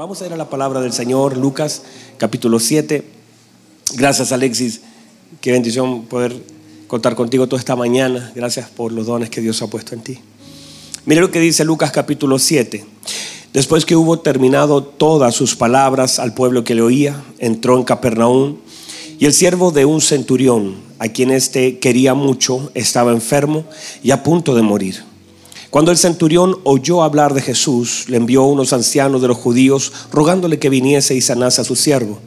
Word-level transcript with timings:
Vamos 0.00 0.22
a 0.22 0.26
ir 0.26 0.32
a 0.32 0.36
la 0.38 0.48
palabra 0.48 0.80
del 0.80 0.94
Señor, 0.94 1.36
Lucas 1.36 1.82
capítulo 2.16 2.58
7. 2.58 3.04
Gracias 3.96 4.32
Alexis, 4.32 4.80
qué 5.42 5.52
bendición 5.52 6.06
poder 6.06 6.34
contar 6.86 7.14
contigo 7.14 7.46
toda 7.46 7.60
esta 7.60 7.76
mañana. 7.76 8.32
Gracias 8.34 8.70
por 8.70 8.92
los 8.92 9.04
dones 9.04 9.28
que 9.28 9.42
Dios 9.42 9.60
ha 9.60 9.66
puesto 9.66 9.94
en 9.94 10.00
ti. 10.00 10.18
Mire 11.04 11.20
lo 11.20 11.30
que 11.30 11.38
dice 11.38 11.66
Lucas 11.66 11.90
capítulo 11.90 12.38
7. 12.38 12.82
Después 13.52 13.84
que 13.84 13.94
hubo 13.94 14.20
terminado 14.20 14.82
todas 14.82 15.34
sus 15.34 15.54
palabras 15.54 16.18
al 16.18 16.32
pueblo 16.32 16.64
que 16.64 16.74
le 16.74 16.80
oía, 16.80 17.22
entró 17.38 17.76
en 17.76 17.84
Capernaum 17.84 18.56
y 19.18 19.26
el 19.26 19.34
siervo 19.34 19.70
de 19.70 19.84
un 19.84 20.00
centurión, 20.00 20.76
a 20.98 21.08
quien 21.08 21.30
éste 21.30 21.78
quería 21.78 22.14
mucho, 22.14 22.70
estaba 22.72 23.12
enfermo 23.12 23.66
y 24.02 24.12
a 24.12 24.22
punto 24.22 24.54
de 24.54 24.62
morir. 24.62 25.09
Cuando 25.70 25.92
el 25.92 25.98
centurión 25.98 26.58
oyó 26.64 27.04
hablar 27.04 27.32
de 27.32 27.42
Jesús, 27.42 28.06
le 28.08 28.16
envió 28.16 28.42
unos 28.42 28.72
ancianos 28.72 29.22
de 29.22 29.28
los 29.28 29.36
judíos 29.36 29.92
rogándole 30.10 30.58
que 30.58 30.68
viniese 30.68 31.14
y 31.14 31.20
sanase 31.20 31.60
a 31.60 31.64
su 31.64 31.76
siervo. 31.76 32.18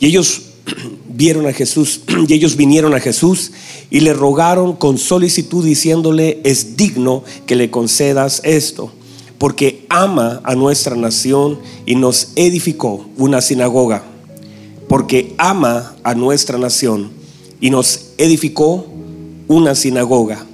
Y 0.00 0.06
ellos 0.06 0.42
vieron 1.08 1.46
a 1.46 1.52
Jesús, 1.52 2.00
y 2.28 2.34
ellos 2.34 2.56
vinieron 2.56 2.92
a 2.94 3.00
Jesús 3.00 3.52
y 3.88 4.00
le 4.00 4.12
rogaron 4.12 4.74
con 4.74 4.98
solicitud 4.98 5.64
diciéndole, 5.64 6.40
es 6.42 6.76
digno 6.76 7.22
que 7.46 7.54
le 7.54 7.70
concedas 7.70 8.40
esto, 8.42 8.90
porque 9.38 9.86
ama 9.88 10.40
a 10.42 10.56
nuestra 10.56 10.96
nación 10.96 11.60
y 11.86 11.94
nos 11.94 12.32
edificó 12.34 13.06
una 13.16 13.42
sinagoga, 13.42 14.02
porque 14.88 15.34
ama 15.38 15.94
a 16.02 16.16
nuestra 16.16 16.58
nación 16.58 17.12
y 17.60 17.70
nos 17.70 18.06
edificó 18.18 18.86
una 19.46 19.76
sinagoga. 19.76 20.46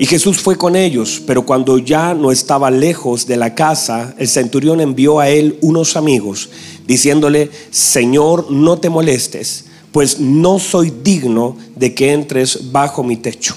Y 0.00 0.06
Jesús 0.06 0.38
fue 0.38 0.56
con 0.56 0.76
ellos, 0.76 1.20
pero 1.26 1.44
cuando 1.44 1.76
ya 1.76 2.14
no 2.14 2.30
estaba 2.30 2.70
lejos 2.70 3.26
de 3.26 3.36
la 3.36 3.56
casa, 3.56 4.14
el 4.16 4.28
centurión 4.28 4.80
envió 4.80 5.18
a 5.18 5.28
él 5.28 5.58
unos 5.60 5.96
amigos, 5.96 6.50
diciéndole, 6.86 7.50
Señor, 7.72 8.48
no 8.48 8.78
te 8.78 8.90
molestes, 8.90 9.64
pues 9.90 10.20
no 10.20 10.60
soy 10.60 10.92
digno 11.02 11.56
de 11.74 11.94
que 11.94 12.12
entres 12.12 12.70
bajo 12.70 13.02
mi 13.02 13.16
techo. 13.16 13.56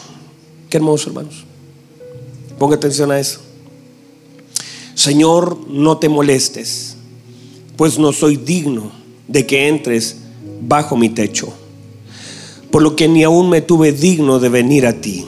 Qué 0.68 0.78
hermoso, 0.78 1.10
hermanos. 1.10 1.44
Ponga 2.58 2.76
atención 2.76 3.12
a 3.12 3.20
eso. 3.20 3.40
Señor, 4.96 5.60
no 5.70 6.00
te 6.00 6.10
molestes, 6.10 6.96
pues 7.76 8.00
no 8.00 8.12
soy 8.14 8.38
digno 8.38 8.92
de 9.28 9.46
que 9.46 9.68
entres 9.68 10.18
bajo 10.60 10.98
mi 10.98 11.10
techo, 11.10 11.54
por 12.72 12.82
lo 12.82 12.96
que 12.96 13.08
ni 13.08 13.24
aún 13.24 13.48
me 13.48 13.62
tuve 13.62 13.92
digno 13.92 14.40
de 14.40 14.50
venir 14.50 14.88
a 14.88 14.94
ti 14.94 15.28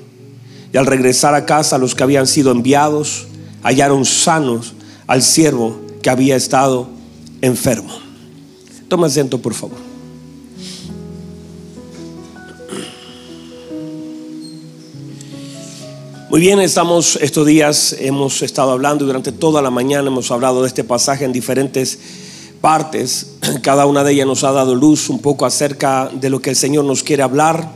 Y 0.73 0.77
al 0.77 0.85
regresar 0.85 1.35
a 1.35 1.45
casa 1.45 1.77
los 1.77 1.95
que 1.95 2.03
habían 2.03 2.27
sido 2.27 2.51
enviados 2.51 3.27
hallaron 3.63 4.05
sanos 4.05 4.73
al 5.07 5.21
siervo 5.21 5.79
que 6.01 6.09
había 6.09 6.35
estado 6.35 6.87
enfermo. 7.41 7.93
Toma 8.87 9.07
asiento, 9.07 9.37
por 9.39 9.53
favor. 9.53 9.77
Muy 16.29 16.39
bien, 16.39 16.61
estamos 16.61 17.17
estos 17.21 17.45
días, 17.45 17.93
hemos 17.99 18.41
estado 18.41 18.71
hablando 18.71 19.05
durante 19.05 19.33
toda 19.33 19.61
la 19.61 19.69
mañana, 19.69 20.07
hemos 20.07 20.31
hablado 20.31 20.61
de 20.61 20.69
este 20.69 20.85
pasaje 20.85 21.25
en 21.25 21.33
diferentes 21.33 21.99
partes. 22.61 23.33
Cada 23.61 23.85
una 23.85 24.05
de 24.05 24.13
ellas 24.13 24.27
nos 24.27 24.45
ha 24.45 24.53
dado 24.53 24.73
luz 24.73 25.09
un 25.09 25.19
poco 25.19 25.45
acerca 25.45 26.09
de 26.13 26.29
lo 26.29 26.41
que 26.41 26.49
el 26.49 26.55
Señor 26.55 26.85
nos 26.85 27.03
quiere 27.03 27.21
hablar. 27.21 27.69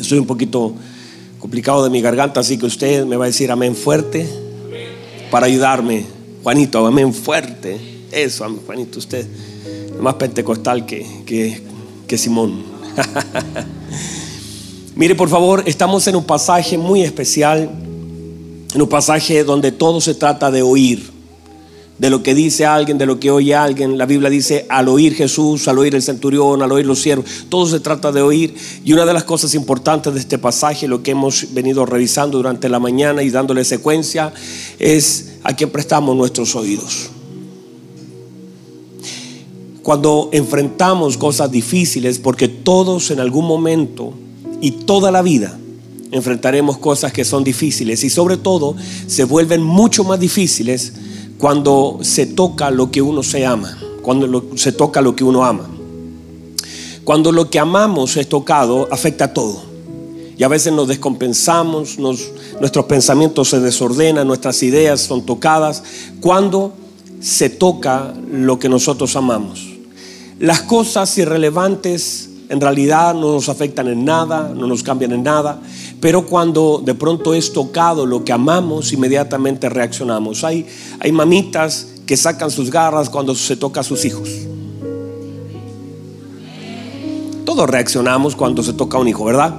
Estoy 0.00 0.18
un 0.18 0.26
poquito 0.26 0.74
complicado 1.40 1.82
de 1.82 1.90
mi 1.90 2.00
garganta, 2.00 2.40
así 2.40 2.58
que 2.58 2.66
usted 2.66 3.04
me 3.06 3.16
va 3.16 3.24
a 3.24 3.28
decir 3.28 3.50
amén 3.50 3.74
fuerte 3.74 4.28
para 5.30 5.46
ayudarme. 5.46 6.04
Juanito, 6.42 6.86
amén 6.86 7.12
fuerte. 7.12 7.80
Eso, 8.12 8.46
Juanito, 8.66 8.98
usted 8.98 9.26
es 9.26 10.00
más 10.00 10.14
pentecostal 10.14 10.86
que, 10.86 11.06
que, 11.26 11.62
que 12.06 12.18
Simón. 12.18 12.62
Mire, 14.94 15.14
por 15.14 15.28
favor, 15.28 15.62
estamos 15.66 16.06
en 16.06 16.16
un 16.16 16.24
pasaje 16.24 16.76
muy 16.76 17.02
especial, 17.02 17.70
en 18.74 18.82
un 18.82 18.88
pasaje 18.88 19.42
donde 19.42 19.72
todo 19.72 20.00
se 20.00 20.14
trata 20.14 20.50
de 20.50 20.62
oír 20.62 21.09
de 22.00 22.08
lo 22.08 22.22
que 22.22 22.34
dice 22.34 22.64
alguien, 22.64 22.96
de 22.96 23.04
lo 23.04 23.20
que 23.20 23.30
oye 23.30 23.54
alguien. 23.54 23.98
La 23.98 24.06
Biblia 24.06 24.30
dice, 24.30 24.64
al 24.70 24.88
oír 24.88 25.14
Jesús, 25.14 25.68
al 25.68 25.78
oír 25.78 25.94
el 25.94 26.00
centurión, 26.00 26.62
al 26.62 26.72
oír 26.72 26.86
los 26.86 27.02
siervos, 27.02 27.26
todo 27.50 27.66
se 27.66 27.78
trata 27.78 28.10
de 28.10 28.22
oír. 28.22 28.54
Y 28.82 28.94
una 28.94 29.04
de 29.04 29.12
las 29.12 29.24
cosas 29.24 29.54
importantes 29.54 30.14
de 30.14 30.20
este 30.20 30.38
pasaje, 30.38 30.88
lo 30.88 31.02
que 31.02 31.10
hemos 31.10 31.52
venido 31.52 31.84
revisando 31.84 32.38
durante 32.38 32.70
la 32.70 32.78
mañana 32.78 33.22
y 33.22 33.28
dándole 33.28 33.66
secuencia, 33.66 34.32
es 34.78 35.32
a 35.42 35.54
quién 35.54 35.68
prestamos 35.68 36.16
nuestros 36.16 36.56
oídos. 36.56 37.10
Cuando 39.82 40.30
enfrentamos 40.32 41.18
cosas 41.18 41.50
difíciles, 41.50 42.18
porque 42.18 42.48
todos 42.48 43.10
en 43.10 43.20
algún 43.20 43.46
momento 43.46 44.14
y 44.62 44.70
toda 44.70 45.10
la 45.10 45.20
vida 45.20 45.58
enfrentaremos 46.12 46.78
cosas 46.78 47.12
que 47.12 47.26
son 47.26 47.44
difíciles 47.44 48.02
y 48.04 48.10
sobre 48.10 48.38
todo 48.38 48.74
se 49.06 49.24
vuelven 49.24 49.62
mucho 49.62 50.02
más 50.02 50.18
difíciles 50.18 50.94
cuando 51.40 52.00
se 52.02 52.26
toca 52.26 52.70
lo 52.70 52.90
que 52.90 53.00
uno 53.00 53.22
se 53.22 53.46
ama, 53.46 53.76
cuando 54.02 54.44
se 54.56 54.72
toca 54.72 55.00
lo 55.00 55.16
que 55.16 55.24
uno 55.24 55.42
ama. 55.42 55.68
Cuando 57.02 57.32
lo 57.32 57.48
que 57.48 57.58
amamos 57.58 58.18
es 58.18 58.28
tocado, 58.28 58.86
afecta 58.90 59.24
a 59.24 59.32
todo. 59.32 59.62
Y 60.36 60.42
a 60.42 60.48
veces 60.48 60.72
nos 60.74 60.86
descompensamos, 60.86 61.98
nuestros 61.98 62.84
pensamientos 62.84 63.48
se 63.48 63.60
desordenan, 63.60 64.26
nuestras 64.26 64.62
ideas 64.62 65.00
son 65.00 65.24
tocadas. 65.24 65.82
Cuando 66.20 66.74
se 67.20 67.48
toca 67.48 68.14
lo 68.30 68.58
que 68.58 68.68
nosotros 68.68 69.16
amamos. 69.16 69.66
Las 70.38 70.60
cosas 70.60 71.16
irrelevantes 71.16 72.29
en 72.50 72.60
realidad 72.60 73.14
no 73.14 73.32
nos 73.32 73.48
afectan 73.48 73.86
en 73.86 74.04
nada, 74.04 74.52
no 74.52 74.66
nos 74.66 74.82
cambian 74.82 75.12
en 75.12 75.22
nada, 75.22 75.60
pero 76.00 76.26
cuando 76.26 76.82
de 76.84 76.96
pronto 76.96 77.32
es 77.32 77.52
tocado 77.52 78.06
lo 78.06 78.24
que 78.24 78.32
amamos, 78.32 78.92
inmediatamente 78.92 79.68
reaccionamos. 79.68 80.42
Hay, 80.42 80.66
hay 80.98 81.12
mamitas 81.12 81.86
que 82.06 82.16
sacan 82.16 82.50
sus 82.50 82.68
garras 82.68 83.08
cuando 83.08 83.36
se 83.36 83.56
toca 83.56 83.80
a 83.80 83.84
sus 83.84 84.04
hijos. 84.04 84.28
Todos 87.44 87.70
reaccionamos 87.70 88.34
cuando 88.34 88.64
se 88.64 88.72
toca 88.72 88.98
a 88.98 89.00
un 89.00 89.06
hijo, 89.06 89.24
¿verdad? 89.24 89.54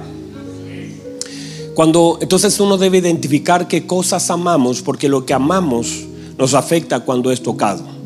Cuando 1.74 2.18
entonces 2.20 2.60
uno 2.60 2.76
debe 2.76 2.98
identificar 2.98 3.68
qué 3.68 3.86
cosas 3.86 4.30
amamos, 4.30 4.82
porque 4.82 5.08
lo 5.08 5.24
que 5.24 5.32
amamos 5.32 6.04
nos 6.36 6.52
afecta 6.52 7.00
cuando 7.00 7.32
es 7.32 7.42
tocado. 7.42 8.01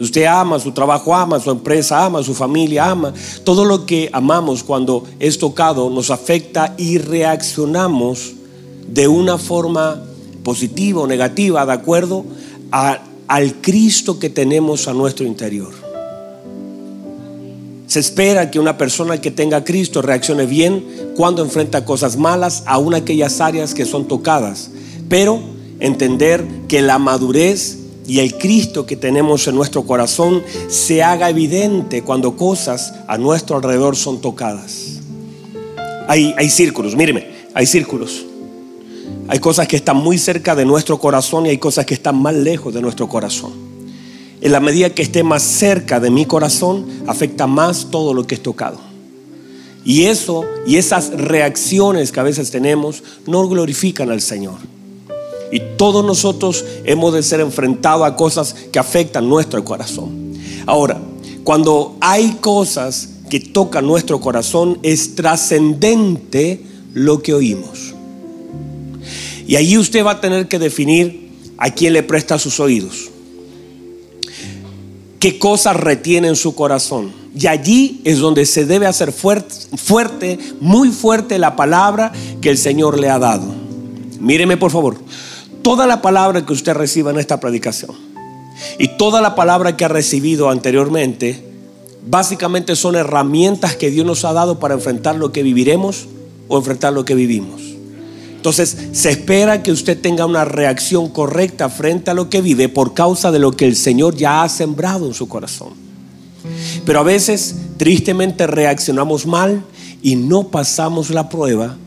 Usted 0.00 0.24
ama 0.24 0.58
su 0.58 0.72
trabajo, 0.72 1.14
ama 1.14 1.38
su 1.38 1.50
empresa, 1.50 2.04
ama 2.04 2.22
su 2.22 2.34
familia, 2.34 2.90
ama. 2.90 3.14
Todo 3.44 3.64
lo 3.64 3.86
que 3.86 4.10
amamos 4.12 4.64
cuando 4.64 5.04
es 5.20 5.38
tocado 5.38 5.88
nos 5.88 6.10
afecta 6.10 6.74
y 6.76 6.98
reaccionamos 6.98 8.32
de 8.88 9.06
una 9.06 9.38
forma 9.38 10.02
positiva 10.42 11.02
o 11.02 11.06
negativa 11.06 11.64
de 11.64 11.72
acuerdo 11.72 12.24
al 12.70 13.54
Cristo 13.60 14.18
que 14.18 14.30
tenemos 14.30 14.88
a 14.88 14.94
nuestro 14.94 15.26
interior. 15.26 15.72
Se 17.86 18.00
espera 18.00 18.50
que 18.50 18.58
una 18.58 18.76
persona 18.76 19.20
que 19.20 19.30
tenga 19.30 19.62
Cristo 19.62 20.02
reaccione 20.02 20.46
bien 20.46 21.12
cuando 21.16 21.42
enfrenta 21.42 21.84
cosas 21.84 22.16
malas, 22.16 22.64
aun 22.66 22.94
aquellas 22.94 23.40
áreas 23.40 23.74
que 23.74 23.84
son 23.84 24.08
tocadas. 24.08 24.70
Pero 25.08 25.38
entender 25.78 26.44
que 26.66 26.82
la 26.82 26.98
madurez 26.98 27.83
y 28.06 28.18
el 28.18 28.36
Cristo 28.36 28.86
que 28.86 28.96
tenemos 28.96 29.46
en 29.48 29.54
nuestro 29.54 29.84
corazón 29.84 30.42
se 30.68 31.02
haga 31.02 31.30
evidente 31.30 32.02
cuando 32.02 32.36
cosas 32.36 32.94
a 33.08 33.16
nuestro 33.16 33.56
alrededor 33.56 33.96
son 33.96 34.20
tocadas. 34.20 35.00
Hay, 36.06 36.34
hay 36.36 36.50
círculos, 36.50 36.96
míreme, 36.96 37.26
hay 37.54 37.66
círculos. 37.66 38.26
Hay 39.28 39.38
cosas 39.38 39.66
que 39.68 39.76
están 39.76 39.96
muy 39.96 40.18
cerca 40.18 40.54
de 40.54 40.66
nuestro 40.66 40.98
corazón 40.98 41.46
y 41.46 41.50
hay 41.50 41.58
cosas 41.58 41.86
que 41.86 41.94
están 41.94 42.20
más 42.20 42.34
lejos 42.34 42.74
de 42.74 42.82
nuestro 42.82 43.08
corazón. 43.08 43.52
En 44.40 44.52
la 44.52 44.60
medida 44.60 44.90
que 44.90 45.02
esté 45.02 45.22
más 45.22 45.42
cerca 45.42 46.00
de 46.00 46.10
mi 46.10 46.26
corazón, 46.26 46.84
afecta 47.06 47.46
más 47.46 47.90
todo 47.90 48.12
lo 48.12 48.26
que 48.26 48.34
es 48.34 48.42
tocado. 48.42 48.78
Y 49.84 50.04
eso 50.04 50.44
y 50.66 50.76
esas 50.76 51.10
reacciones 51.10 52.12
que 52.12 52.20
a 52.20 52.24
veces 52.24 52.50
tenemos 52.50 53.02
no 53.26 53.46
glorifican 53.48 54.10
al 54.10 54.20
Señor. 54.20 54.73
Y 55.52 55.60
todos 55.76 56.04
nosotros 56.04 56.64
hemos 56.84 57.14
de 57.14 57.22
ser 57.22 57.40
enfrentados 57.40 58.06
a 58.06 58.16
cosas 58.16 58.54
que 58.72 58.78
afectan 58.78 59.28
nuestro 59.28 59.64
corazón. 59.64 60.32
Ahora, 60.66 61.00
cuando 61.44 61.96
hay 62.00 62.38
cosas 62.40 63.10
que 63.28 63.40
tocan 63.40 63.86
nuestro 63.86 64.20
corazón, 64.20 64.78
es 64.82 65.14
trascendente 65.14 66.60
lo 66.94 67.22
que 67.22 67.34
oímos. 67.34 67.94
Y 69.46 69.56
allí 69.56 69.76
usted 69.76 70.04
va 70.04 70.12
a 70.12 70.20
tener 70.20 70.48
que 70.48 70.58
definir 70.58 71.30
a 71.58 71.70
quién 71.70 71.92
le 71.92 72.02
presta 72.02 72.38
sus 72.38 72.60
oídos. 72.60 73.10
¿Qué 75.20 75.38
cosas 75.38 75.76
retiene 75.76 76.28
en 76.28 76.36
su 76.36 76.54
corazón? 76.54 77.12
Y 77.36 77.46
allí 77.46 78.00
es 78.04 78.18
donde 78.18 78.46
se 78.46 78.64
debe 78.64 78.86
hacer 78.86 79.12
fuerte, 79.12 79.54
fuerte, 79.76 80.38
muy 80.60 80.90
fuerte 80.90 81.38
la 81.38 81.56
palabra 81.56 82.12
que 82.40 82.50
el 82.50 82.58
Señor 82.58 82.98
le 82.98 83.10
ha 83.10 83.18
dado. 83.18 83.52
Míreme 84.20 84.56
por 84.56 84.70
favor, 84.70 84.96
toda 85.64 85.86
la 85.86 86.02
palabra 86.02 86.46
que 86.46 86.52
usted 86.52 86.74
reciba 86.74 87.10
en 87.10 87.18
esta 87.18 87.40
predicación 87.40 87.92
y 88.78 88.96
toda 88.96 89.20
la 89.20 89.34
palabra 89.34 89.76
que 89.76 89.84
ha 89.84 89.88
recibido 89.88 90.50
anteriormente, 90.50 91.42
básicamente 92.06 92.76
son 92.76 92.94
herramientas 92.94 93.74
que 93.74 93.90
Dios 93.90 94.06
nos 94.06 94.24
ha 94.24 94.32
dado 94.32 94.60
para 94.60 94.74
enfrentar 94.74 95.16
lo 95.16 95.32
que 95.32 95.42
viviremos 95.42 96.06
o 96.48 96.58
enfrentar 96.58 96.92
lo 96.92 97.04
que 97.04 97.14
vivimos. 97.16 97.62
Entonces 98.36 98.76
se 98.92 99.10
espera 99.10 99.62
que 99.62 99.72
usted 99.72 99.98
tenga 99.98 100.26
una 100.26 100.44
reacción 100.44 101.08
correcta 101.08 101.70
frente 101.70 102.10
a 102.10 102.14
lo 102.14 102.28
que 102.28 102.42
vive 102.42 102.68
por 102.68 102.92
causa 102.92 103.32
de 103.32 103.38
lo 103.38 103.52
que 103.52 103.64
el 103.64 103.74
Señor 103.74 104.14
ya 104.16 104.42
ha 104.42 104.48
sembrado 104.50 105.06
en 105.06 105.14
su 105.14 105.28
corazón. 105.28 105.70
Pero 106.84 107.00
a 107.00 107.04
veces 107.04 107.56
tristemente 107.78 108.46
reaccionamos 108.46 109.24
mal 109.24 109.64
y 110.02 110.16
no 110.16 110.48
pasamos 110.48 111.08
la 111.08 111.30
prueba 111.30 111.78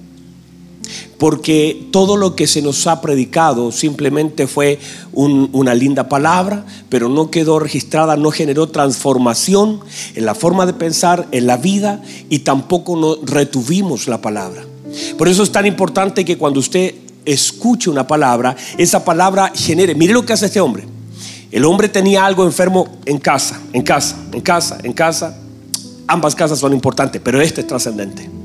porque 1.18 1.88
todo 1.92 2.16
lo 2.16 2.36
que 2.36 2.48
se 2.48 2.62
nos 2.62 2.86
ha 2.88 3.02
predicado 3.02 3.72
simplemente 3.72 4.48
fue 4.48 4.80
una 5.14 5.74
linda 5.74 6.08
palabra, 6.10 6.66
pero 6.90 7.10
no 7.10 7.31
quedó 7.31 7.60
registrada, 7.60 8.16
no 8.18 8.31
generó 8.31 8.68
transformación 8.68 9.80
en 10.16 10.25
la 10.25 10.36
forma 10.36 10.66
de 10.66 10.74
pensar, 10.74 11.28
en 11.31 11.48
la 11.48 11.58
vida 11.58 12.02
y 12.30 12.40
tampoco 12.40 12.96
no 12.96 13.18
retuvimos 13.24 14.08
la 14.08 14.22
palabra. 14.22 14.64
Por 15.18 15.28
eso 15.28 15.44
es 15.44 15.52
tan 15.52 15.66
importante 15.66 16.24
que 16.24 16.38
cuando 16.38 16.60
usted 16.60 16.94
escuche 17.25 17.90
una 17.90 18.08
palabra, 18.08 18.56
esa 18.78 19.04
palabra 19.04 19.52
genere. 19.54 19.96
Mire 19.96 20.14
lo 20.14 20.25
que 20.25 20.34
hace 20.34 20.46
este 20.46 20.62
hombre. 20.62 20.86
El 21.52 21.66
hombre 21.66 21.90
tenía 21.90 22.25
algo 22.25 22.46
enfermo 22.46 22.88
en 23.06 23.18
casa, 23.18 23.60
en 23.74 23.81
casa, 23.81 24.18
en 24.31 24.42
casa, 24.42 24.78
en 24.84 24.94
casa. 24.94 25.38
Ambas 26.08 26.36
casas 26.36 26.60
son 26.60 26.74
importantes, 26.74 27.22
pero 27.24 27.42
este 27.42 27.62
es 27.62 27.68
trascendente. 27.68 28.37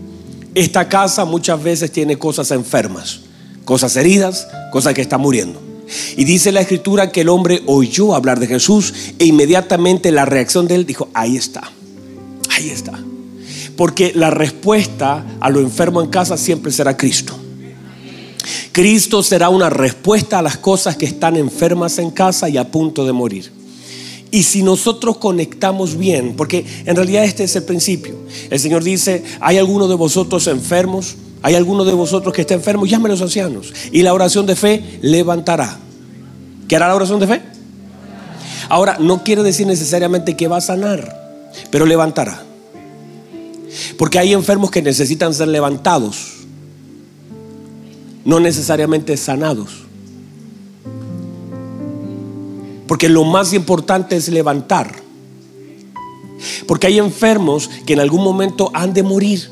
Esta 0.55 0.89
casa 0.89 1.25
muchas 1.25 1.63
veces 1.63 1.91
tiene 1.91 2.19
cosas 2.19 2.51
enfermas, 2.51 3.21
cosas 3.65 3.97
heridas, 3.97 4.49
cosas 4.71 4.93
que 4.93 5.01
están 5.01 5.21
muriendo. 5.21 5.61
Y 6.17 6.25
dice 6.25 6.53
la 6.53 6.61
escritura 6.61 7.11
que 7.11 7.23
el 7.23 7.29
hombre 7.29 7.63
oyó 7.67 8.15
hablar 8.15 8.39
de 8.39 8.47
Jesús 8.47 8.93
e 9.19 9.25
inmediatamente 9.25 10.11
la 10.11 10.25
reacción 10.25 10.67
de 10.67 10.75
él 10.75 10.87
dijo, 10.87 11.09
ahí 11.15 11.37
está, 11.37 11.71
ahí 12.51 12.69
está. 12.71 12.99
Porque 13.77 14.13
la 14.15 14.31
respuesta 14.31 15.25
a 15.41 15.51
lo 15.51 15.61
enfermo 15.61 16.03
en 16.03 16.09
casa 16.09 16.37
siempre 16.37 16.71
será 16.71 16.97
Cristo. 16.97 17.39
Cristo 18.73 19.23
será 19.23 19.49
una 19.49 19.71
respuesta 19.71 20.39
a 20.39 20.43
las 20.43 20.57
cosas 20.57 20.97
que 20.97 21.07
están 21.07 21.37
enfermas 21.37 21.99
en 21.99 22.11
casa 22.11 22.49
y 22.49 22.59
a 22.59 22.71
punto 22.71 23.07
de 23.07 23.13
morir. 23.13 23.62
Y 24.33 24.45
si 24.45 24.63
nosotros 24.63 25.19
conectamos 25.19 25.99
bien, 25.99 26.35
porque 26.37 26.65
en 26.87 26.97
realidad 26.97 27.23
este 27.23 27.45
es 27.45 27.55
el 27.55 27.65
principio. 27.65 28.17
El 28.49 28.59
Señor 28.59 28.83
dice, 28.83 29.23
hay 29.41 29.59
alguno 29.59 29.89
de 29.89 29.95
vosotros 29.95 30.47
enfermos, 30.47 31.17
hay 31.43 31.55
alguno 31.55 31.85
de 31.85 31.93
vosotros 31.93 32.33
que 32.33 32.41
está 32.41 32.55
enfermo, 32.55 32.87
llame 32.87 33.09
a 33.09 33.13
los 33.13 33.21
ancianos. 33.21 33.75
Y 33.93 34.01
la 34.01 34.15
oración 34.15 34.47
de 34.47 34.57
fe 34.57 34.99
levantará. 35.03 35.79
¿Qué 36.67 36.77
hará 36.77 36.89
la 36.89 36.95
oración 36.95 37.21
de 37.21 37.27
fe? 37.27 37.43
Ahora, 38.71 38.97
no 38.99 39.23
quiere 39.23 39.43
decir 39.43 39.67
necesariamente 39.67 40.35
que 40.35 40.49
va 40.49 40.57
a 40.57 40.63
sanar, 40.63 41.51
pero 41.71 41.85
levantará. 41.85 42.43
Porque 43.99 44.19
hay 44.19 44.33
enfermos 44.33 44.71
que 44.71 44.81
necesitan 44.81 45.35
ser 45.35 45.49
levantados, 45.49 46.47
no 48.25 48.41
necesariamente 48.41 49.15
sanados. 49.19 49.83
Porque 52.87 53.09
lo 53.09 53.25
más 53.25 53.53
importante 53.53 54.17
es 54.17 54.29
levantar. 54.29 54.95
Porque 56.67 56.87
hay 56.87 56.99
enfermos 56.99 57.71
que 57.87 57.93
en 57.93 58.01
algún 58.01 58.23
momento 58.23 58.71
han 58.75 58.93
de 58.93 59.03
morir. 59.03 59.49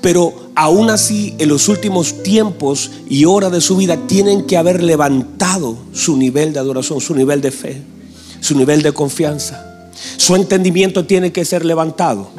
Pero 0.00 0.50
aún 0.54 0.90
así, 0.90 1.34
en 1.38 1.48
los 1.48 1.68
últimos 1.68 2.22
tiempos 2.22 2.90
y 3.08 3.24
horas 3.24 3.52
de 3.52 3.60
su 3.60 3.76
vida, 3.76 3.96
tienen 4.06 4.46
que 4.46 4.56
haber 4.56 4.82
levantado 4.82 5.76
su 5.92 6.16
nivel 6.16 6.52
de 6.52 6.60
adoración, 6.60 7.00
su 7.00 7.14
nivel 7.14 7.40
de 7.40 7.50
fe, 7.50 7.82
su 8.40 8.56
nivel 8.56 8.82
de 8.82 8.92
confianza. 8.92 9.90
Su 10.16 10.36
entendimiento 10.36 11.04
tiene 11.06 11.32
que 11.32 11.44
ser 11.44 11.64
levantado. 11.64 12.30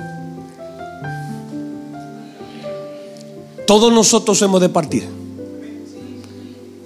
Todos 3.66 3.92
nosotros 3.92 4.42
hemos 4.42 4.62
de 4.62 4.70
partir 4.70 5.17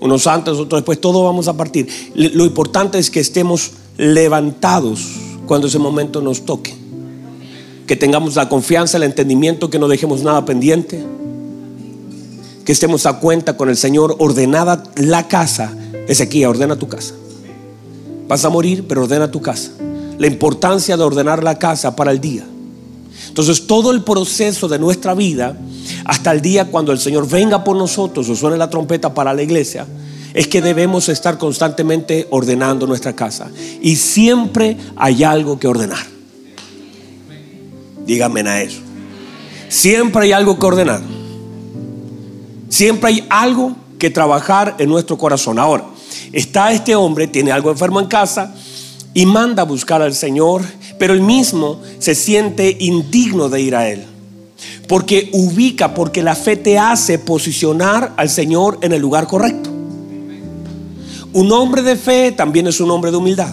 unos 0.02 0.26
antes, 0.26 0.56
otros 0.56 0.82
después, 0.82 1.00
todos 1.00 1.24
vamos 1.24 1.48
a 1.48 1.56
partir. 1.56 1.88
Lo 2.16 2.44
importante 2.44 2.98
es 2.98 3.12
que 3.12 3.20
estemos 3.20 3.72
levantados 3.98 5.06
cuando 5.46 5.68
ese 5.68 5.78
momento 5.78 6.22
nos 6.22 6.44
toque. 6.44 6.76
Que 7.86 7.96
tengamos 7.96 8.36
la 8.36 8.50
confianza, 8.50 8.98
el 8.98 9.04
entendimiento, 9.04 9.70
que 9.70 9.78
no 9.78 9.88
dejemos 9.88 10.24
nada 10.24 10.44
pendiente. 10.44 11.04
Que 12.66 12.72
estemos 12.72 13.06
a 13.06 13.20
cuenta 13.20 13.56
con 13.56 13.70
el 13.70 13.78
Señor, 13.78 14.16
ordenada 14.18 14.82
la 14.96 15.28
casa. 15.28 15.72
Ezequiel, 16.08 16.50
ordena 16.50 16.78
tu 16.78 16.88
casa. 16.88 17.14
Vas 18.28 18.44
a 18.44 18.50
morir, 18.50 18.86
pero 18.88 19.04
ordena 19.04 19.30
tu 19.30 19.40
casa. 19.40 19.72
La 20.18 20.26
importancia 20.26 20.98
de 20.98 21.04
ordenar 21.04 21.44
la 21.44 21.60
casa 21.60 21.96
para 21.96 22.10
el 22.10 22.20
día. 22.20 22.44
Entonces 23.28 23.68
todo 23.68 23.92
el 23.92 24.04
proceso 24.04 24.68
de 24.68 24.80
nuestra 24.80 25.14
vida, 25.14 25.58
hasta 26.06 26.32
el 26.32 26.42
día 26.42 26.66
cuando 26.66 26.92
el 26.92 27.00
Señor 27.00 27.28
venga 27.30 27.64
por 27.64 27.76
nosotros 27.76 28.30
o 28.30 28.36
suene 28.36 28.58
la 28.58 28.70
trompeta 28.70 29.14
para 29.14 29.34
la 29.34 29.42
iglesia, 29.42 29.88
es 30.34 30.48
que 30.48 30.62
debemos 30.62 31.10
estar 31.10 31.38
constantemente 31.38 32.28
ordenando 32.30 32.88
nuestra 32.88 33.14
casa. 33.14 33.50
Y 33.82 33.96
siempre 33.96 34.78
hay 34.96 35.24
algo 35.24 35.60
que 35.60 35.68
ordenar. 35.68 36.06
Díganme 38.06 38.42
a 38.42 38.62
eso. 38.62 38.80
Siempre 39.70 40.24
hay 40.24 40.32
algo 40.32 40.58
que 40.58 40.66
ordenar. 40.66 41.02
Siempre 42.70 43.10
hay 43.10 43.28
algo 43.30 43.76
que 44.00 44.10
trabajar 44.10 44.76
en 44.80 44.90
nuestro 44.90 45.18
corazón. 45.18 45.60
Ahora, 45.60 45.86
está 46.32 46.72
este 46.72 46.96
hombre, 46.96 47.28
tiene 47.28 47.52
algo 47.52 47.70
enfermo 47.70 48.00
en 48.00 48.08
casa 48.08 48.56
y 49.14 49.26
manda 49.26 49.64
a 49.64 49.66
buscar 49.66 50.02
al 50.02 50.16
Señor 50.16 50.64
pero 51.02 51.16
él 51.16 51.22
mismo 51.22 51.82
se 51.98 52.14
siente 52.14 52.78
indigno 52.80 53.50
de 53.50 53.60
ir 53.60 53.76
a 53.76 53.90
Él. 53.90 54.04
Porque 54.88 55.32
ubica, 55.34 55.96
porque 55.96 56.22
la 56.22 56.36
fe 56.36 56.58
te 56.58 56.78
hace 56.78 57.18
posicionar 57.18 58.14
al 58.18 58.30
Señor 58.30 58.78
en 58.84 58.94
el 58.94 59.02
lugar 59.02 59.26
correcto. 59.26 59.72
Un 61.34 61.52
hombre 61.54 61.82
de 61.82 61.96
fe 61.96 62.32
también 62.32 62.68
es 62.68 62.80
un 62.80 62.92
hombre 62.92 63.10
de 63.10 63.18
humildad. 63.18 63.52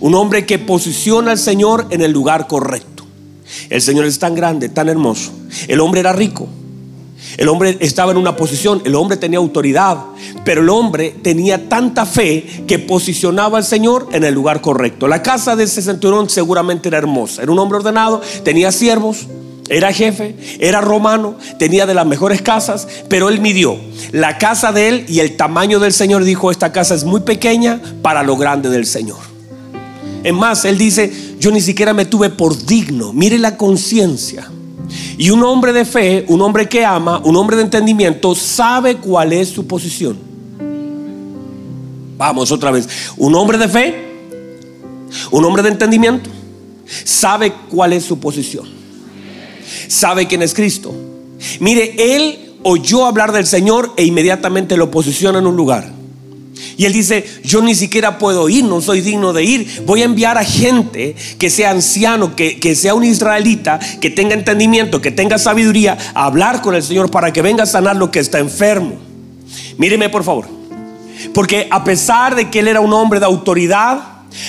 Un 0.00 0.12
hombre 0.16 0.44
que 0.44 0.58
posiciona 0.58 1.30
al 1.30 1.38
Señor 1.38 1.86
en 1.90 2.02
el 2.02 2.10
lugar 2.10 2.48
correcto. 2.48 3.04
El 3.68 3.80
Señor 3.80 4.06
es 4.06 4.18
tan 4.18 4.34
grande, 4.34 4.68
tan 4.68 4.88
hermoso. 4.88 5.30
El 5.68 5.78
hombre 5.78 6.00
era 6.00 6.12
rico. 6.12 6.48
El 7.36 7.48
hombre 7.48 7.76
estaba 7.80 8.12
en 8.12 8.18
una 8.18 8.36
posición, 8.36 8.82
el 8.84 8.94
hombre 8.94 9.16
tenía 9.16 9.38
autoridad, 9.38 9.98
pero 10.44 10.62
el 10.62 10.68
hombre 10.70 11.14
tenía 11.22 11.68
tanta 11.68 12.06
fe 12.06 12.64
que 12.66 12.78
posicionaba 12.78 13.58
al 13.58 13.64
Señor 13.64 14.08
en 14.12 14.24
el 14.24 14.34
lugar 14.34 14.60
correcto. 14.60 15.08
La 15.08 15.22
casa 15.22 15.56
de 15.56 15.64
ese 15.64 15.82
centurión 15.82 16.28
seguramente 16.28 16.88
era 16.88 16.98
hermosa. 16.98 17.42
Era 17.42 17.52
un 17.52 17.58
hombre 17.58 17.78
ordenado, 17.78 18.20
tenía 18.44 18.72
siervos, 18.72 19.26
era 19.68 19.92
jefe, 19.92 20.34
era 20.58 20.80
romano, 20.80 21.36
tenía 21.58 21.86
de 21.86 21.94
las 21.94 22.04
mejores 22.04 22.42
casas, 22.42 22.88
pero 23.08 23.28
él 23.28 23.40
midió 23.40 23.76
la 24.10 24.36
casa 24.36 24.72
de 24.72 24.88
él 24.88 25.04
y 25.08 25.20
el 25.20 25.36
tamaño 25.36 25.78
del 25.78 25.92
Señor. 25.92 26.24
Dijo, 26.24 26.50
esta 26.50 26.72
casa 26.72 26.94
es 26.96 27.04
muy 27.04 27.20
pequeña 27.20 27.80
para 28.02 28.24
lo 28.24 28.36
grande 28.36 28.68
del 28.68 28.84
Señor. 28.84 29.18
Es 30.24 30.34
más, 30.34 30.64
él 30.64 30.76
dice, 30.76 31.12
yo 31.38 31.50
ni 31.50 31.60
siquiera 31.60 31.94
me 31.94 32.04
tuve 32.04 32.30
por 32.30 32.66
digno. 32.66 33.12
Mire 33.12 33.38
la 33.38 33.56
conciencia. 33.56 34.50
Y 35.18 35.30
un 35.30 35.42
hombre 35.44 35.72
de 35.72 35.84
fe, 35.84 36.24
un 36.28 36.40
hombre 36.42 36.68
que 36.68 36.84
ama, 36.84 37.20
un 37.24 37.36
hombre 37.36 37.56
de 37.56 37.62
entendimiento, 37.62 38.34
sabe 38.34 38.96
cuál 38.96 39.32
es 39.32 39.48
su 39.48 39.66
posición. 39.66 40.16
Vamos 42.16 42.52
otra 42.52 42.70
vez. 42.70 42.88
Un 43.16 43.34
hombre 43.34 43.58
de 43.58 43.68
fe, 43.68 43.94
un 45.30 45.44
hombre 45.44 45.62
de 45.62 45.70
entendimiento, 45.70 46.30
sabe 47.04 47.52
cuál 47.70 47.92
es 47.92 48.04
su 48.04 48.18
posición. 48.18 48.66
Sabe 49.88 50.26
quién 50.26 50.42
es 50.42 50.54
Cristo. 50.54 50.94
Mire, 51.60 52.16
él 52.16 52.56
oyó 52.62 53.06
hablar 53.06 53.32
del 53.32 53.46
Señor 53.46 53.92
e 53.96 54.04
inmediatamente 54.04 54.76
lo 54.76 54.90
posiciona 54.90 55.38
en 55.38 55.46
un 55.46 55.56
lugar. 55.56 55.99
Y 56.80 56.86
él 56.86 56.94
dice, 56.94 57.26
yo 57.44 57.60
ni 57.60 57.74
siquiera 57.74 58.16
puedo 58.16 58.48
ir, 58.48 58.64
no 58.64 58.80
soy 58.80 59.02
digno 59.02 59.34
de 59.34 59.44
ir. 59.44 59.82
Voy 59.84 60.00
a 60.00 60.06
enviar 60.06 60.38
a 60.38 60.44
gente 60.44 61.14
que 61.36 61.50
sea 61.50 61.72
anciano, 61.72 62.34
que, 62.34 62.58
que 62.58 62.74
sea 62.74 62.94
un 62.94 63.04
israelita, 63.04 63.78
que 64.00 64.08
tenga 64.08 64.32
entendimiento, 64.32 65.02
que 65.02 65.10
tenga 65.10 65.36
sabiduría, 65.36 65.98
a 66.14 66.24
hablar 66.24 66.62
con 66.62 66.74
el 66.74 66.82
Señor 66.82 67.10
para 67.10 67.34
que 67.34 67.42
venga 67.42 67.64
a 67.64 67.66
sanar 67.66 67.96
lo 67.96 68.10
que 68.10 68.18
está 68.18 68.38
enfermo. 68.38 68.94
Míreme 69.76 70.08
por 70.08 70.24
favor. 70.24 70.48
Porque 71.34 71.68
a 71.70 71.84
pesar 71.84 72.34
de 72.34 72.48
que 72.48 72.60
él 72.60 72.68
era 72.68 72.80
un 72.80 72.94
hombre 72.94 73.20
de 73.20 73.26
autoridad, 73.26 74.00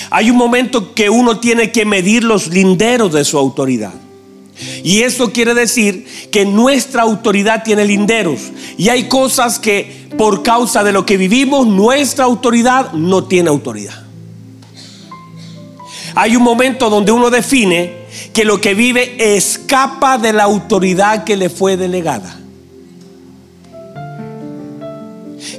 hay 0.08 0.30
un 0.30 0.38
momento 0.38 0.94
que 0.94 1.10
uno 1.10 1.38
tiene 1.38 1.70
que 1.70 1.84
medir 1.84 2.24
los 2.24 2.46
linderos 2.48 3.12
de 3.12 3.26
su 3.26 3.36
autoridad. 3.36 3.92
Y 4.82 5.02
eso 5.02 5.32
quiere 5.32 5.54
decir 5.54 6.06
que 6.30 6.44
nuestra 6.44 7.02
autoridad 7.02 7.62
tiene 7.62 7.84
linderos. 7.84 8.40
Y 8.76 8.88
hay 8.88 9.08
cosas 9.08 9.58
que 9.58 10.08
por 10.16 10.42
causa 10.42 10.84
de 10.84 10.92
lo 10.92 11.06
que 11.06 11.16
vivimos, 11.16 11.66
nuestra 11.66 12.24
autoridad 12.24 12.92
no 12.92 13.24
tiene 13.24 13.48
autoridad. 13.48 14.02
Hay 16.14 16.36
un 16.36 16.42
momento 16.42 16.90
donde 16.90 17.12
uno 17.12 17.30
define 17.30 18.02
que 18.32 18.44
lo 18.44 18.60
que 18.60 18.74
vive 18.74 19.36
escapa 19.36 20.18
de 20.18 20.32
la 20.32 20.44
autoridad 20.44 21.24
que 21.24 21.36
le 21.36 21.48
fue 21.48 21.76
delegada. 21.76 22.38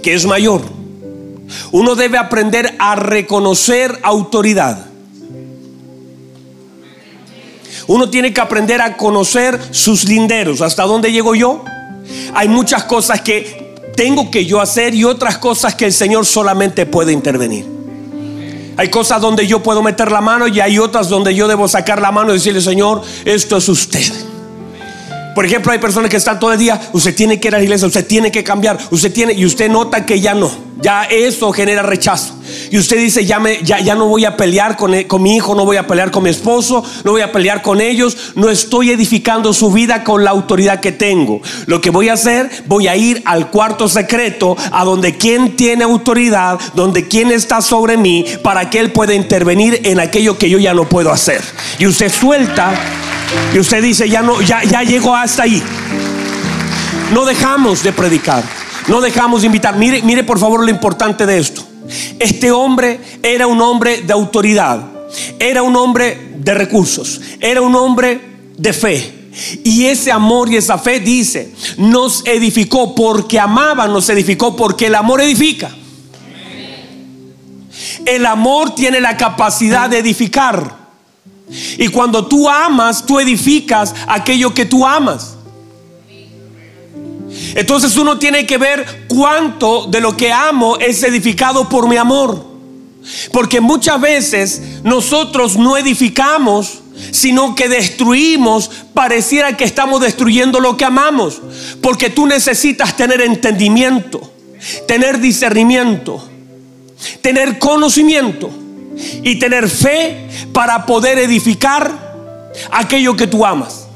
Que 0.01 0.13
es 0.13 0.25
mayor. 0.25 0.61
Uno 1.71 1.95
debe 1.95 2.17
aprender 2.17 2.75
a 2.79 2.95
reconocer 2.95 3.99
autoridad. 4.03 4.92
Uno 7.87 8.09
tiene 8.09 8.33
que 8.33 8.41
aprender 8.41 8.81
a 8.81 8.97
conocer 8.97 9.59
sus 9.71 10.05
linderos. 10.05 10.61
¿Hasta 10.61 10.83
dónde 10.83 11.11
llego 11.11 11.35
yo? 11.35 11.63
Hay 12.33 12.47
muchas 12.47 12.83
cosas 12.83 13.21
que 13.21 13.75
tengo 13.95 14.31
que 14.31 14.45
yo 14.45 14.61
hacer 14.61 14.93
y 14.93 15.03
otras 15.03 15.37
cosas 15.37 15.75
que 15.75 15.85
el 15.85 15.93
Señor 15.93 16.25
solamente 16.25 16.85
puede 16.85 17.11
intervenir. 17.11 17.65
Hay 18.75 18.89
cosas 18.89 19.21
donde 19.21 19.45
yo 19.45 19.61
puedo 19.61 19.83
meter 19.83 20.11
la 20.11 20.21
mano 20.21 20.47
y 20.47 20.59
hay 20.59 20.79
otras 20.79 21.07
donde 21.09 21.35
yo 21.35 21.47
debo 21.47 21.67
sacar 21.67 22.01
la 22.01 22.11
mano 22.11 22.31
y 22.31 22.33
decirle, 22.35 22.61
Señor, 22.61 23.03
esto 23.23 23.57
es 23.57 23.69
usted. 23.69 24.11
Por 25.35 25.45
ejemplo, 25.45 25.71
hay 25.71 25.79
personas 25.79 26.09
que 26.09 26.17
están 26.17 26.39
todo 26.39 26.53
el 26.53 26.59
día, 26.59 26.79
usted 26.93 27.15
tiene 27.15 27.39
que 27.39 27.47
ir 27.47 27.55
a 27.55 27.57
la 27.57 27.63
iglesia, 27.63 27.87
usted 27.87 28.05
tiene 28.05 28.31
que 28.31 28.43
cambiar, 28.43 28.77
usted 28.91 29.11
tiene, 29.11 29.33
y 29.33 29.45
usted 29.45 29.69
nota 29.69 30.05
que 30.05 30.19
ya 30.19 30.33
no, 30.33 30.51
ya 30.81 31.05
eso 31.05 31.51
genera 31.51 31.81
rechazo. 31.81 32.35
Y 32.69 32.77
usted 32.77 32.97
dice, 32.97 33.25
ya, 33.25 33.39
me, 33.39 33.63
ya, 33.63 33.79
ya 33.79 33.95
no 33.95 34.07
voy 34.07 34.25
a 34.25 34.37
pelear 34.37 34.77
con, 34.77 35.01
con 35.03 35.21
mi 35.21 35.35
hijo, 35.35 35.55
no 35.55 35.65
voy 35.65 35.77
a 35.77 35.87
pelear 35.87 36.11
con 36.11 36.23
mi 36.23 36.29
esposo, 36.29 36.83
no 37.03 37.11
voy 37.11 37.21
a 37.21 37.31
pelear 37.31 37.61
con 37.61 37.81
ellos, 37.81 38.33
no 38.35 38.49
estoy 38.49 38.91
edificando 38.91 39.53
su 39.53 39.71
vida 39.71 40.03
con 40.03 40.23
la 40.23 40.31
autoridad 40.31 40.79
que 40.79 40.91
tengo. 40.91 41.41
Lo 41.65 41.81
que 41.81 41.89
voy 41.89 42.09
a 42.09 42.13
hacer, 42.13 42.49
voy 42.67 42.87
a 42.87 42.95
ir 42.95 43.21
al 43.25 43.49
cuarto 43.49 43.87
secreto, 43.87 44.55
a 44.71 44.83
donde 44.83 45.17
quien 45.17 45.55
tiene 45.55 45.83
autoridad, 45.83 46.59
donde 46.75 47.07
quien 47.07 47.31
está 47.31 47.61
sobre 47.61 47.97
mí, 47.97 48.25
para 48.43 48.69
que 48.69 48.79
él 48.79 48.91
pueda 48.91 49.13
intervenir 49.13 49.81
en 49.83 49.99
aquello 49.99 50.37
que 50.37 50.49
yo 50.49 50.59
ya 50.59 50.73
no 50.73 50.87
puedo 50.87 51.11
hacer. 51.11 51.41
Y 51.79 51.87
usted 51.87 52.11
suelta 52.11 52.73
y 53.53 53.59
usted 53.59 53.81
dice, 53.81 54.09
ya 54.09 54.21
no, 54.21 54.41
ya, 54.41 54.63
ya 54.63 54.83
llegó 54.83 55.15
hasta 55.15 55.43
ahí. 55.43 55.61
No 57.13 57.25
dejamos 57.25 57.83
de 57.83 57.93
predicar. 57.93 58.43
No 58.87 58.99
dejamos 59.01 59.41
de 59.41 59.47
invitar. 59.47 59.77
Mire, 59.77 60.01
mire 60.01 60.23
por 60.23 60.39
favor 60.39 60.63
lo 60.63 60.69
importante 60.69 61.25
de 61.25 61.37
esto. 61.37 61.63
Este 62.19 62.51
hombre 62.51 62.99
era 63.21 63.47
un 63.47 63.61
hombre 63.61 64.01
de 64.01 64.13
autoridad. 64.13 64.83
Era 65.39 65.61
un 65.61 65.75
hombre 65.75 66.31
de 66.37 66.53
recursos. 66.53 67.21
Era 67.39 67.61
un 67.61 67.75
hombre 67.75 68.19
de 68.57 68.73
fe. 68.73 69.23
Y 69.63 69.85
ese 69.85 70.11
amor 70.11 70.51
y 70.51 70.57
esa 70.57 70.77
fe 70.77 70.99
dice, 70.99 71.53
nos 71.77 72.25
edificó 72.25 72.93
porque 72.93 73.39
amaba, 73.39 73.87
nos 73.87 74.09
edificó 74.09 74.55
porque 74.55 74.87
el 74.87 74.95
amor 74.95 75.21
edifica. 75.21 75.71
El 78.05 78.25
amor 78.25 78.75
tiene 78.75 79.01
la 79.01 79.17
capacidad 79.17 79.89
de 79.89 79.99
edificar. 79.99 80.82
Y 81.77 81.87
cuando 81.89 82.25
tú 82.25 82.49
amas, 82.49 83.05
tú 83.05 83.19
edificas 83.19 83.93
aquello 84.07 84.53
que 84.53 84.65
tú 84.65 84.85
amas. 84.85 85.35
Entonces 87.55 87.95
uno 87.97 88.17
tiene 88.17 88.45
que 88.45 88.57
ver 88.57 89.05
cuánto 89.07 89.87
de 89.87 90.01
lo 90.01 90.15
que 90.17 90.31
amo 90.31 90.77
es 90.77 91.03
edificado 91.03 91.69
por 91.69 91.87
mi 91.87 91.97
amor. 91.97 92.53
Porque 93.31 93.59
muchas 93.59 93.99
veces 93.99 94.61
nosotros 94.83 95.57
no 95.57 95.77
edificamos, 95.77 96.79
sino 97.11 97.53
que 97.53 97.67
destruimos, 97.67 98.69
pareciera 98.93 99.57
que 99.57 99.65
estamos 99.65 100.01
destruyendo 100.01 100.59
lo 100.59 100.77
que 100.77 100.85
amamos. 100.85 101.41
Porque 101.81 102.09
tú 102.09 102.25
necesitas 102.25 102.95
tener 102.95 103.21
entendimiento, 103.21 104.31
tener 104.87 105.19
discernimiento, 105.19 106.23
tener 107.21 107.59
conocimiento 107.59 108.62
y 109.23 109.39
tener 109.39 109.69
fe 109.69 110.27
para 110.53 110.85
poder 110.85 111.17
edificar 111.17 112.13
aquello 112.71 113.15
que 113.15 113.27
tú 113.27 113.45
amas. 113.45 113.87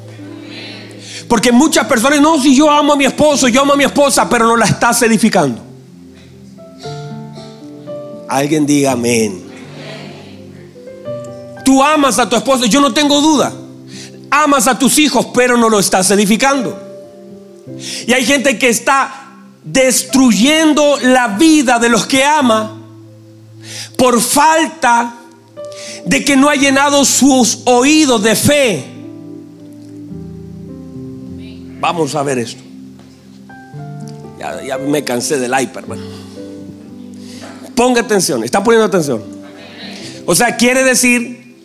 Porque 1.27 1.51
muchas 1.51 1.85
personas, 1.87 2.21
no, 2.21 2.41
si 2.41 2.55
yo 2.55 2.69
amo 2.69 2.93
a 2.93 2.95
mi 2.95 3.05
esposo, 3.05 3.47
yo 3.47 3.61
amo 3.61 3.73
a 3.73 3.77
mi 3.77 3.83
esposa, 3.83 4.29
pero 4.29 4.47
no 4.47 4.55
la 4.55 4.65
estás 4.65 5.01
edificando. 5.01 5.61
Alguien 8.29 8.65
diga 8.65 8.93
amén. 8.93 9.43
Tú 11.65 11.83
amas 11.83 12.17
a 12.17 12.29
tu 12.29 12.35
esposo, 12.35 12.65
yo 12.65 12.79
no 12.79 12.93
tengo 12.93 13.19
duda. 13.19 13.53
Amas 14.31 14.67
a 14.67 14.79
tus 14.79 14.97
hijos, 14.99 15.27
pero 15.33 15.57
no 15.57 15.69
lo 15.69 15.79
estás 15.79 16.09
edificando. 16.11 16.79
Y 18.07 18.13
hay 18.13 18.25
gente 18.25 18.57
que 18.57 18.69
está 18.69 19.27
destruyendo 19.63 20.97
la 21.01 21.27
vida 21.29 21.77
de 21.79 21.89
los 21.89 22.05
que 22.05 22.23
ama 22.23 22.76
por 23.97 24.21
falta 24.21 25.15
de 26.05 26.23
que 26.23 26.37
no 26.37 26.49
ha 26.49 26.55
llenado 26.55 27.03
sus 27.03 27.59
oídos 27.65 28.23
de 28.23 28.35
fe. 28.35 28.85
Vamos 31.79 32.15
a 32.15 32.23
ver 32.23 32.39
esto. 32.39 32.63
Ya, 34.39 34.77
me 34.77 35.03
cansé 35.03 35.37
del 35.39 35.59
iPad, 35.59 35.83
Ponga 37.75 38.01
atención, 38.01 38.43
está 38.43 38.63
poniendo 38.63 38.85
atención. 38.85 39.23
O 40.25 40.35
sea, 40.35 40.55
quiere 40.57 40.83
decir 40.83 41.55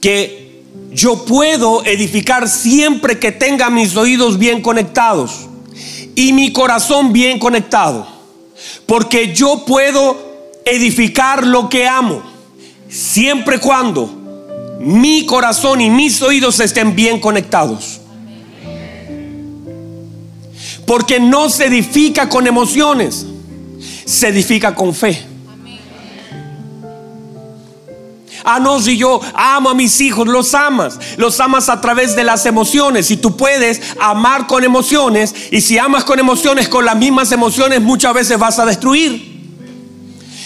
que 0.00 0.62
yo 0.92 1.24
puedo 1.24 1.84
edificar 1.84 2.48
siempre 2.48 3.18
que 3.18 3.32
tenga 3.32 3.70
mis 3.70 3.96
oídos 3.96 4.38
bien 4.38 4.62
conectados 4.62 5.48
y 6.14 6.32
mi 6.32 6.52
corazón 6.52 7.12
bien 7.12 7.38
conectado. 7.38 8.06
Porque 8.86 9.34
yo 9.34 9.64
puedo 9.64 10.27
edificar 10.70 11.46
lo 11.46 11.68
que 11.68 11.86
amo, 11.86 12.22
siempre 12.88 13.56
y 13.56 13.60
cuando 13.60 14.18
mi 14.80 15.26
corazón 15.26 15.80
y 15.80 15.90
mis 15.90 16.22
oídos 16.22 16.60
estén 16.60 16.94
bien 16.94 17.20
conectados. 17.20 18.00
Porque 20.86 21.20
no 21.20 21.50
se 21.50 21.66
edifica 21.66 22.28
con 22.28 22.46
emociones, 22.46 23.26
se 24.04 24.28
edifica 24.28 24.74
con 24.74 24.94
fe. 24.94 25.26
Ah, 28.44 28.60
no, 28.60 28.80
si 28.80 28.96
yo 28.96 29.20
amo 29.34 29.68
a 29.68 29.74
mis 29.74 30.00
hijos, 30.00 30.26
los 30.26 30.54
amas. 30.54 30.98
Los 31.18 31.38
amas 31.38 31.68
a 31.68 31.82
través 31.82 32.16
de 32.16 32.24
las 32.24 32.46
emociones. 32.46 33.10
Y 33.10 33.18
tú 33.18 33.36
puedes 33.36 33.82
amar 34.00 34.46
con 34.46 34.64
emociones. 34.64 35.34
Y 35.50 35.60
si 35.60 35.76
amas 35.76 36.04
con 36.04 36.18
emociones, 36.18 36.66
con 36.66 36.86
las 36.86 36.96
mismas 36.96 37.30
emociones, 37.30 37.82
muchas 37.82 38.14
veces 38.14 38.38
vas 38.38 38.58
a 38.58 38.64
destruir. 38.64 39.37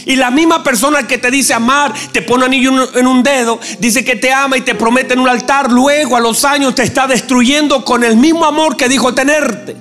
Y 0.06 0.16
la 0.16 0.30
misma 0.30 0.62
persona 0.62 1.06
que 1.06 1.18
te 1.18 1.30
dice 1.30 1.54
amar, 1.54 1.92
te 2.12 2.22
pone 2.22 2.44
anillo 2.44 2.98
en 2.98 3.06
un 3.06 3.22
dedo, 3.22 3.60
dice 3.78 4.04
que 4.04 4.16
te 4.16 4.32
ama 4.32 4.56
y 4.56 4.62
te 4.62 4.74
promete 4.74 5.14
en 5.14 5.20
un 5.20 5.28
altar, 5.28 5.70
luego 5.70 6.16
a 6.16 6.20
los 6.20 6.44
años 6.44 6.74
te 6.74 6.82
está 6.82 7.06
destruyendo 7.06 7.84
con 7.84 8.02
el 8.04 8.16
mismo 8.16 8.44
amor 8.44 8.76
que 8.76 8.88
dijo 8.88 9.14
tenerte. 9.14 9.76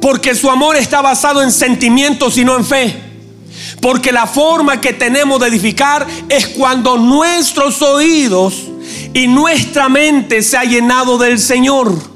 Porque 0.00 0.34
su 0.34 0.50
amor 0.50 0.76
está 0.76 1.00
basado 1.00 1.42
en 1.42 1.50
sentimientos 1.50 2.36
y 2.36 2.44
no 2.44 2.56
en 2.56 2.64
fe. 2.64 2.94
Porque 3.80 4.12
la 4.12 4.26
forma 4.26 4.80
que 4.80 4.92
tenemos 4.92 5.40
de 5.40 5.48
edificar 5.48 6.06
es 6.28 6.48
cuando 6.48 6.98
nuestros 6.98 7.80
oídos 7.80 8.64
y 9.14 9.26
nuestra 9.28 9.88
mente 9.88 10.42
se 10.42 10.58
ha 10.58 10.64
llenado 10.64 11.16
del 11.16 11.38
Señor. 11.38 12.13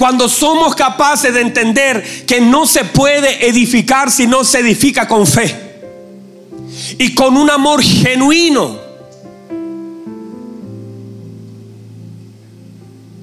Cuando 0.00 0.30
somos 0.30 0.74
capaces 0.74 1.34
de 1.34 1.42
entender 1.42 2.24
que 2.24 2.40
no 2.40 2.64
se 2.64 2.86
puede 2.86 3.46
edificar 3.46 4.10
si 4.10 4.26
no 4.26 4.44
se 4.44 4.60
edifica 4.60 5.06
con 5.06 5.26
fe 5.26 5.54
y 6.96 7.14
con 7.14 7.36
un 7.36 7.50
amor 7.50 7.82
genuino. 7.82 8.78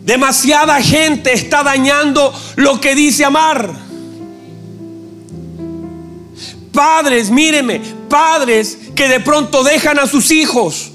Demasiada 0.06 0.80
gente 0.84 1.34
está 1.34 1.64
dañando 1.64 2.32
lo 2.58 2.80
que 2.80 2.94
dice 2.94 3.26
amar. 3.26 3.74
Padres, 6.72 7.32
míreme, 7.32 7.82
padres 8.08 8.78
que 8.94 9.08
de 9.08 9.20
pronto 9.20 9.64
dejan 9.64 9.98
a 9.98 10.06
sus 10.06 10.30
hijos, 10.30 10.92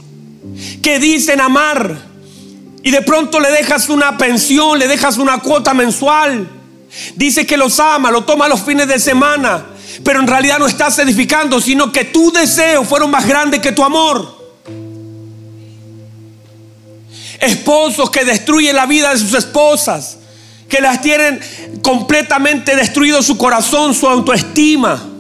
que 0.81 1.01
dicen 1.01 1.41
amar 1.41 2.12
y 2.83 2.91
de 2.91 3.03
pronto 3.03 3.39
le 3.39 3.51
dejas 3.51 3.89
una 3.89 4.19
pensión, 4.19 4.79
le 4.79 4.89
dejas 4.89 5.19
una 5.19 5.39
cuota 5.39 5.73
mensual. 5.73 6.49
Dice 7.15 7.47
que 7.47 7.57
los 7.57 7.79
ama, 7.79 8.11
lo 8.11 8.25
toma 8.25 8.49
los 8.49 8.63
fines 8.63 8.89
de 8.89 8.99
semana. 8.99 9.67
Pero 10.05 10.21
en 10.21 10.27
realidad 10.27 10.59
no 10.59 10.67
estás 10.67 10.99
edificando, 10.99 11.61
sino 11.61 11.93
que 11.93 12.05
tus 12.05 12.33
deseos 12.33 12.89
fueron 12.89 13.11
más 13.11 13.27
grandes 13.27 13.61
que 13.61 13.73
tu 13.73 13.85
amor. 13.85 14.41
Esposos 17.39 18.11
que 18.11 18.25
destruyen 18.25 18.75
la 18.75 18.87
vida 18.87 19.11
de 19.11 19.19
sus 19.19 19.35
esposas. 19.35 20.19
que 20.69 20.81
las 20.81 21.03
tienen 21.03 21.39
completamente 21.83 22.75
destruido 22.75 23.23
su 23.23 23.37
corazón, 23.37 23.93
su 23.93 24.09
autoestima 24.09 25.12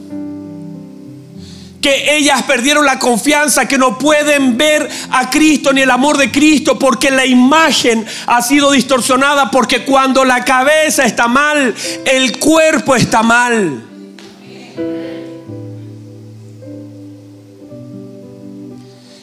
que 1.83 2.17
ellas 2.17 2.45
perdieron 2.45 2.87
la 2.87 3.01
confianza, 3.01 3.67
que 3.67 3.77
no 3.77 3.99
pueden 3.99 4.57
ver 4.57 4.89
a 5.11 5.29
Cristo 5.29 5.73
ni 5.73 5.83
el 5.83 5.91
amor 5.91 6.17
de 6.17 6.31
Cristo 6.31 6.79
porque 6.79 7.11
la 7.11 7.27
imagen 7.27 8.07
ha 8.29 8.41
sido 8.41 8.71
distorsionada, 8.71 9.51
porque 9.51 9.85
cuando 9.85 10.25
la 10.25 10.45
cabeza 10.45 11.05
está 11.05 11.27
mal, 11.27 11.75
el 12.05 12.39
cuerpo 12.39 12.95
está 12.95 13.25
mal. 13.25 13.83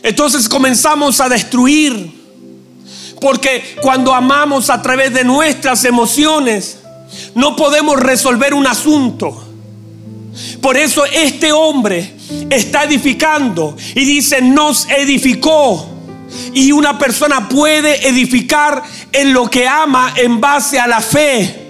Entonces 0.04 0.50
comenzamos 0.50 1.22
a 1.22 1.30
destruir, 1.30 2.12
porque 3.22 3.78
cuando 3.82 4.14
amamos 4.14 4.70
a 4.70 4.82
través 4.82 5.14
de 5.14 5.24
nuestras 5.24 5.86
emociones, 5.86 6.80
no 7.36 7.56
podemos 7.56 7.98
resolver 7.98 8.54
un 8.54 8.68
asunto. 8.68 9.49
Por 10.62 10.78
eso 10.78 11.06
este 11.06 11.52
hombre 11.52 12.14
está 12.50 12.84
edificando 12.84 13.76
y 13.96 14.06
dice, 14.06 14.42
nos 14.42 14.88
edificó. 14.90 15.96
Y 16.54 16.72
una 16.72 16.98
persona 16.98 17.50
puede 17.50 18.08
edificar 18.08 18.84
en 19.12 19.34
lo 19.34 19.50
que 19.50 19.68
ama 19.68 20.14
en 20.16 20.40
base 20.40 20.80
a 20.80 20.88
la 20.88 21.02
fe. 21.02 21.68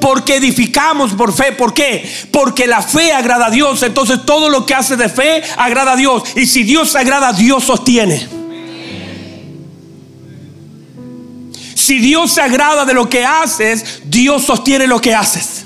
Porque 0.00 0.36
edificamos 0.36 1.12
por 1.12 1.32
fe. 1.32 1.52
¿Por 1.52 1.74
qué? 1.74 2.08
Porque 2.30 2.66
la 2.66 2.82
fe 2.82 3.12
agrada 3.12 3.46
a 3.46 3.50
Dios. 3.50 3.82
Entonces 3.82 4.24
todo 4.24 4.48
lo 4.48 4.64
que 4.64 4.74
hace 4.74 4.96
de 4.96 5.08
fe 5.08 5.42
agrada 5.56 5.92
a 5.92 5.96
Dios. 5.96 6.22
Y 6.36 6.46
si 6.46 6.62
Dios 6.62 6.94
agrada, 6.94 7.32
Dios 7.32 7.64
sostiene. 7.64 8.28
Si 11.74 11.98
Dios 11.98 12.32
se 12.32 12.40
agrada 12.40 12.84
de 12.84 12.94
lo 12.94 13.08
que 13.08 13.24
haces, 13.24 14.02
Dios 14.06 14.44
sostiene 14.44 14.86
lo 14.86 15.00
que 15.00 15.14
haces. 15.14 15.65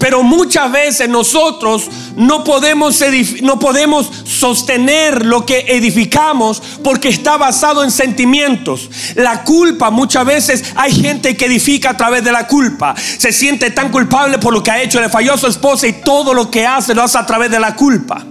Pero 0.00 0.22
muchas 0.22 0.72
veces 0.72 1.10
nosotros 1.10 1.88
no 2.16 2.42
podemos, 2.42 3.04
no 3.42 3.58
podemos 3.58 4.10
sostener 4.24 5.26
lo 5.26 5.44
que 5.44 5.66
edificamos 5.68 6.62
porque 6.82 7.10
está 7.10 7.36
basado 7.36 7.84
en 7.84 7.90
sentimientos. 7.90 8.90
La 9.14 9.44
culpa, 9.44 9.90
muchas 9.90 10.24
veces 10.24 10.64
hay 10.74 10.92
gente 10.92 11.36
que 11.36 11.44
edifica 11.44 11.90
a 11.90 11.96
través 11.98 12.24
de 12.24 12.32
la 12.32 12.46
culpa. 12.46 12.94
Se 12.96 13.30
siente 13.30 13.70
tan 13.72 13.90
culpable 13.90 14.38
por 14.38 14.54
lo 14.54 14.62
que 14.62 14.70
ha 14.70 14.82
hecho, 14.82 15.02
le 15.02 15.10
falló 15.10 15.34
a 15.34 15.38
su 15.38 15.46
esposa 15.46 15.86
y 15.86 15.92
todo 15.92 16.32
lo 16.32 16.50
que 16.50 16.66
hace 16.66 16.94
lo 16.94 17.02
hace 17.02 17.18
a 17.18 17.26
través 17.26 17.50
de 17.50 17.60
la 17.60 17.76
culpa. 17.76 18.24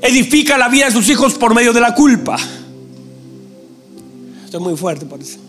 Edifica 0.00 0.56
la 0.56 0.68
vida 0.68 0.86
de 0.86 0.92
sus 0.92 1.08
hijos 1.10 1.34
por 1.34 1.52
medio 1.52 1.72
de 1.72 1.80
la 1.80 1.96
culpa. 1.96 2.36
Esto 4.44 4.58
es 4.58 4.62
muy 4.62 4.76
fuerte, 4.76 5.04
parece. 5.04 5.47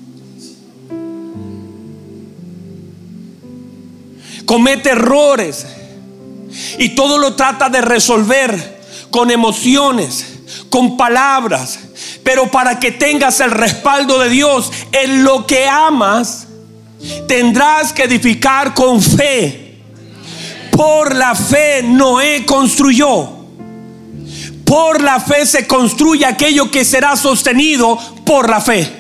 Comete 4.50 4.90
errores 4.90 5.64
y 6.80 6.90
todo 6.96 7.20
lo 7.20 7.36
trata 7.36 7.70
de 7.70 7.82
resolver 7.82 8.82
con 9.12 9.30
emociones, 9.30 10.40
con 10.72 10.98
palabras. 10.98 11.78
Pero 12.24 12.50
para 12.50 12.80
que 12.80 12.92
tengas 12.92 13.42
el 13.42 13.52
respaldo 13.52 14.18
de 14.18 14.30
Dios 14.30 14.72
en 14.92 15.24
lo 15.24 15.46
que 15.46 15.68
amas, 15.68 16.48
tendrás 17.28 17.94
que 17.94 18.06
edificar 18.06 18.74
con 18.74 19.04
fe. 19.04 19.84
Por 20.72 21.14
la 21.14 21.36
fe 21.36 21.84
Noé 21.84 22.44
construyó. 22.44 23.30
Por 24.66 25.04
la 25.04 25.20
fe 25.20 25.46
se 25.46 25.68
construye 25.68 26.26
aquello 26.26 26.72
que 26.72 26.84
será 26.84 27.16
sostenido 27.16 28.00
por 28.26 28.50
la 28.50 28.62
fe. 28.62 28.99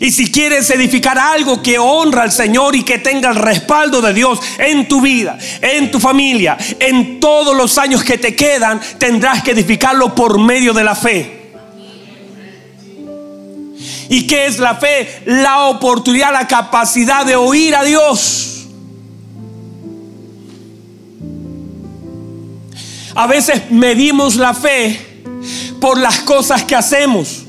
Y 0.00 0.10
si 0.10 0.30
quieres 0.30 0.68
edificar 0.70 1.18
algo 1.18 1.62
que 1.62 1.78
honra 1.78 2.22
al 2.22 2.32
Señor 2.32 2.76
y 2.76 2.82
que 2.82 2.98
tenga 2.98 3.30
el 3.30 3.36
respaldo 3.36 4.00
de 4.02 4.12
Dios 4.12 4.38
en 4.58 4.88
tu 4.88 5.00
vida, 5.00 5.38
en 5.62 5.90
tu 5.90 5.98
familia, 5.98 6.56
en 6.78 7.18
todos 7.18 7.56
los 7.56 7.78
años 7.78 8.04
que 8.04 8.18
te 8.18 8.36
quedan, 8.36 8.80
tendrás 8.98 9.42
que 9.42 9.52
edificarlo 9.52 10.14
por 10.14 10.38
medio 10.38 10.72
de 10.72 10.84
la 10.84 10.94
fe. 10.94 11.52
¿Y 14.08 14.26
qué 14.26 14.46
es 14.46 14.58
la 14.58 14.76
fe? 14.76 15.22
La 15.26 15.66
oportunidad, 15.66 16.32
la 16.32 16.46
capacidad 16.46 17.24
de 17.24 17.36
oír 17.36 17.74
a 17.74 17.84
Dios. 17.84 18.66
A 23.14 23.26
veces 23.26 23.70
medimos 23.70 24.36
la 24.36 24.52
fe 24.52 25.22
por 25.80 25.98
las 25.98 26.20
cosas 26.20 26.62
que 26.64 26.76
hacemos. 26.76 27.45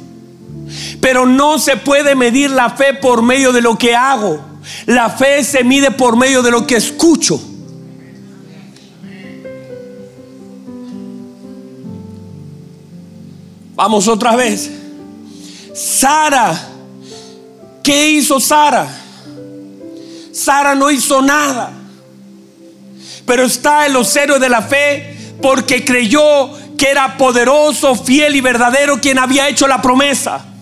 Pero 1.01 1.25
no 1.25 1.60
se 1.60 1.77
puede 1.77 2.15
medir 2.15 2.49
la 2.49 2.69
fe 2.69 2.93
por 2.93 3.21
medio 3.21 3.51
de 3.51 3.62
lo 3.62 3.77
que 3.77 3.95
hago. 3.95 4.39
La 4.86 5.10
fe 5.10 5.43
se 5.43 5.63
mide 5.63 5.91
por 5.91 6.17
medio 6.17 6.41
de 6.41 6.51
lo 6.51 6.65
que 6.65 6.75
escucho. 6.75 7.39
Vamos 13.75 14.07
otra 14.07 14.36
vez. 14.36 14.71
Sara, 15.73 16.69
¿qué 17.83 18.10
hizo 18.10 18.39
Sara? 18.39 18.88
Sara 20.31 20.73
no 20.73 20.89
hizo 20.89 21.21
nada. 21.21 21.71
Pero 23.25 23.43
está 23.43 23.86
en 23.86 23.93
los 23.93 24.15
héroes 24.15 24.41
de 24.41 24.49
la 24.49 24.63
fe 24.63 25.15
porque 25.41 25.86
creyó 25.86 26.51
que 26.75 26.89
era 26.89 27.17
poderoso, 27.17 27.95
fiel 27.95 28.36
y 28.36 28.41
verdadero 28.41 28.99
quien 28.99 29.19
había 29.19 29.47
hecho 29.47 29.67
la 29.67 29.81
promesa 29.81 30.56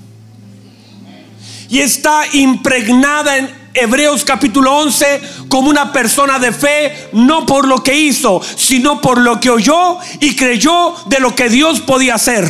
y 1.70 1.80
está 1.80 2.24
impregnada 2.34 3.38
en 3.38 3.66
Hebreos 3.74 4.24
capítulo 4.24 4.78
11 4.78 5.22
como 5.50 5.70
una 5.70 5.92
persona 5.92 6.40
de 6.40 6.52
fe, 6.52 7.10
no 7.12 7.46
por 7.46 7.68
lo 7.68 7.84
que 7.84 7.94
hizo, 7.94 8.42
sino 8.56 9.02
por 9.02 9.18
lo 9.18 9.40
que 9.40 9.50
oyó 9.50 9.98
y 10.22 10.36
creyó 10.36 10.96
de 11.08 11.20
lo 11.20 11.36
que 11.36 11.50
Dios 11.50 11.82
podía 11.82 12.16
hacer. 12.16 12.48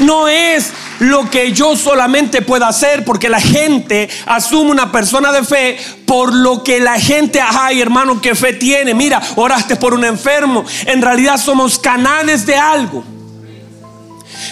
No 0.00 0.28
es 0.28 0.72
lo 1.00 1.28
que 1.28 1.52
yo 1.52 1.76
solamente 1.76 2.42
pueda 2.42 2.68
hacer, 2.68 3.04
porque 3.04 3.28
la 3.28 3.40
gente 3.40 4.08
asume 4.26 4.70
una 4.70 4.92
persona 4.92 5.32
de 5.32 5.42
fe 5.42 5.78
por 6.06 6.32
lo 6.32 6.62
que 6.62 6.80
la 6.80 6.98
gente, 6.98 7.40
ay 7.40 7.80
hermano, 7.80 8.20
¿qué 8.20 8.34
fe 8.34 8.52
tiene? 8.52 8.94
Mira, 8.94 9.20
oraste 9.36 9.76
por 9.76 9.94
un 9.94 10.04
enfermo. 10.04 10.64
En 10.86 11.02
realidad 11.02 11.36
somos 11.36 11.78
canales 11.78 12.46
de 12.46 12.56
algo. 12.56 13.04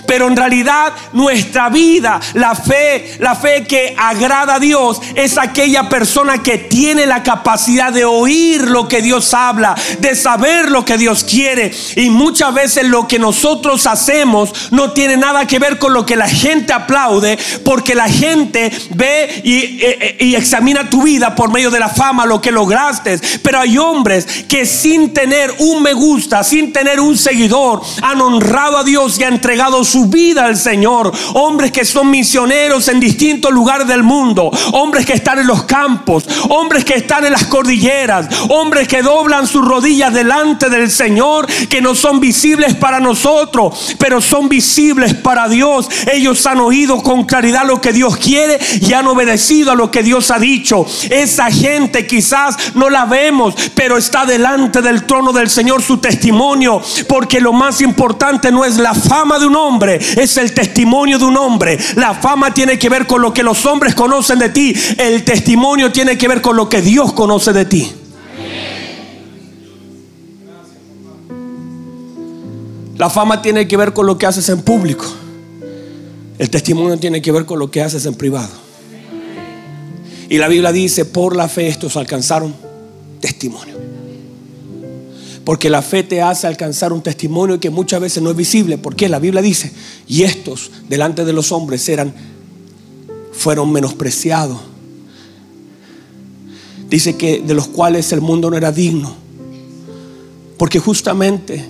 Pero 0.09 0.27
en 0.27 0.37
realidad 0.37 0.95
nuestra 1.13 1.69
vida, 1.69 2.19
la 2.33 2.55
fe, 2.55 3.15
la 3.19 3.35
fe 3.35 3.67
que 3.69 3.95
agrada 3.95 4.55
a 4.55 4.59
Dios 4.59 5.03
es 5.15 5.37
aquella 5.37 5.91
persona 5.91 6.43
que 6.43 6.57
tiene 6.57 7.05
la 7.05 7.23
capacidad 7.23 7.93
de 7.93 8.07
oír 8.07 8.63
lo 8.63 8.89
que 8.89 9.03
Dios 9.03 9.35
habla, 9.35 9.77
de 10.01 10.15
saber 10.15 10.71
lo 10.71 10.83
que 10.87 10.97
Dios 10.97 11.25
quiere. 11.25 11.73
Y 11.97 12.09
muchas 12.09 12.55
veces 12.55 12.85
lo 12.85 13.07
que 13.07 13.19
nosotros 13.19 13.87
hacemos 13.87 14.71
no 14.71 14.93
tiene 14.93 15.19
nada 15.19 15.47
que 15.47 15.59
ver 15.59 15.79
con 15.79 15.93
lo 15.93 16.07
que 16.07 16.17
la 16.17 16.27
gente 16.27 16.73
aplaude, 16.73 17.39
porque 17.63 17.95
la 17.95 18.09
gente 18.09 18.73
ve 18.95 19.43
y, 19.45 19.85
e, 19.85 20.17
e, 20.19 20.25
y 20.25 20.35
examina 20.37 20.89
tu 20.89 21.03
vida 21.03 21.35
por 21.35 21.53
medio 21.53 21.71
de 21.71 21.81
la 21.81 21.91
fama, 21.91 22.25
lo 22.25 22.41
que 22.41 22.51
lograste. 22.51 23.21
Pero 23.43 23.61
hay 23.61 23.77
hombres 23.77 24.27
que 24.49 24.65
sin 24.65 25.13
tener 25.13 25.55
un 25.59 25.83
me 25.83 25.93
gusta, 25.93 26.43
sin 26.43 26.73
tener 26.73 26.99
un 26.99 27.19
seguidor, 27.19 27.83
han 28.01 28.23
honrado 28.23 28.79
a 28.79 28.85
Dios 28.85 29.19
y 29.19 29.25
han 29.25 29.35
entregado 29.35 29.85
su 29.85 29.98
vida 30.07 30.45
al 30.45 30.57
Señor. 30.57 31.13
Hombres 31.35 31.73
que 31.73 31.85
son 31.85 32.11
misioneros 32.11 32.89
en 32.89 33.01
distintos 33.01 33.53
lugares 33.53 33.87
del 33.87 34.03
mundo. 34.03 34.51
Hombres 34.73 35.07
que 35.07 35.15
están 35.15 35.39
en 35.39 35.47
los 35.47 35.65
campos. 35.65 36.25
Hombres 36.49 36.85
que 36.85 36.95
están 36.95 37.25
en 37.25 37.33
las 37.33 37.45
cordilleras. 37.45 38.29
Hombres 38.49 38.89
que 38.89 39.03
doblan 39.03 39.47
sus 39.47 39.65
rodillas 39.65 40.13
delante 40.13 40.69
del 40.69 40.91
Señor. 40.91 41.47
Que 41.69 41.81
no 41.81 41.95
son 41.95 42.21
visibles 42.21 42.75
para 42.75 43.01
nosotros. 43.01 43.97
Pero 43.99 44.21
son 44.21 44.49
visibles 44.49 45.15
para 45.15 45.49
Dios. 45.49 45.89
Ellos 46.13 46.47
han 46.47 46.61
oído 46.61 47.03
con 47.03 47.25
claridad 47.25 47.67
lo 47.67 47.81
que 47.81 47.93
Dios 47.93 48.17
quiere. 48.17 48.59
Y 48.81 48.93
han 48.93 49.07
obedecido 49.07 49.73
a 49.73 49.75
lo 49.75 49.91
que 49.91 50.03
Dios 50.03 50.31
ha 50.31 50.39
dicho. 50.39 50.87
Esa 51.11 51.51
gente 51.51 52.07
quizás 52.07 52.75
no 52.75 52.91
la 52.91 53.05
vemos. 53.05 53.55
Pero 53.75 53.97
está 53.97 54.27
delante 54.27 54.83
del 54.83 55.05
trono 55.05 55.33
del 55.33 55.51
Señor 55.51 55.83
su 55.83 55.99
testimonio. 55.99 56.81
Porque 57.09 57.41
lo 57.41 57.53
más 57.53 57.81
importante 57.81 58.51
no 58.53 58.65
es 58.65 58.77
la 58.77 58.95
fama 58.95 59.39
de 59.39 59.47
un 59.47 59.57
hombre 59.57 59.88
es 59.97 60.37
el 60.37 60.53
testimonio 60.53 61.19
de 61.19 61.25
un 61.25 61.37
hombre. 61.37 61.79
La 61.97 62.15
fama 62.15 62.53
tiene 62.53 62.79
que 62.79 62.89
ver 62.89 63.07
con 63.07 63.23
lo 63.23 63.33
que 63.33 63.43
los 63.43 63.65
hombres 63.67 63.95
conocen 63.95 64.39
de 64.39 64.49
ti. 64.51 64.75
El 64.99 65.25
testimonio 65.25 65.93
tiene 65.93 66.19
que 66.19 66.29
ver 66.29 66.41
con 66.41 66.57
lo 66.57 66.69
que 66.69 66.83
Dios 66.83 67.13
conoce 67.13 67.53
de 67.53 67.65
ti. 67.65 67.93
La 72.99 73.09
fama 73.09 73.41
tiene 73.41 73.69
que 73.69 73.77
ver 73.77 73.93
con 73.93 74.07
lo 74.07 74.19
que 74.19 74.27
haces 74.27 74.49
en 74.49 74.61
público. 74.63 75.05
El 76.39 76.51
testimonio 76.51 76.99
tiene 76.99 77.23
que 77.23 77.31
ver 77.31 77.47
con 77.47 77.59
lo 77.59 77.71
que 77.71 77.81
haces 77.81 78.05
en 78.07 78.15
privado. 78.15 78.53
Y 80.29 80.37
la 80.39 80.49
Biblia 80.49 80.73
dice, 80.73 81.05
por 81.05 81.35
la 81.35 81.49
fe 81.49 81.69
estos 81.69 81.97
alcanzaron 81.97 82.55
testimonio. 83.21 83.78
Porque 85.49 85.71
la 85.71 85.81
fe 85.81 86.03
te 86.03 86.21
hace 86.21 86.47
alcanzar 86.47 86.93
un 86.93 87.01
testimonio 87.01 87.59
que 87.59 87.71
muchas 87.71 88.03
veces 88.03 88.23
no 88.23 88.29
es 88.29 88.37
visible. 88.37 88.77
Porque 88.77 89.09
la 89.09 89.19
Biblia 89.19 89.41
dice, 89.41 89.73
y 90.07 90.25
estos 90.25 90.71
delante 90.91 91.25
de 91.25 91.33
los 91.33 91.53
hombres 91.53 91.89
eran, 91.89 92.13
fueron 93.33 93.73
menospreciados. 93.73 94.59
Dice 96.91 97.17
que 97.17 97.41
de 97.41 97.55
los 97.55 97.67
cuales 97.67 98.13
el 98.13 98.21
mundo 98.21 98.51
no 98.51 98.59
era 98.59 98.73
digno. 98.73 99.15
Porque 100.59 100.81
justamente 100.81 101.65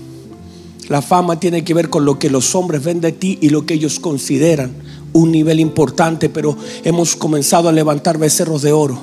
la 0.88 1.00
fama 1.00 1.38
tiene 1.38 1.62
que 1.62 1.72
ver 1.72 1.88
con 1.88 2.04
lo 2.04 2.18
que 2.18 2.30
los 2.30 2.56
hombres 2.56 2.82
ven 2.82 3.00
de 3.00 3.12
ti 3.12 3.38
y 3.40 3.50
lo 3.50 3.64
que 3.64 3.74
ellos 3.74 4.00
consideran 4.00 4.72
un 5.12 5.30
nivel 5.30 5.60
importante, 5.60 6.28
pero 6.28 6.56
hemos 6.82 7.14
comenzado 7.14 7.68
a 7.68 7.72
levantar 7.72 8.18
becerros 8.18 8.62
de 8.62 8.72
oro 8.72 8.98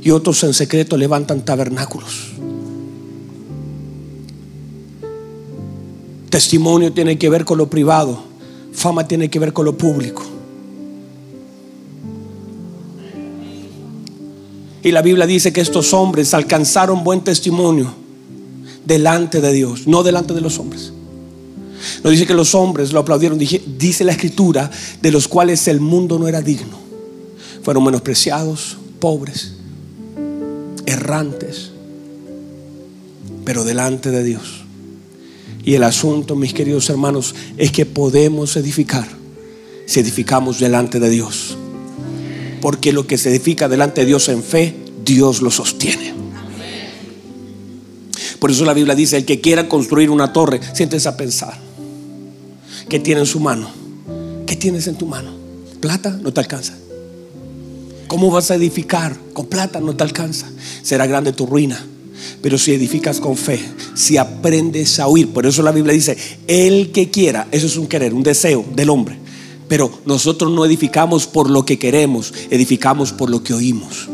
y 0.00 0.12
otros 0.12 0.44
en 0.44 0.54
secreto 0.54 0.96
levantan 0.96 1.44
tabernáculos. 1.44 2.37
Testimonio 6.30 6.92
tiene 6.92 7.18
que 7.18 7.30
ver 7.30 7.44
con 7.44 7.58
lo 7.58 7.70
privado, 7.70 8.22
fama 8.72 9.08
tiene 9.08 9.30
que 9.30 9.38
ver 9.38 9.52
con 9.52 9.64
lo 9.64 9.76
público. 9.76 10.22
Y 14.82 14.92
la 14.92 15.02
Biblia 15.02 15.26
dice 15.26 15.52
que 15.52 15.60
estos 15.60 15.92
hombres 15.92 16.34
alcanzaron 16.34 17.02
buen 17.02 17.22
testimonio 17.22 17.92
delante 18.84 19.40
de 19.40 19.52
Dios, 19.52 19.86
no 19.86 20.02
delante 20.02 20.34
de 20.34 20.40
los 20.40 20.58
hombres. 20.58 20.92
No 22.02 22.10
dice 22.10 22.26
que 22.26 22.34
los 22.34 22.54
hombres 22.54 22.92
lo 22.92 23.00
aplaudieron, 23.00 23.38
dice 23.38 24.04
la 24.04 24.12
escritura, 24.12 24.70
de 25.00 25.10
los 25.10 25.28
cuales 25.28 25.66
el 25.68 25.80
mundo 25.80 26.18
no 26.18 26.28
era 26.28 26.40
digno. 26.40 26.78
Fueron 27.62 27.84
menospreciados, 27.84 28.76
pobres, 29.00 29.54
errantes, 30.86 31.70
pero 33.44 33.64
delante 33.64 34.10
de 34.10 34.24
Dios. 34.24 34.67
Y 35.68 35.74
el 35.74 35.84
asunto, 35.84 36.34
mis 36.34 36.54
queridos 36.54 36.88
hermanos, 36.88 37.34
es 37.58 37.72
que 37.72 37.84
podemos 37.84 38.56
edificar 38.56 39.06
si 39.84 40.00
edificamos 40.00 40.60
delante 40.60 40.98
de 40.98 41.10
Dios. 41.10 41.58
Porque 42.62 42.90
lo 42.90 43.06
que 43.06 43.18
se 43.18 43.28
edifica 43.28 43.68
delante 43.68 44.00
de 44.00 44.06
Dios 44.06 44.30
en 44.30 44.42
fe, 44.42 44.74
Dios 45.04 45.42
lo 45.42 45.50
sostiene. 45.50 46.14
Por 48.38 48.50
eso 48.50 48.64
la 48.64 48.72
Biblia 48.72 48.94
dice, 48.94 49.18
el 49.18 49.26
que 49.26 49.42
quiera 49.42 49.68
construir 49.68 50.08
una 50.08 50.32
torre, 50.32 50.58
siéntese 50.72 51.06
a 51.06 51.18
pensar. 51.18 51.58
¿Qué 52.88 52.98
tiene 52.98 53.20
en 53.20 53.26
su 53.26 53.38
mano? 53.38 53.68
¿Qué 54.46 54.56
tienes 54.56 54.86
en 54.86 54.96
tu 54.96 55.04
mano? 55.04 55.32
Plata 55.82 56.18
no 56.22 56.32
te 56.32 56.40
alcanza. 56.40 56.78
¿Cómo 58.06 58.30
vas 58.30 58.50
a 58.50 58.54
edificar? 58.54 59.18
Con 59.34 59.44
plata 59.48 59.80
no 59.80 59.94
te 59.94 60.02
alcanza. 60.02 60.48
Será 60.80 61.06
grande 61.06 61.34
tu 61.34 61.44
ruina. 61.44 61.78
Pero 62.42 62.58
si 62.58 62.72
edificas 62.72 63.20
con 63.20 63.36
fe, 63.36 63.60
si 63.94 64.16
aprendes 64.16 64.98
a 65.00 65.06
oír, 65.06 65.28
por 65.28 65.46
eso 65.46 65.62
la 65.62 65.72
Biblia 65.72 65.92
dice, 65.92 66.16
el 66.46 66.92
que 66.92 67.10
quiera, 67.10 67.48
eso 67.50 67.66
es 67.66 67.76
un 67.76 67.86
querer, 67.86 68.14
un 68.14 68.22
deseo 68.22 68.64
del 68.74 68.90
hombre. 68.90 69.16
Pero 69.68 69.90
nosotros 70.06 70.50
no 70.50 70.64
edificamos 70.64 71.26
por 71.26 71.50
lo 71.50 71.64
que 71.64 71.78
queremos, 71.78 72.32
edificamos 72.50 73.12
por 73.12 73.30
lo 73.30 73.42
que 73.42 73.54
oímos. 73.54 74.08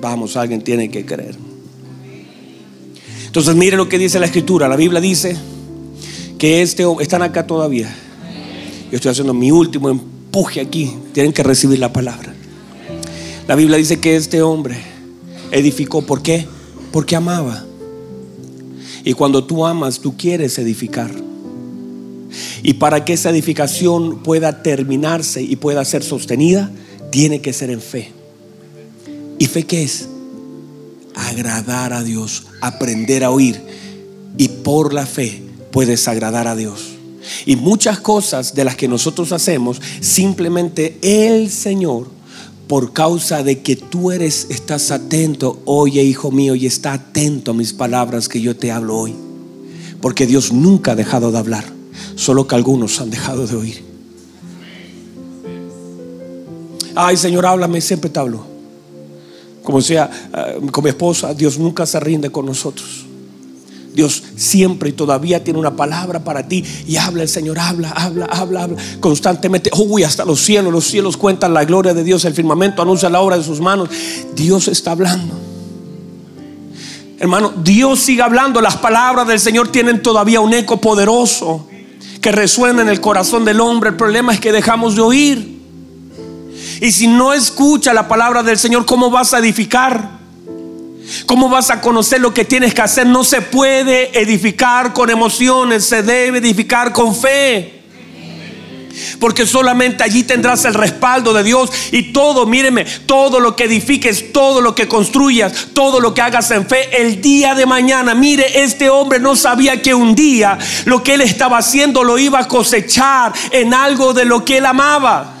Vamos, 0.00 0.36
alguien 0.36 0.62
tiene 0.62 0.90
que 0.90 1.04
creer. 1.04 1.36
Entonces 3.26 3.54
mire 3.54 3.76
lo 3.76 3.88
que 3.88 3.98
dice 3.98 4.18
la 4.18 4.26
escritura. 4.26 4.66
La 4.66 4.76
Biblia 4.76 5.00
dice, 5.00 5.36
que 6.40 6.62
este 6.62 6.84
están 7.00 7.20
acá 7.20 7.46
todavía. 7.46 7.94
Yo 8.90 8.96
estoy 8.96 9.10
haciendo 9.10 9.34
mi 9.34 9.50
último 9.52 9.90
empuje 9.90 10.62
aquí. 10.62 10.90
Tienen 11.12 11.34
que 11.34 11.42
recibir 11.42 11.78
la 11.78 11.92
palabra. 11.92 12.34
La 13.46 13.54
Biblia 13.54 13.76
dice 13.76 14.00
que 14.00 14.16
este 14.16 14.40
hombre 14.40 14.78
edificó. 15.50 16.02
¿Por 16.02 16.22
qué? 16.22 16.46
Porque 16.92 17.16
amaba. 17.16 17.64
Y 19.04 19.14
cuando 19.14 19.44
tú 19.44 19.64
amas, 19.64 20.00
tú 20.00 20.16
quieres 20.16 20.58
edificar. 20.58 21.10
Y 22.62 22.74
para 22.74 23.04
que 23.04 23.14
esa 23.14 23.30
edificación 23.30 24.22
pueda 24.22 24.62
terminarse 24.62 25.42
y 25.42 25.56
pueda 25.56 25.84
ser 25.84 26.02
sostenida, 26.02 26.70
tiene 27.10 27.40
que 27.40 27.52
ser 27.52 27.70
en 27.70 27.80
fe. 27.80 28.12
¿Y 29.38 29.46
fe 29.46 29.64
qué 29.64 29.82
es? 29.82 30.08
Agradar 31.14 31.92
a 31.92 32.02
Dios, 32.02 32.46
aprender 32.60 33.24
a 33.24 33.30
oír. 33.30 33.60
Y 34.36 34.48
por 34.48 34.92
la 34.92 35.06
fe 35.06 35.42
puedes 35.70 36.06
agradar 36.08 36.46
a 36.46 36.54
Dios. 36.54 36.90
Y 37.46 37.56
muchas 37.56 38.00
cosas 38.00 38.54
de 38.54 38.64
las 38.64 38.76
que 38.76 38.88
nosotros 38.88 39.32
hacemos, 39.32 39.80
simplemente 40.00 40.98
el 41.02 41.50
Señor, 41.50 42.08
por 42.70 42.92
causa 42.92 43.42
de 43.42 43.62
que 43.62 43.74
tú 43.74 44.12
eres, 44.12 44.46
estás 44.48 44.92
atento, 44.92 45.60
oye 45.64 46.04
hijo 46.04 46.30
mío, 46.30 46.54
y 46.54 46.66
está 46.66 46.92
atento 46.92 47.50
a 47.50 47.54
mis 47.54 47.72
palabras 47.72 48.28
que 48.28 48.40
yo 48.40 48.54
te 48.54 48.70
hablo 48.70 48.96
hoy. 48.96 49.16
Porque 50.00 50.24
Dios 50.24 50.52
nunca 50.52 50.92
ha 50.92 50.94
dejado 50.94 51.32
de 51.32 51.38
hablar, 51.38 51.64
solo 52.14 52.46
que 52.46 52.54
algunos 52.54 53.00
han 53.00 53.10
dejado 53.10 53.48
de 53.48 53.56
oír. 53.56 53.84
Ay 56.94 57.16
Señor, 57.16 57.44
háblame, 57.44 57.80
siempre 57.80 58.08
te 58.08 58.20
hablo. 58.20 58.46
Como 59.64 59.80
sea, 59.80 60.08
eh, 60.32 60.60
con 60.70 60.84
mi 60.84 60.90
esposa, 60.90 61.34
Dios 61.34 61.58
nunca 61.58 61.84
se 61.86 61.98
rinde 61.98 62.30
con 62.30 62.46
nosotros. 62.46 62.99
Dios 64.00 64.22
siempre 64.34 64.88
y 64.88 64.92
todavía 64.92 65.44
tiene 65.44 65.58
una 65.58 65.76
palabra 65.76 66.24
para 66.24 66.48
ti 66.48 66.64
y 66.86 66.96
habla 66.96 67.22
el 67.22 67.28
Señor, 67.28 67.58
habla, 67.58 67.90
habla, 67.90 68.24
habla, 68.24 68.62
habla 68.62 68.82
constantemente. 68.98 69.70
Uy, 69.76 70.04
hasta 70.04 70.24
los 70.24 70.40
cielos, 70.40 70.72
los 70.72 70.86
cielos 70.86 71.18
cuentan 71.18 71.52
la 71.52 71.66
gloria 71.66 71.92
de 71.92 72.02
Dios, 72.02 72.24
el 72.24 72.32
firmamento 72.32 72.80
anuncia 72.80 73.10
la 73.10 73.20
obra 73.20 73.36
de 73.36 73.44
sus 73.44 73.60
manos. 73.60 73.90
Dios 74.34 74.68
está 74.68 74.92
hablando. 74.92 75.34
Hermano, 77.18 77.52
Dios 77.62 78.00
sigue 78.00 78.22
hablando, 78.22 78.62
las 78.62 78.78
palabras 78.78 79.28
del 79.28 79.38
Señor 79.38 79.68
tienen 79.68 80.02
todavía 80.02 80.40
un 80.40 80.54
eco 80.54 80.80
poderoso 80.80 81.68
que 82.22 82.32
resuena 82.32 82.80
en 82.80 82.88
el 82.88 83.02
corazón 83.02 83.44
del 83.44 83.60
hombre. 83.60 83.90
El 83.90 83.96
problema 83.96 84.32
es 84.32 84.40
que 84.40 84.50
dejamos 84.50 84.96
de 84.96 85.02
oír. 85.02 85.60
Y 86.80 86.90
si 86.90 87.06
no 87.06 87.34
escucha 87.34 87.92
la 87.92 88.08
palabra 88.08 88.42
del 88.42 88.58
Señor, 88.58 88.86
¿cómo 88.86 89.10
vas 89.10 89.34
a 89.34 89.40
edificar? 89.40 90.19
¿Cómo 91.26 91.48
vas 91.48 91.70
a 91.70 91.80
conocer 91.80 92.20
lo 92.20 92.32
que 92.32 92.44
tienes 92.44 92.74
que 92.74 92.82
hacer? 92.82 93.06
No 93.06 93.24
se 93.24 93.40
puede 93.40 94.18
edificar 94.20 94.92
con 94.92 95.10
emociones, 95.10 95.84
se 95.84 96.02
debe 96.02 96.38
edificar 96.38 96.92
con 96.92 97.14
fe. 97.14 97.80
Porque 99.18 99.46
solamente 99.46 100.02
allí 100.02 100.24
tendrás 100.24 100.64
el 100.64 100.74
respaldo 100.74 101.32
de 101.32 101.42
Dios 101.42 101.70
y 101.92 102.12
todo, 102.12 102.46
míreme, 102.46 102.84
todo 103.06 103.40
lo 103.40 103.56
que 103.56 103.64
edifiques, 103.64 104.32
todo 104.32 104.60
lo 104.60 104.74
que 104.74 104.88
construyas, 104.88 105.68
todo 105.72 106.00
lo 106.00 106.12
que 106.12 106.22
hagas 106.22 106.50
en 106.50 106.66
fe, 106.66 107.00
el 107.00 107.20
día 107.20 107.54
de 107.54 107.66
mañana, 107.66 108.14
mire, 108.14 108.62
este 108.62 108.90
hombre 108.90 109.18
no 109.18 109.36
sabía 109.36 109.80
que 109.80 109.94
un 109.94 110.14
día 110.14 110.58
lo 110.84 111.02
que 111.02 111.14
él 111.14 111.20
estaba 111.20 111.58
haciendo 111.58 112.04
lo 112.04 112.18
iba 112.18 112.40
a 112.40 112.48
cosechar 112.48 113.32
en 113.52 113.74
algo 113.74 114.12
de 114.12 114.24
lo 114.24 114.44
que 114.44 114.58
él 114.58 114.66
amaba. 114.66 115.36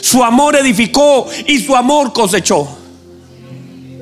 Su 0.00 0.24
amor 0.24 0.56
edificó 0.56 1.28
y 1.46 1.58
su 1.60 1.76
amor 1.76 2.12
cosechó. 2.12 2.79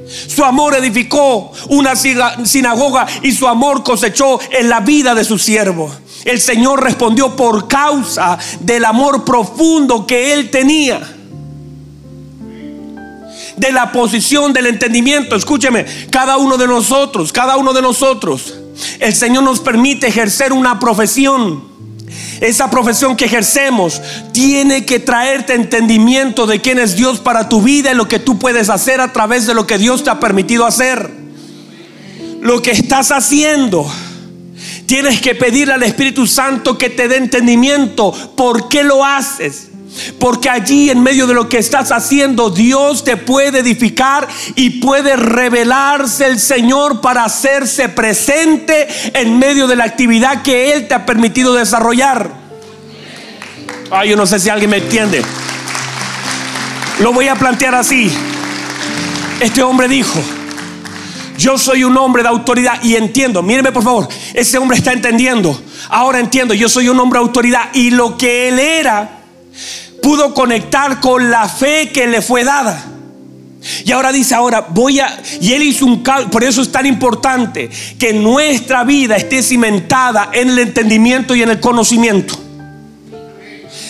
Su 0.08 0.42
amor 0.42 0.74
edificó 0.74 1.52
una 1.68 1.94
sinagoga 1.94 3.06
y 3.22 3.32
su 3.32 3.46
amor 3.46 3.82
cosechó 3.82 4.40
en 4.50 4.68
la 4.68 4.80
vida 4.80 5.14
de 5.14 5.24
su 5.24 5.38
siervo. 5.38 5.94
El 6.24 6.40
Señor 6.40 6.82
respondió 6.82 7.36
por 7.36 7.68
causa 7.68 8.38
del 8.60 8.84
amor 8.84 9.24
profundo 9.24 10.06
que 10.06 10.32
él 10.32 10.50
tenía. 10.50 11.00
De 13.56 13.72
la 13.72 13.92
posición 13.92 14.52
del 14.52 14.66
entendimiento. 14.68 15.36
Escúcheme, 15.36 15.84
cada 16.10 16.36
uno 16.38 16.56
de 16.56 16.66
nosotros, 16.66 17.32
cada 17.32 17.56
uno 17.56 17.72
de 17.72 17.82
nosotros, 17.82 18.54
el 19.00 19.14
Señor 19.14 19.42
nos 19.42 19.60
permite 19.60 20.06
ejercer 20.06 20.52
una 20.52 20.78
profesión 20.78 21.77
esa 22.40 22.70
profesión 22.70 23.16
que 23.16 23.24
ejercemos 23.24 24.00
tiene 24.32 24.84
que 24.84 25.00
traerte 25.00 25.54
entendimiento 25.54 26.46
de 26.46 26.60
quién 26.60 26.78
es 26.78 26.96
Dios 26.96 27.18
para 27.18 27.48
tu 27.48 27.62
vida 27.62 27.92
y 27.92 27.94
lo 27.94 28.08
que 28.08 28.18
tú 28.18 28.38
puedes 28.38 28.70
hacer 28.70 29.00
a 29.00 29.12
través 29.12 29.46
de 29.46 29.54
lo 29.54 29.66
que 29.66 29.78
Dios 29.78 30.04
te 30.04 30.10
ha 30.10 30.20
permitido 30.20 30.66
hacer. 30.66 31.10
Lo 32.40 32.62
que 32.62 32.70
estás 32.70 33.10
haciendo. 33.10 33.90
Tienes 34.86 35.20
que 35.20 35.34
pedirle 35.34 35.74
al 35.74 35.82
Espíritu 35.82 36.26
Santo 36.26 36.78
que 36.78 36.90
te 36.90 37.08
dé 37.08 37.16
entendimiento. 37.16 38.12
¿Por 38.36 38.68
qué 38.68 38.84
lo 38.84 39.04
haces? 39.04 39.68
Porque 40.18 40.48
allí 40.50 40.90
en 40.90 41.02
medio 41.02 41.26
de 41.26 41.34
lo 41.34 41.48
que 41.48 41.58
estás 41.58 41.92
haciendo, 41.92 42.50
Dios 42.50 43.04
te 43.04 43.16
puede 43.16 43.60
edificar 43.60 44.28
y 44.54 44.80
puede 44.80 45.16
revelarse 45.16 46.26
el 46.26 46.38
Señor 46.38 47.00
para 47.00 47.24
hacerse 47.24 47.88
presente 47.88 48.88
en 49.14 49.38
medio 49.38 49.66
de 49.66 49.76
la 49.76 49.84
actividad 49.84 50.42
que 50.42 50.72
Él 50.72 50.88
te 50.88 50.94
ha 50.94 51.06
permitido 51.06 51.54
desarrollar. 51.54 52.30
Ay, 53.90 54.10
yo 54.10 54.16
no 54.16 54.26
sé 54.26 54.38
si 54.38 54.50
alguien 54.50 54.70
me 54.70 54.78
entiende. 54.78 55.22
Lo 57.00 57.12
voy 57.12 57.28
a 57.28 57.36
plantear 57.36 57.74
así. 57.74 58.10
Este 59.40 59.62
hombre 59.62 59.88
dijo, 59.88 60.20
yo 61.38 61.56
soy 61.56 61.84
un 61.84 61.96
hombre 61.96 62.24
de 62.24 62.28
autoridad 62.28 62.82
y 62.82 62.96
entiendo, 62.96 63.42
míreme 63.42 63.70
por 63.70 63.84
favor, 63.84 64.08
ese 64.34 64.58
hombre 64.58 64.76
está 64.76 64.92
entendiendo. 64.92 65.58
Ahora 65.88 66.18
entiendo, 66.18 66.54
yo 66.54 66.68
soy 66.68 66.88
un 66.88 66.98
hombre 66.98 67.20
de 67.20 67.26
autoridad 67.26 67.68
y 67.72 67.90
lo 67.90 68.18
que 68.18 68.48
él 68.48 68.58
era 68.58 69.17
pudo 70.02 70.34
conectar 70.34 71.00
con 71.00 71.30
la 71.30 71.48
fe 71.48 71.90
que 71.92 72.06
le 72.06 72.22
fue 72.22 72.44
dada. 72.44 72.84
Y 73.84 73.92
ahora 73.92 74.12
dice, 74.12 74.34
ahora 74.34 74.66
voy 74.70 75.00
a... 75.00 75.20
Y 75.40 75.52
él 75.52 75.62
hizo 75.62 75.84
un 75.84 76.02
cálculo, 76.02 76.30
por 76.30 76.44
eso 76.44 76.62
es 76.62 76.70
tan 76.70 76.86
importante 76.86 77.68
que 77.98 78.12
nuestra 78.12 78.84
vida 78.84 79.16
esté 79.16 79.42
cimentada 79.42 80.30
en 80.32 80.50
el 80.50 80.58
entendimiento 80.60 81.34
y 81.34 81.42
en 81.42 81.50
el 81.50 81.60
conocimiento. 81.60 82.34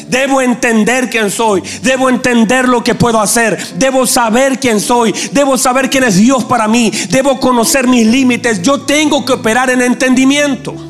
Debo 0.08 0.40
entender 0.40 1.10
quién 1.10 1.30
soy. 1.30 1.62
Debo 1.82 2.08
entender 2.08 2.66
lo 2.66 2.82
que 2.82 2.94
puedo 2.94 3.20
hacer. 3.20 3.58
Debo 3.76 4.06
saber 4.06 4.58
quién 4.58 4.80
soy. 4.80 5.14
Debo 5.32 5.58
saber 5.58 5.90
quién 5.90 6.04
es 6.04 6.16
Dios 6.16 6.44
para 6.44 6.66
mí. 6.66 6.90
Debo 7.10 7.38
conocer 7.38 7.86
mis 7.86 8.06
límites. 8.06 8.62
Yo 8.62 8.80
tengo 8.80 9.24
que 9.26 9.34
operar 9.34 9.68
en 9.68 9.82
entendimiento. 9.82 10.87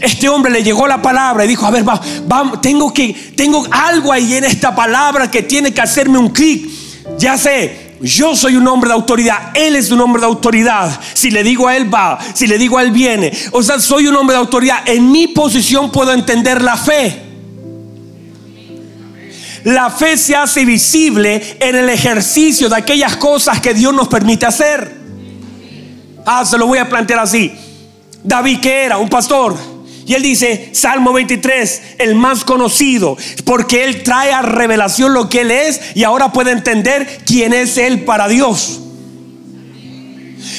Este 0.00 0.28
hombre 0.28 0.52
le 0.52 0.62
llegó 0.62 0.86
la 0.86 1.00
palabra 1.00 1.44
y 1.44 1.48
dijo, 1.48 1.66
a 1.66 1.70
ver, 1.70 1.88
va, 1.88 2.00
tengo 2.60 2.92
que, 2.92 3.12
tengo 3.36 3.66
algo 3.70 4.12
ahí 4.12 4.34
en 4.34 4.44
esta 4.44 4.74
palabra 4.74 5.30
que 5.30 5.42
tiene 5.42 5.72
que 5.72 5.80
hacerme 5.80 6.18
un 6.18 6.30
clic. 6.30 6.68
Ya 7.18 7.36
sé, 7.36 7.96
yo 8.00 8.34
soy 8.36 8.56
un 8.56 8.66
hombre 8.66 8.88
de 8.88 8.94
autoridad, 8.94 9.50
él 9.54 9.76
es 9.76 9.90
un 9.90 10.00
hombre 10.00 10.20
de 10.20 10.26
autoridad. 10.26 11.00
Si 11.14 11.30
le 11.30 11.42
digo 11.42 11.68
a 11.68 11.76
él 11.76 11.92
va, 11.92 12.18
si 12.34 12.46
le 12.46 12.58
digo 12.58 12.78
a 12.78 12.82
él 12.82 12.90
viene. 12.90 13.32
O 13.52 13.62
sea, 13.62 13.78
soy 13.78 14.06
un 14.06 14.16
hombre 14.16 14.34
de 14.34 14.40
autoridad. 14.40 14.88
En 14.88 15.10
mi 15.10 15.28
posición 15.28 15.90
puedo 15.90 16.12
entender 16.12 16.62
la 16.62 16.76
fe. 16.76 17.22
La 19.64 19.90
fe 19.90 20.16
se 20.16 20.34
hace 20.34 20.64
visible 20.64 21.56
en 21.60 21.76
el 21.76 21.88
ejercicio 21.88 22.68
de 22.68 22.76
aquellas 22.76 23.16
cosas 23.16 23.60
que 23.60 23.72
Dios 23.72 23.94
nos 23.94 24.08
permite 24.08 24.44
hacer. 24.46 25.00
Ah, 26.26 26.44
se 26.44 26.58
lo 26.58 26.66
voy 26.66 26.78
a 26.78 26.88
plantear 26.88 27.20
así. 27.20 27.52
David, 28.22 28.60
que 28.60 28.84
era? 28.84 28.98
Un 28.98 29.08
pastor. 29.08 29.56
Y 30.04 30.14
él 30.14 30.22
dice, 30.22 30.70
Salmo 30.72 31.12
23, 31.12 31.82
el 31.98 32.14
más 32.14 32.44
conocido, 32.44 33.16
porque 33.44 33.84
él 33.84 34.02
trae 34.02 34.32
a 34.32 34.42
revelación 34.42 35.14
lo 35.14 35.28
que 35.28 35.42
él 35.42 35.50
es 35.50 35.80
y 35.94 36.04
ahora 36.04 36.32
puede 36.32 36.50
entender 36.50 37.20
quién 37.24 37.54
es 37.54 37.78
él 37.78 38.04
para 38.04 38.28
Dios. 38.28 38.81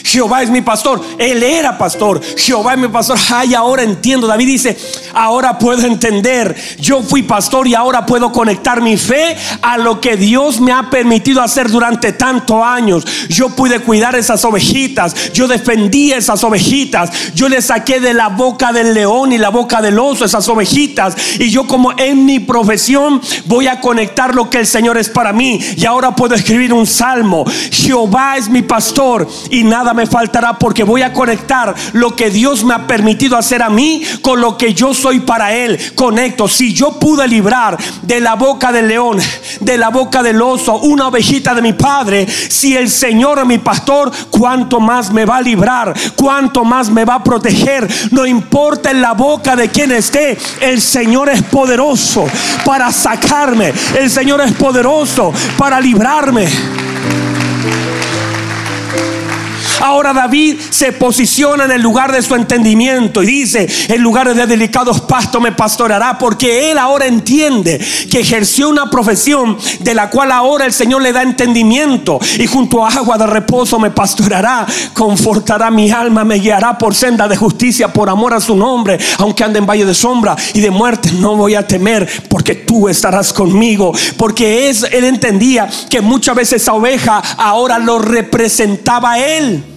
Jehová 0.03 0.43
es 0.43 0.49
mi 0.49 0.61
pastor. 0.61 1.01
Él 1.17 1.43
era 1.43 1.77
pastor. 1.77 2.21
Jehová 2.37 2.73
es 2.73 2.79
mi 2.79 2.87
pastor. 2.87 3.17
Ay, 3.31 3.53
ahora 3.53 3.83
entiendo. 3.83 4.27
David 4.27 4.47
dice, 4.47 4.77
ahora 5.13 5.57
puedo 5.57 5.85
entender. 5.85 6.55
Yo 6.79 7.01
fui 7.01 7.23
pastor 7.23 7.67
y 7.67 7.75
ahora 7.75 8.05
puedo 8.05 8.31
conectar 8.31 8.81
mi 8.81 8.97
fe 8.97 9.35
a 9.61 9.77
lo 9.77 9.99
que 10.01 10.17
Dios 10.17 10.59
me 10.59 10.71
ha 10.71 10.89
permitido 10.89 11.41
hacer 11.41 11.69
durante 11.69 12.13
tantos 12.13 12.63
años. 12.63 13.05
Yo 13.29 13.49
pude 13.49 13.79
cuidar 13.79 14.15
esas 14.15 14.43
ovejitas. 14.45 15.33
Yo 15.33 15.47
defendí 15.47 16.11
esas 16.11 16.43
ovejitas. 16.43 17.33
Yo 17.33 17.49
le 17.49 17.61
saqué 17.61 17.99
de 17.99 18.13
la 18.13 18.29
boca 18.29 18.71
del 18.71 18.93
león 18.93 19.31
y 19.31 19.37
la 19.37 19.49
boca 19.49 19.81
del 19.81 19.99
oso 19.99 20.25
esas 20.25 20.47
ovejitas. 20.49 21.15
Y 21.39 21.49
yo 21.49 21.67
como 21.67 21.91
en 21.97 22.25
mi 22.25 22.39
profesión 22.39 23.21
voy 23.45 23.67
a 23.67 23.81
conectar 23.81 24.35
lo 24.35 24.49
que 24.49 24.59
el 24.59 24.67
Señor 24.67 24.97
es 24.97 25.09
para 25.09 25.33
mí. 25.33 25.59
Y 25.77 25.85
ahora 25.85 26.15
puedo 26.15 26.35
escribir 26.35 26.73
un 26.73 26.87
salmo. 26.87 27.45
Jehová 27.71 28.37
es 28.37 28.49
mi 28.49 28.61
pastor 28.61 29.27
y 29.49 29.63
nada 29.73 29.95
me 29.95 30.05
faltará 30.05 30.53
porque 30.53 30.83
voy 30.83 31.01
a 31.01 31.11
conectar 31.11 31.73
lo 31.93 32.15
que 32.15 32.29
Dios 32.29 32.63
me 32.63 32.75
ha 32.75 32.85
permitido 32.85 33.35
hacer 33.35 33.63
a 33.63 33.71
mí 33.71 34.03
con 34.21 34.39
lo 34.39 34.55
que 34.55 34.75
yo 34.75 34.93
soy 34.93 35.21
para 35.21 35.51
Él. 35.51 35.79
Conecto. 35.95 36.47
Si 36.47 36.75
yo 36.75 36.99
pude 36.99 37.27
librar 37.27 37.75
de 38.03 38.21
la 38.21 38.35
boca 38.35 38.71
del 38.71 38.87
león, 38.87 39.17
de 39.61 39.77
la 39.79 39.89
boca 39.89 40.21
del 40.21 40.39
oso, 40.43 40.75
una 40.77 41.07
ovejita 41.07 41.55
de 41.55 41.63
mi 41.63 41.73
padre, 41.73 42.27
si 42.27 42.77
el 42.77 42.87
Señor 42.87 43.39
es 43.39 43.47
mi 43.47 43.57
pastor, 43.57 44.11
cuánto 44.29 44.79
más 44.79 45.11
me 45.11 45.25
va 45.25 45.37
a 45.37 45.41
librar, 45.41 45.91
cuánto 46.15 46.63
más 46.63 46.91
me 46.91 47.03
va 47.03 47.15
a 47.15 47.23
proteger. 47.23 47.87
No 48.11 48.27
importa 48.27 48.91
en 48.91 49.01
la 49.01 49.13
boca 49.13 49.55
de 49.55 49.69
quien 49.69 49.91
esté, 49.91 50.37
el 50.61 50.81
Señor 50.81 51.29
es 51.29 51.41
poderoso 51.41 52.27
para 52.63 52.91
sacarme. 52.91 53.73
El 53.97 54.11
Señor 54.11 54.39
es 54.41 54.51
poderoso 54.51 55.33
para 55.57 55.81
librarme. 55.81 56.82
Ahora 59.83 60.13
David 60.13 60.61
se 60.69 60.93
posiciona 60.93 61.65
en 61.65 61.71
el 61.71 61.81
lugar 61.81 62.13
de 62.13 62.21
su 62.21 62.35
entendimiento 62.35 63.21
y 63.21 63.25
dice, 63.25 63.67
en 63.89 64.01
lugares 64.01 64.33
de 64.37 64.47
delicados 64.47 65.01
pastos 65.01 65.41
me 65.41 65.51
pastorará, 65.51 66.17
porque 66.17 66.71
él 66.71 66.77
ahora 66.77 67.05
entiende 67.05 67.85
que 68.09 68.21
ejerció 68.21 68.69
una 68.69 68.89
profesión 68.89 69.57
de 69.81 69.93
la 69.93 70.09
cual 70.09 70.31
ahora 70.31 70.65
el 70.65 70.71
Señor 70.71 71.01
le 71.01 71.11
da 71.11 71.21
entendimiento 71.21 72.17
y 72.39 72.47
junto 72.47 72.85
a 72.85 72.91
agua 72.91 73.17
de 73.17 73.27
reposo 73.27 73.77
me 73.77 73.91
pastorará, 73.91 74.65
confortará 74.93 75.69
mi 75.69 75.91
alma, 75.91 76.23
me 76.23 76.35
guiará 76.35 76.77
por 76.77 76.95
senda 76.95 77.27
de 77.27 77.35
justicia 77.35 77.91
por 77.91 78.09
amor 78.09 78.33
a 78.33 78.39
su 78.39 78.55
nombre, 78.55 78.97
aunque 79.17 79.43
ande 79.43 79.59
en 79.59 79.65
valle 79.65 79.85
de 79.85 79.93
sombra 79.93 80.37
y 80.53 80.61
de 80.61 80.71
muerte, 80.71 81.11
no 81.11 81.35
voy 81.35 81.55
a 81.55 81.67
temer 81.67 82.07
porque 82.29 82.55
tú 82.55 82.87
estarás 82.87 83.33
conmigo, 83.33 83.91
porque 84.15 84.69
es, 84.69 84.83
él 84.83 85.03
entendía 85.03 85.69
que 85.89 85.99
muchas 85.99 86.37
veces 86.37 86.61
esa 86.61 86.71
oveja 86.71 87.21
ahora 87.35 87.79
lo 87.79 87.99
representaba 87.99 89.11
a 89.11 89.19
él. 89.19 89.72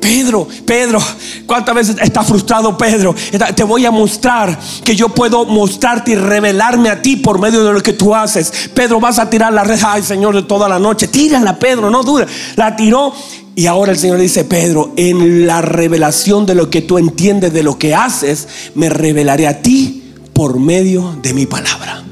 Pedro, 0.00 0.46
Pedro, 0.64 1.00
¿cuántas 1.46 1.74
veces 1.74 1.96
está 2.00 2.22
frustrado 2.22 2.76
Pedro? 2.78 3.14
Te 3.54 3.64
voy 3.64 3.84
a 3.84 3.90
mostrar 3.90 4.58
que 4.84 4.94
yo 4.94 5.08
puedo 5.08 5.44
mostrarte 5.44 6.12
y 6.12 6.14
revelarme 6.14 6.88
a 6.88 7.02
ti 7.02 7.16
por 7.16 7.40
medio 7.40 7.64
de 7.64 7.72
lo 7.72 7.82
que 7.82 7.92
tú 7.92 8.14
haces. 8.14 8.70
Pedro, 8.74 9.00
vas 9.00 9.18
a 9.18 9.28
tirar 9.28 9.52
la 9.52 9.64
red, 9.64 9.78
ay 9.84 10.02
Señor, 10.02 10.34
de 10.34 10.42
toda 10.42 10.68
la 10.68 10.78
noche. 10.78 11.08
Tírala, 11.08 11.58
Pedro, 11.58 11.90
no 11.90 12.02
duda. 12.02 12.26
La 12.56 12.76
tiró 12.76 13.12
y 13.54 13.66
ahora 13.66 13.90
el 13.90 13.98
Señor 13.98 14.18
dice, 14.18 14.44
Pedro, 14.44 14.92
en 14.96 15.46
la 15.46 15.62
revelación 15.62 16.46
de 16.46 16.54
lo 16.54 16.70
que 16.70 16.80
tú 16.80 16.96
entiendes 16.96 17.52
de 17.52 17.64
lo 17.64 17.76
que 17.76 17.94
haces, 17.94 18.46
me 18.76 18.88
revelaré 18.88 19.48
a 19.48 19.62
ti 19.62 20.14
por 20.32 20.60
medio 20.60 21.16
de 21.22 21.34
mi 21.34 21.46
palabra. 21.46 22.04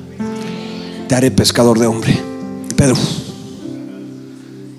Te 1.06 1.14
haré 1.14 1.30
pescador 1.30 1.78
de 1.78 1.86
hombre. 1.86 2.20
Pedro. 2.76 2.96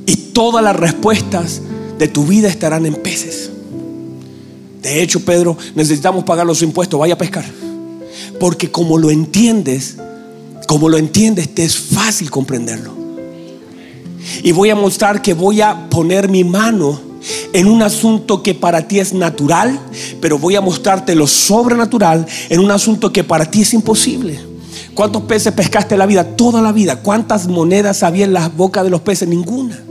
Y 0.06 0.16
todas 0.34 0.62
las 0.62 0.76
respuestas 0.76 1.62
de 1.98 2.08
tu 2.08 2.26
vida 2.26 2.48
estarán 2.48 2.86
en 2.86 2.96
peces. 2.96 3.50
De 4.82 5.02
hecho, 5.02 5.20
Pedro, 5.26 5.58
necesitamos 5.76 6.24
pagar 6.24 6.46
los 6.46 6.62
impuestos, 6.62 7.00
vaya 7.00 7.16
a 7.16 7.18
pescar. 7.18 7.46
Porque 8.40 8.72
como 8.72 8.98
lo 8.98 9.12
entiendes, 9.12 9.98
como 10.68 10.90
lo 10.90 10.98
entiendes, 10.98 11.54
te 11.54 11.64
es 11.64 11.78
fácil 11.78 12.30
comprenderlo. 12.30 12.96
Y 14.44 14.52
voy 14.52 14.70
a 14.70 14.76
mostrar 14.76 15.22
que 15.22 15.34
voy 15.34 15.62
a 15.62 15.90
poner 15.90 16.30
mi 16.30 16.44
mano 16.44 17.00
en 17.54 17.68
un 17.68 17.82
asunto 17.82 18.44
que 18.44 18.54
para 18.54 18.88
ti 18.88 19.00
es 19.00 19.14
natural, 19.14 19.80
pero 20.22 20.38
voy 20.38 20.56
a 20.56 20.62
mostrarte 20.62 21.16
lo 21.16 21.28
sobrenatural 21.28 22.26
en 22.50 22.60
un 22.60 22.72
asunto 22.72 23.12
que 23.12 23.24
para 23.24 23.50
ti 23.50 23.62
es 23.62 23.74
imposible. 23.74 24.40
¿Cuántos 24.94 25.24
peces 25.24 25.54
pescaste 25.54 25.96
en 25.96 26.00
la 26.00 26.06
vida? 26.06 26.36
Toda 26.36 26.62
la 26.62 26.72
vida. 26.72 26.98
¿Cuántas 26.98 27.48
monedas 27.48 28.04
había 28.04 28.26
en 28.26 28.34
la 28.34 28.50
boca 28.50 28.84
de 28.84 28.90
los 28.90 29.02
peces? 29.02 29.28
Ninguna. 29.28 29.87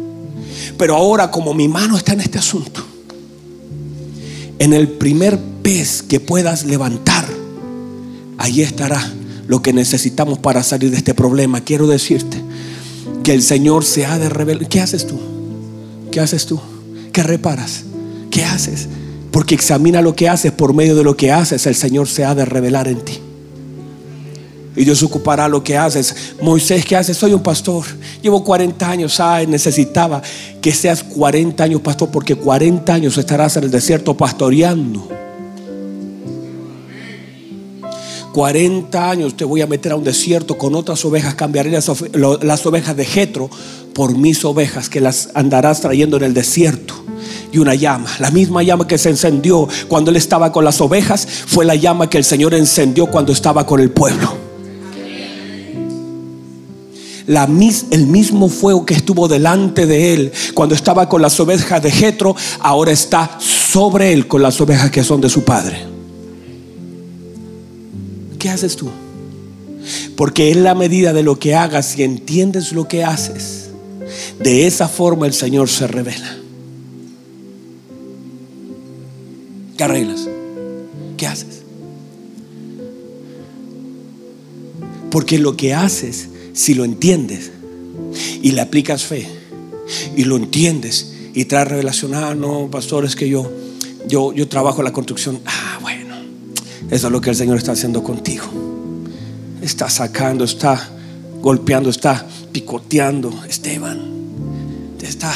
Pero 0.78 0.96
ahora 0.96 1.30
como 1.30 1.54
mi 1.54 1.68
mano 1.68 1.96
está 1.96 2.12
en 2.12 2.20
este 2.20 2.38
asunto, 2.38 2.84
en 4.58 4.72
el 4.72 4.88
primer 4.88 5.38
pez 5.62 6.02
que 6.02 6.20
puedas 6.20 6.64
levantar, 6.64 7.24
ahí 8.38 8.62
estará 8.62 9.12
lo 9.46 9.62
que 9.62 9.72
necesitamos 9.72 10.38
para 10.38 10.62
salir 10.62 10.90
de 10.90 10.96
este 10.96 11.14
problema. 11.14 11.60
Quiero 11.60 11.86
decirte 11.86 12.42
que 13.22 13.32
el 13.32 13.42
Señor 13.42 13.84
se 13.84 14.06
ha 14.06 14.18
de 14.18 14.28
revelar. 14.28 14.68
¿Qué 14.68 14.80
haces 14.80 15.06
tú? 15.06 15.18
¿Qué 16.10 16.20
haces 16.20 16.46
tú? 16.46 16.60
¿Qué 17.12 17.22
reparas? 17.22 17.84
¿Qué 18.30 18.44
haces? 18.44 18.88
Porque 19.30 19.54
examina 19.54 20.00
lo 20.02 20.16
que 20.16 20.28
haces 20.28 20.52
por 20.52 20.72
medio 20.72 20.96
de 20.96 21.04
lo 21.04 21.16
que 21.16 21.32
haces, 21.32 21.66
el 21.66 21.74
Señor 21.74 22.08
se 22.08 22.24
ha 22.24 22.34
de 22.34 22.44
revelar 22.44 22.88
en 22.88 23.04
ti 23.04 23.20
y 24.76 24.84
Dios 24.84 25.02
ocupará 25.02 25.48
lo 25.48 25.64
que 25.64 25.76
haces. 25.76 26.34
Moisés, 26.40 26.84
¿qué 26.84 26.96
haces? 26.96 27.16
Soy 27.16 27.32
un 27.32 27.42
pastor. 27.42 27.84
Llevo 28.22 28.44
40 28.44 28.88
años. 28.88 29.18
Ay, 29.18 29.46
necesitaba 29.46 30.22
que 30.60 30.72
seas 30.72 31.02
40 31.02 31.64
años 31.64 31.80
pastor 31.80 32.10
porque 32.10 32.36
40 32.36 32.92
años 32.92 33.16
estarás 33.16 33.56
en 33.56 33.64
el 33.64 33.70
desierto 33.70 34.14
pastoreando. 34.14 35.08
40 38.34 39.10
años 39.10 39.34
te 39.34 39.46
voy 39.46 39.62
a 39.62 39.66
meter 39.66 39.92
a 39.92 39.96
un 39.96 40.04
desierto 40.04 40.58
con 40.58 40.74
otras 40.74 41.02
ovejas. 41.06 41.34
Cambiaré 41.34 41.70
las, 41.70 41.90
las 42.42 42.66
ovejas 42.66 42.94
de 42.94 43.06
Jetro 43.06 43.48
por 43.94 44.14
mis 44.14 44.44
ovejas 44.44 44.90
que 44.90 45.00
las 45.00 45.30
andarás 45.32 45.80
trayendo 45.80 46.18
en 46.18 46.24
el 46.24 46.34
desierto 46.34 46.94
y 47.50 47.56
una 47.56 47.74
llama. 47.74 48.10
La 48.18 48.30
misma 48.30 48.62
llama 48.62 48.86
que 48.86 48.98
se 48.98 49.08
encendió 49.08 49.66
cuando 49.88 50.10
él 50.10 50.18
estaba 50.18 50.52
con 50.52 50.66
las 50.66 50.82
ovejas 50.82 51.26
fue 51.26 51.64
la 51.64 51.76
llama 51.76 52.10
que 52.10 52.18
el 52.18 52.24
Señor 52.24 52.52
encendió 52.52 53.06
cuando 53.06 53.32
estaba 53.32 53.64
con 53.64 53.80
el 53.80 53.90
pueblo 53.90 54.45
el 57.26 58.06
mismo 58.06 58.48
fuego 58.48 58.86
que 58.86 58.94
estuvo 58.94 59.26
delante 59.28 59.86
de 59.86 60.14
él 60.14 60.32
cuando 60.54 60.74
estaba 60.74 61.08
con 61.08 61.22
las 61.22 61.38
ovejas 61.40 61.82
de 61.82 61.90
Jetro, 61.90 62.36
ahora 62.60 62.92
está 62.92 63.38
sobre 63.40 64.12
él 64.12 64.28
con 64.28 64.42
las 64.42 64.60
ovejas 64.60 64.90
que 64.90 65.02
son 65.02 65.20
de 65.20 65.28
su 65.28 65.44
padre. 65.44 65.86
¿Qué 68.38 68.48
haces 68.48 68.76
tú? 68.76 68.88
Porque 70.16 70.50
en 70.50 70.62
la 70.62 70.74
medida 70.74 71.12
de 71.12 71.22
lo 71.22 71.38
que 71.38 71.54
hagas 71.54 71.98
y 71.98 72.02
entiendes 72.02 72.72
lo 72.72 72.86
que 72.86 73.04
haces, 73.04 73.70
de 74.38 74.66
esa 74.66 74.88
forma 74.88 75.26
el 75.26 75.32
Señor 75.32 75.68
se 75.68 75.86
revela. 75.86 76.36
¿Qué 79.76 79.84
arreglas? 79.84 80.28
¿Qué 81.16 81.26
haces? 81.26 81.62
Porque 85.10 85.38
lo 85.38 85.56
que 85.56 85.74
haces 85.74 86.28
si 86.56 86.72
lo 86.72 86.84
entiendes 86.84 87.52
y 88.42 88.52
le 88.52 88.62
aplicas 88.62 89.04
fe 89.04 89.28
y 90.16 90.24
lo 90.24 90.36
entiendes 90.36 91.12
y 91.34 91.44
traes 91.44 91.68
revelación, 91.68 92.14
ah, 92.14 92.34
no, 92.34 92.68
pastor, 92.70 93.04
es 93.04 93.14
que 93.14 93.28
yo, 93.28 93.52
yo, 94.08 94.32
yo 94.32 94.48
trabajo 94.48 94.82
la 94.82 94.90
construcción, 94.90 95.38
ah, 95.44 95.78
bueno, 95.82 96.16
eso 96.90 97.06
es 97.08 97.12
lo 97.12 97.20
que 97.20 97.30
el 97.30 97.36
Señor 97.36 97.58
está 97.58 97.72
haciendo 97.72 98.02
contigo. 98.02 98.46
Está 99.60 99.90
sacando, 99.90 100.44
está 100.44 100.88
golpeando, 101.42 101.90
está 101.90 102.26
picoteando. 102.52 103.44
Esteban, 103.46 104.00
te 104.98 105.06
está 105.06 105.34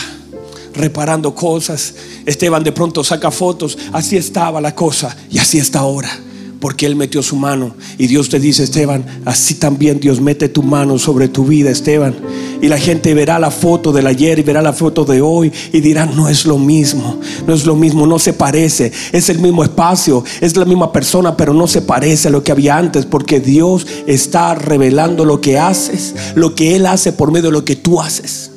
reparando 0.72 1.34
cosas. 1.34 1.94
Esteban 2.24 2.64
de 2.64 2.72
pronto 2.72 3.04
saca 3.04 3.30
fotos. 3.30 3.76
Así 3.92 4.16
estaba 4.16 4.60
la 4.60 4.74
cosa 4.74 5.14
y 5.30 5.38
así 5.38 5.58
está 5.58 5.80
ahora 5.80 6.10
porque 6.60 6.86
Él 6.86 6.94
metió 6.94 7.22
su 7.22 7.36
mano. 7.36 7.74
Y 7.98 8.06
Dios 8.06 8.28
te 8.28 8.38
dice, 8.38 8.62
Esteban, 8.62 9.22
así 9.24 9.54
también 9.54 9.98
Dios 9.98 10.20
mete 10.20 10.48
tu 10.48 10.62
mano 10.62 10.98
sobre 10.98 11.28
tu 11.28 11.44
vida, 11.44 11.70
Esteban. 11.70 12.14
Y 12.60 12.68
la 12.68 12.78
gente 12.78 13.14
verá 13.14 13.38
la 13.38 13.50
foto 13.50 13.92
del 13.92 14.06
ayer 14.06 14.38
y 14.38 14.42
verá 14.42 14.60
la 14.60 14.74
foto 14.74 15.04
de 15.04 15.22
hoy 15.22 15.50
y 15.72 15.80
dirá, 15.80 16.04
no 16.04 16.28
es 16.28 16.44
lo 16.44 16.58
mismo, 16.58 17.18
no 17.46 17.54
es 17.54 17.64
lo 17.64 17.74
mismo, 17.74 18.06
no 18.06 18.18
se 18.18 18.34
parece. 18.34 18.92
Es 19.12 19.30
el 19.30 19.38
mismo 19.38 19.64
espacio, 19.64 20.22
es 20.40 20.56
la 20.56 20.66
misma 20.66 20.92
persona, 20.92 21.36
pero 21.36 21.54
no 21.54 21.66
se 21.66 21.80
parece 21.80 22.28
a 22.28 22.30
lo 22.30 22.44
que 22.44 22.52
había 22.52 22.76
antes, 22.76 23.06
porque 23.06 23.40
Dios 23.40 23.86
está 24.06 24.54
revelando 24.54 25.24
lo 25.24 25.40
que 25.40 25.58
haces, 25.58 26.14
lo 26.34 26.54
que 26.54 26.76
Él 26.76 26.84
hace 26.86 27.12
por 27.12 27.32
medio 27.32 27.48
de 27.48 27.52
lo 27.52 27.64
que 27.64 27.76
tú 27.76 28.00
haces. 28.00 28.50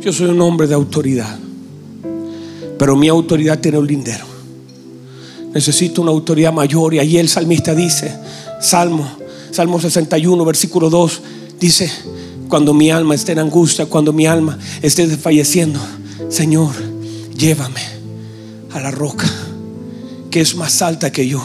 Yo 0.00 0.12
soy 0.12 0.28
un 0.28 0.40
hombre 0.40 0.66
de 0.66 0.74
autoridad. 0.74 1.38
Pero 2.78 2.96
mi 2.96 3.08
autoridad 3.08 3.58
tiene 3.60 3.78
un 3.78 3.86
lindero. 3.86 4.24
Necesito 5.52 6.02
una 6.02 6.10
autoridad 6.10 6.52
mayor. 6.52 6.94
Y 6.94 6.98
ahí 6.98 7.18
el 7.18 7.28
salmista 7.28 7.74
dice, 7.74 8.12
Salmo, 8.60 9.08
Salmo 9.50 9.80
61, 9.80 10.44
versículo 10.44 10.90
2, 10.90 11.22
dice, 11.60 11.90
cuando 12.48 12.74
mi 12.74 12.90
alma 12.90 13.14
esté 13.14 13.32
en 13.32 13.38
angustia, 13.38 13.86
cuando 13.86 14.12
mi 14.12 14.26
alma 14.26 14.58
esté 14.82 15.06
desfalleciendo, 15.06 15.80
Señor, 16.28 16.72
llévame 17.36 17.80
a 18.72 18.80
la 18.80 18.90
roca 18.90 19.26
que 20.34 20.40
es 20.40 20.56
más 20.56 20.82
alta 20.82 21.12
que 21.12 21.28
yo. 21.28 21.40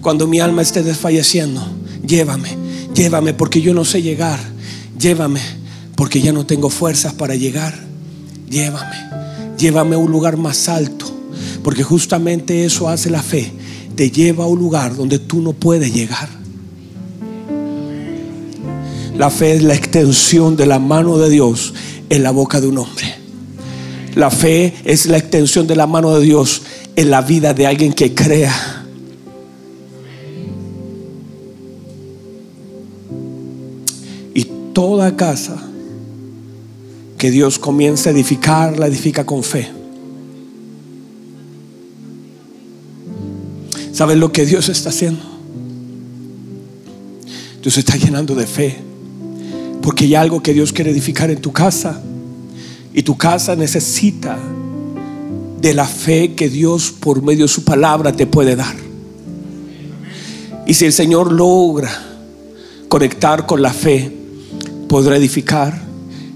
Cuando 0.00 0.26
mi 0.26 0.40
alma 0.40 0.62
esté 0.62 0.82
desfalleciendo, 0.82 1.62
llévame, 2.02 2.56
llévame 2.94 3.34
porque 3.34 3.60
yo 3.60 3.74
no 3.74 3.84
sé 3.84 4.00
llegar. 4.00 4.40
Llévame 4.98 5.40
porque 5.94 6.22
ya 6.22 6.32
no 6.32 6.46
tengo 6.46 6.70
fuerzas 6.70 7.12
para 7.12 7.34
llegar. 7.34 7.78
Llévame. 8.48 9.11
Llévame 9.62 9.94
a 9.94 9.98
un 9.98 10.10
lugar 10.10 10.36
más 10.36 10.68
alto. 10.68 11.06
Porque 11.62 11.84
justamente 11.84 12.64
eso 12.64 12.88
hace 12.88 13.10
la 13.10 13.22
fe. 13.22 13.52
Te 13.94 14.10
lleva 14.10 14.42
a 14.42 14.48
un 14.48 14.58
lugar 14.58 14.96
donde 14.96 15.20
tú 15.20 15.40
no 15.40 15.52
puedes 15.52 15.94
llegar. 15.94 16.28
La 19.16 19.30
fe 19.30 19.54
es 19.54 19.62
la 19.62 19.74
extensión 19.74 20.56
de 20.56 20.66
la 20.66 20.80
mano 20.80 21.16
de 21.16 21.30
Dios 21.30 21.74
en 22.10 22.24
la 22.24 22.32
boca 22.32 22.60
de 22.60 22.66
un 22.66 22.78
hombre. 22.78 23.14
La 24.16 24.32
fe 24.32 24.74
es 24.84 25.06
la 25.06 25.18
extensión 25.18 25.68
de 25.68 25.76
la 25.76 25.86
mano 25.86 26.12
de 26.18 26.24
Dios 26.24 26.62
en 26.96 27.10
la 27.10 27.22
vida 27.22 27.54
de 27.54 27.64
alguien 27.68 27.92
que 27.92 28.12
crea. 28.14 28.84
Y 34.34 34.44
toda 34.74 35.14
casa 35.14 35.71
que 37.22 37.30
Dios 37.30 37.60
comienza 37.60 38.10
a 38.10 38.12
edificar, 38.12 38.80
la 38.80 38.88
edifica 38.88 39.24
con 39.24 39.44
fe. 39.44 39.70
¿Sabes 43.92 44.18
lo 44.18 44.32
que 44.32 44.44
Dios 44.44 44.68
está 44.68 44.88
haciendo? 44.88 45.22
Dios 47.62 47.78
está 47.78 47.94
llenando 47.94 48.34
de 48.34 48.44
fe. 48.44 48.76
Porque 49.82 50.06
hay 50.06 50.16
algo 50.16 50.42
que 50.42 50.52
Dios 50.52 50.72
quiere 50.72 50.90
edificar 50.90 51.30
en 51.30 51.40
tu 51.40 51.52
casa. 51.52 52.02
Y 52.92 53.04
tu 53.04 53.16
casa 53.16 53.54
necesita 53.54 54.36
de 55.60 55.74
la 55.74 55.86
fe 55.86 56.34
que 56.34 56.48
Dios 56.48 56.90
por 56.90 57.22
medio 57.22 57.44
de 57.44 57.52
su 57.52 57.62
palabra 57.62 58.10
te 58.10 58.26
puede 58.26 58.56
dar. 58.56 58.74
Y 60.66 60.74
si 60.74 60.86
el 60.86 60.92
Señor 60.92 61.30
logra 61.30 61.88
conectar 62.88 63.46
con 63.46 63.62
la 63.62 63.72
fe, 63.72 64.10
podrá 64.88 65.16
edificar 65.16 65.91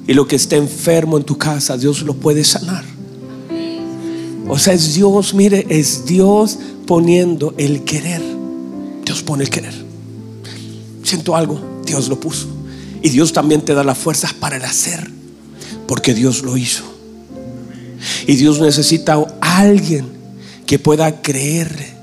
y 0.06 0.14
lo 0.14 0.26
que 0.26 0.36
esté 0.36 0.56
enfermo 0.56 1.16
en 1.16 1.24
tu 1.24 1.36
casa, 1.36 1.76
Dios 1.76 2.02
lo 2.02 2.14
puede 2.14 2.44
sanar. 2.44 2.84
O 4.48 4.58
sea, 4.58 4.74
es 4.74 4.94
Dios, 4.94 5.34
mire, 5.34 5.66
es 5.68 6.06
Dios 6.06 6.58
poniendo 6.86 7.54
el 7.58 7.82
querer. 7.82 8.22
Dios 9.04 9.22
pone 9.22 9.44
el 9.44 9.50
querer. 9.50 9.74
Siento 11.02 11.34
algo, 11.34 11.60
Dios 11.84 12.08
lo 12.08 12.20
puso. 12.20 12.46
Y 13.02 13.08
Dios 13.08 13.32
también 13.32 13.62
te 13.62 13.74
da 13.74 13.82
las 13.82 13.98
fuerzas 13.98 14.32
para 14.32 14.56
el 14.56 14.64
hacer, 14.64 15.10
porque 15.88 16.14
Dios 16.14 16.42
lo 16.42 16.56
hizo. 16.56 16.84
Y 18.26 18.36
Dios 18.36 18.60
necesita 18.60 19.14
a 19.40 19.58
alguien 19.58 20.06
que 20.66 20.78
pueda 20.78 21.22
creer 21.22 21.96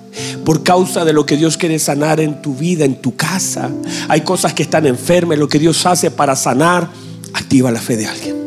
por 0.44 0.63
causa 0.63 1.06
de 1.06 1.13
lo 1.13 1.26
que 1.26 1.38
Dios 1.38 1.58
quiere 1.58 1.80
sanar 1.80 2.20
en 2.20 2.42
tu 2.42 2.56
vida, 2.56 2.84
en 2.84 3.02
tu 3.02 3.16
casa. 3.16 3.72
Hay 4.10 4.22
cosas 4.22 4.54
que 4.54 4.63
están 4.63 4.86
enfermas, 4.86 5.38
lo 5.38 5.48
que 5.48 5.60
Dios 5.60 5.86
hace 5.86 6.12
para 6.12 6.36
sanar 6.36 6.89
activa 7.34 7.72
la 7.72 7.82
fe 7.82 7.98
de 7.98 8.08
alguien. 8.08 8.43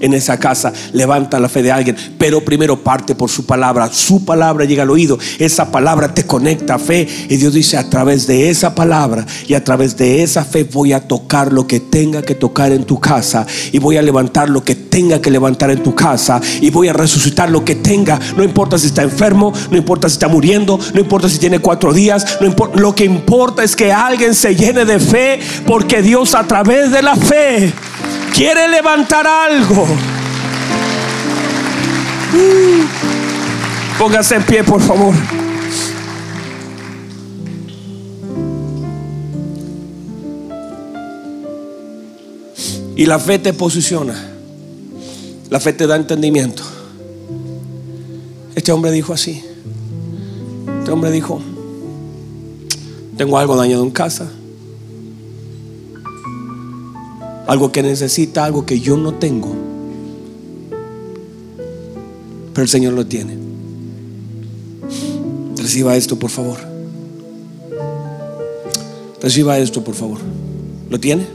En 0.00 0.14
esa 0.14 0.38
casa 0.38 0.72
levanta 0.92 1.40
la 1.40 1.48
fe 1.48 1.62
de 1.62 1.72
alguien, 1.72 1.96
pero 2.18 2.44
primero 2.44 2.82
parte 2.82 3.14
por 3.14 3.30
su 3.30 3.46
palabra. 3.46 3.90
Su 3.92 4.24
palabra 4.24 4.64
llega 4.64 4.84
al 4.84 4.90
oído, 4.90 5.18
esa 5.38 5.72
palabra 5.72 6.14
te 6.14 6.24
conecta 6.24 6.74
a 6.74 6.78
fe. 6.78 7.08
Y 7.28 7.36
Dios 7.36 7.52
dice: 7.52 7.76
A 7.76 7.90
través 7.90 8.26
de 8.26 8.48
esa 8.48 8.74
palabra 8.74 9.26
y 9.48 9.54
a 9.54 9.64
través 9.64 9.96
de 9.96 10.22
esa 10.22 10.44
fe 10.44 10.64
voy 10.64 10.92
a 10.92 11.08
tocar 11.08 11.52
lo 11.52 11.66
que 11.66 11.80
tenga 11.80 12.22
que 12.22 12.36
tocar 12.36 12.70
en 12.72 12.84
tu 12.84 13.00
casa, 13.00 13.46
y 13.72 13.78
voy 13.78 13.96
a 13.96 14.02
levantar 14.02 14.48
lo 14.48 14.62
que 14.62 14.76
tenga 14.76 15.20
que 15.20 15.30
levantar 15.30 15.70
en 15.70 15.82
tu 15.82 15.94
casa, 15.94 16.40
y 16.60 16.70
voy 16.70 16.88
a 16.88 16.92
resucitar 16.92 17.50
lo 17.50 17.64
que 17.64 17.74
tenga. 17.74 18.20
No 18.36 18.44
importa 18.44 18.78
si 18.78 18.86
está 18.86 19.02
enfermo, 19.02 19.52
no 19.70 19.76
importa 19.76 20.08
si 20.08 20.14
está 20.14 20.28
muriendo, 20.28 20.78
no 20.94 21.00
importa 21.00 21.28
si 21.28 21.38
tiene 21.38 21.58
cuatro 21.58 21.92
días. 21.92 22.38
Lo 22.74 22.94
que 22.94 23.04
importa 23.04 23.64
es 23.64 23.74
que 23.74 23.92
alguien 23.92 24.34
se 24.34 24.54
llene 24.54 24.84
de 24.84 25.00
fe, 25.00 25.40
porque 25.66 26.02
Dios 26.02 26.36
a 26.36 26.44
través 26.44 26.92
de 26.92 27.02
la 27.02 27.16
fe 27.16 27.72
quiere 28.34 28.68
levantar 28.68 29.26
algo. 29.26 29.86
Póngase 33.98 34.36
en 34.36 34.42
pie, 34.44 34.64
por 34.64 34.80
favor. 34.80 35.14
Y 42.96 43.06
la 43.06 43.18
fe 43.18 43.38
te 43.38 43.52
posiciona. 43.52 44.14
La 45.50 45.60
fe 45.60 45.72
te 45.72 45.86
da 45.86 45.96
entendimiento. 45.96 46.62
Este 48.54 48.72
hombre 48.72 48.90
dijo 48.90 49.12
así. 49.12 49.42
Este 50.78 50.90
hombre 50.90 51.10
dijo, 51.10 51.40
tengo 53.16 53.38
algo 53.38 53.56
dañado 53.56 53.82
en 53.82 53.90
casa. 53.90 54.28
Algo 57.48 57.72
que 57.72 57.82
necesita, 57.82 58.44
algo 58.44 58.66
que 58.66 58.78
yo 58.78 58.98
no 58.98 59.14
tengo. 59.14 59.50
Pero 62.52 62.62
el 62.62 62.68
Señor 62.68 62.92
lo 62.92 63.06
tiene. 63.06 63.38
Reciba 65.56 65.96
esto, 65.96 66.18
por 66.18 66.28
favor. 66.28 66.58
Reciba 69.22 69.58
esto, 69.58 69.82
por 69.82 69.94
favor. 69.94 70.18
¿Lo 70.90 71.00
tiene? 71.00 71.26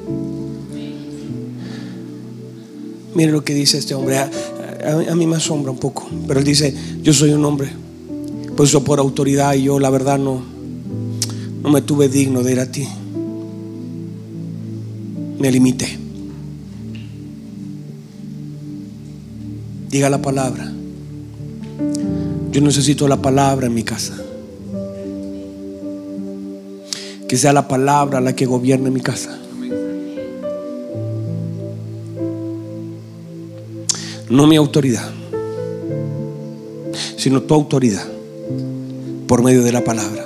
Mire 3.16 3.32
lo 3.32 3.44
que 3.44 3.56
dice 3.56 3.80
este 3.80 3.96
hombre. 3.96 4.20
A, 4.20 5.16
mí 5.16 5.26
me 5.26 5.38
asombra 5.38 5.72
un 5.72 5.80
poco. 5.80 6.08
Pero 6.28 6.40
él 6.40 6.46
dice, 6.46 6.76
yo 7.02 7.12
soy 7.12 7.32
un 7.32 7.44
hombre. 7.44 7.72
Puesto 8.56 8.84
por 8.84 9.00
autoridad 9.00 9.56
y 9.56 9.64
yo 9.64 9.80
la 9.80 9.90
verdad 9.90 10.20
no, 10.20 10.44
no 11.64 11.70
me 11.72 11.82
tuve 11.82 12.08
digno 12.08 12.44
de 12.44 12.52
ir 12.52 12.60
a 12.60 12.72
ti. 12.72 12.88
Me 15.40 15.52
limité. 15.52 16.03
Diga 19.94 20.10
la 20.10 20.24
palabra. 20.24 20.72
Yo 22.52 22.62
necesito 22.62 23.08
la 23.08 23.22
palabra 23.22 23.68
en 23.68 23.76
mi 23.76 23.84
casa. 23.84 24.16
Que 27.30 27.38
sea 27.38 27.54
la 27.54 27.68
palabra 27.68 28.20
la 28.20 28.36
que 28.36 28.48
gobierne 28.48 28.90
mi 28.90 29.02
casa. 29.02 29.38
No 34.32 34.48
mi 34.48 34.56
autoridad, 34.56 35.12
sino 37.16 37.44
tu 37.44 37.54
autoridad 37.54 38.08
por 39.28 39.44
medio 39.44 39.62
de 39.62 39.74
la 39.74 39.84
palabra. 39.84 40.26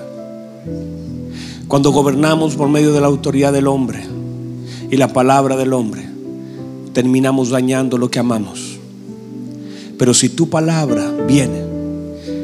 Cuando 1.67 1.91
gobernamos 1.91 2.55
por 2.55 2.69
medio 2.69 2.93
de 2.93 3.01
la 3.01 3.07
autoridad 3.07 3.51
del 3.51 3.67
hombre 3.67 4.05
y 4.89 4.95
la 4.95 5.11
palabra 5.11 5.57
del 5.57 5.73
hombre, 5.73 6.07
terminamos 6.93 7.49
dañando 7.49 7.97
lo 7.97 8.09
que 8.09 8.19
amamos. 8.19 8.66
Pero 9.97 10.13
si 10.13 10.29
tu 10.29 10.49
palabra 10.49 11.11
viene, 11.27 11.63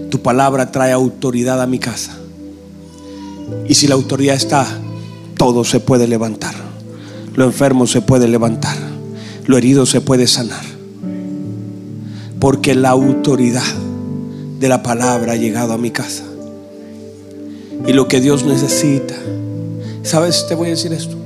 tu 0.10 0.22
palabra 0.22 0.72
trae 0.72 0.92
autoridad 0.92 1.62
a 1.62 1.68
mi 1.68 1.80
casa. 1.80 2.18
Y 3.68 3.76
si 3.76 3.88
la 3.88 3.96
autoridad 3.96 4.36
está, 4.36 4.66
todo 5.38 5.64
se 5.64 5.80
puede 5.80 6.08
levantar. 6.08 6.56
Lo 7.36 7.46
enfermo 7.46 7.88
se 7.88 8.02
puede 8.02 8.28
levantar. 8.28 8.78
Lo 9.46 9.58
herido 9.58 9.86
se 9.86 10.02
puede 10.02 10.28
sanar. 10.28 10.64
Porque 12.40 12.76
la 12.76 12.90
autoridad 12.90 13.64
de 14.60 14.70
la 14.70 14.84
palabra 14.84 15.34
ha 15.34 15.36
llegado 15.36 15.74
a 15.74 15.78
mi 15.78 15.92
casa. 15.92 16.24
Y 17.88 17.94
lo 17.94 18.08
que 18.08 18.22
Dios 18.22 18.44
necesita. 18.46 19.16
¿Sabes? 20.04 20.46
Te 20.48 20.56
voy 20.56 20.68
a 20.68 20.72
decir 20.72 20.94
esto. 20.94 21.18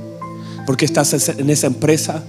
Porque 0.66 0.84
estás 0.84 1.28
en 1.28 1.50
esa 1.50 1.66
empresa. 1.66 2.22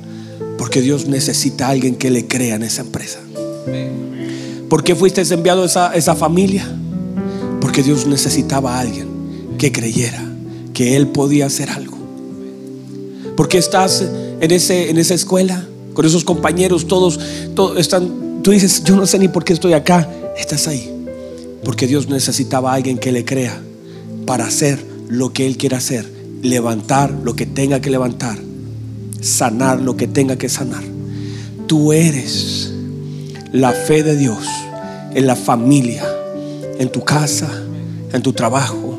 Porque 0.58 0.82
Dios 0.82 1.08
necesita 1.08 1.68
a 1.68 1.70
alguien 1.70 1.96
que 1.96 2.10
le 2.10 2.28
crea 2.28 2.56
en 2.56 2.64
esa 2.64 2.82
empresa. 2.82 3.20
¿Por 4.70 4.84
qué 4.84 4.96
fuiste 4.96 5.22
enviado 5.34 5.64
a 5.64 5.66
esa, 5.66 5.96
esa 5.96 6.16
familia? 6.16 6.68
Porque 7.60 7.84
Dios 7.84 8.06
necesitaba 8.06 8.78
a 8.78 8.82
alguien 8.82 9.08
que 9.58 9.72
creyera 9.72 10.24
que 10.74 10.96
Él 10.96 11.08
podía 11.08 11.48
hacer 11.48 11.70
algo. 11.70 11.98
¿Por 13.36 13.48
qué 13.48 13.58
estás 13.58 14.06
en, 14.40 14.52
ese, 14.52 14.90
en 14.90 14.98
esa 14.98 15.14
escuela? 15.14 15.66
Con 15.94 16.06
esos 16.06 16.24
compañeros, 16.24 16.88
todos, 16.88 17.20
todos 17.56 17.78
están. 17.78 18.42
Tú 18.44 18.52
dices, 18.52 18.84
yo 18.84 18.96
no 18.96 19.06
sé 19.06 19.20
ni 19.20 19.28
por 19.28 19.44
qué 19.44 19.54
estoy 19.54 19.74
acá. 19.74 20.10
Estás 20.38 20.68
ahí. 20.68 20.90
Porque 21.64 21.88
Dios 21.88 22.08
necesitaba 22.08 22.72
a 22.72 22.76
alguien 22.76 22.98
que 22.98 23.12
le 23.12 23.26
crea 23.26 23.62
para 24.26 24.46
hacer 24.46 24.80
lo 25.10 25.34
que 25.34 25.48
Él 25.48 25.58
quiere 25.58 25.76
hacer. 25.76 26.06
Levantar 26.42 27.12
lo 27.12 27.36
que 27.36 27.46
tenga 27.46 27.82
que 27.82 27.90
levantar. 27.90 28.38
Sanar 29.20 29.82
lo 29.82 29.98
que 29.98 30.08
tenga 30.08 30.38
que 30.38 30.48
sanar. 30.48 30.84
Tú 31.68 31.92
eres 31.92 32.74
la 33.52 33.72
fe 33.72 34.04
de 34.04 34.16
Dios 34.16 34.46
en 35.14 35.26
la 35.26 35.36
familia, 35.36 36.04
en 36.78 36.92
tu 36.92 37.04
casa, 37.04 37.50
en 38.14 38.22
tu 38.22 38.34
trabajo. 38.34 38.98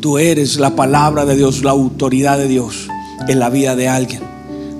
Tú 0.00 0.18
eres 0.18 0.58
la 0.58 0.76
palabra 0.76 1.26
de 1.26 1.36
Dios, 1.36 1.62
la 1.64 1.72
autoridad 1.72 2.38
de 2.38 2.48
Dios 2.48 2.88
en 3.26 3.38
la 3.38 3.50
vida 3.50 3.76
de 3.76 3.88
alguien. 3.88 4.22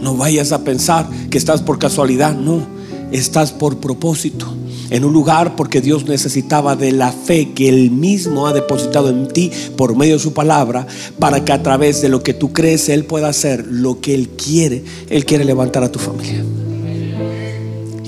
No 0.01 0.17
vayas 0.17 0.53
a 0.53 0.63
pensar 0.65 1.09
que 1.29 1.39
estás 1.39 1.61
por 1.61 1.79
casualidad, 1.79 2.35
no, 2.35 2.67
estás 3.13 3.53
por 3.53 3.79
propósito. 3.79 4.55
En 4.91 5.05
un 5.05 5.13
lugar 5.13 5.57
porque 5.57 5.83
Dios 5.83 6.07
necesitaba 6.07 6.75
de 6.75 6.93
la 6.93 7.13
fe 7.13 7.53
que 7.53 7.69
Él 7.69 7.91
mismo 7.91 8.47
ha 8.47 8.55
depositado 8.55 9.11
en 9.11 9.29
ti 9.29 9.51
por 9.77 9.95
medio 9.95 10.15
de 10.15 10.21
su 10.21 10.33
palabra, 10.33 10.87
para 11.19 11.45
que 11.45 11.53
a 11.53 11.63
través 11.63 12.01
de 12.01 12.09
lo 12.09 12.23
que 12.23 12.33
tú 12.33 12.55
crees 12.55 12.89
Él 12.89 13.05
pueda 13.05 13.29
hacer 13.29 13.67
lo 13.69 14.01
que 14.01 14.15
Él 14.15 14.31
quiere. 14.31 14.85
Él 15.11 15.27
quiere 15.27 15.45
levantar 15.45 15.85
a 15.85 15.93
tu 15.93 15.99
familia. 15.99 16.43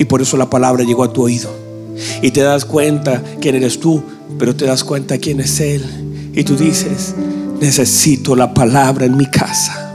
Y 0.01 0.07
por 0.07 0.23
eso 0.23 0.39
la 0.39 0.49
palabra 0.49 0.83
llegó 0.83 1.05
a 1.05 1.13
tu 1.13 1.23
oído. 1.23 1.51
Y 2.23 2.31
te 2.31 2.41
das 2.41 2.65
cuenta 2.65 3.23
quién 3.39 3.55
eres 3.55 3.79
tú, 3.79 4.03
pero 4.39 4.57
te 4.57 4.65
das 4.65 4.83
cuenta 4.83 5.19
quién 5.19 5.41
es 5.41 5.61
Él. 5.61 5.85
Y 6.35 6.43
tú 6.43 6.57
dices, 6.57 7.15
necesito 7.61 8.35
la 8.35 8.55
palabra 8.55 9.05
en 9.05 9.15
mi 9.15 9.27
casa. 9.27 9.93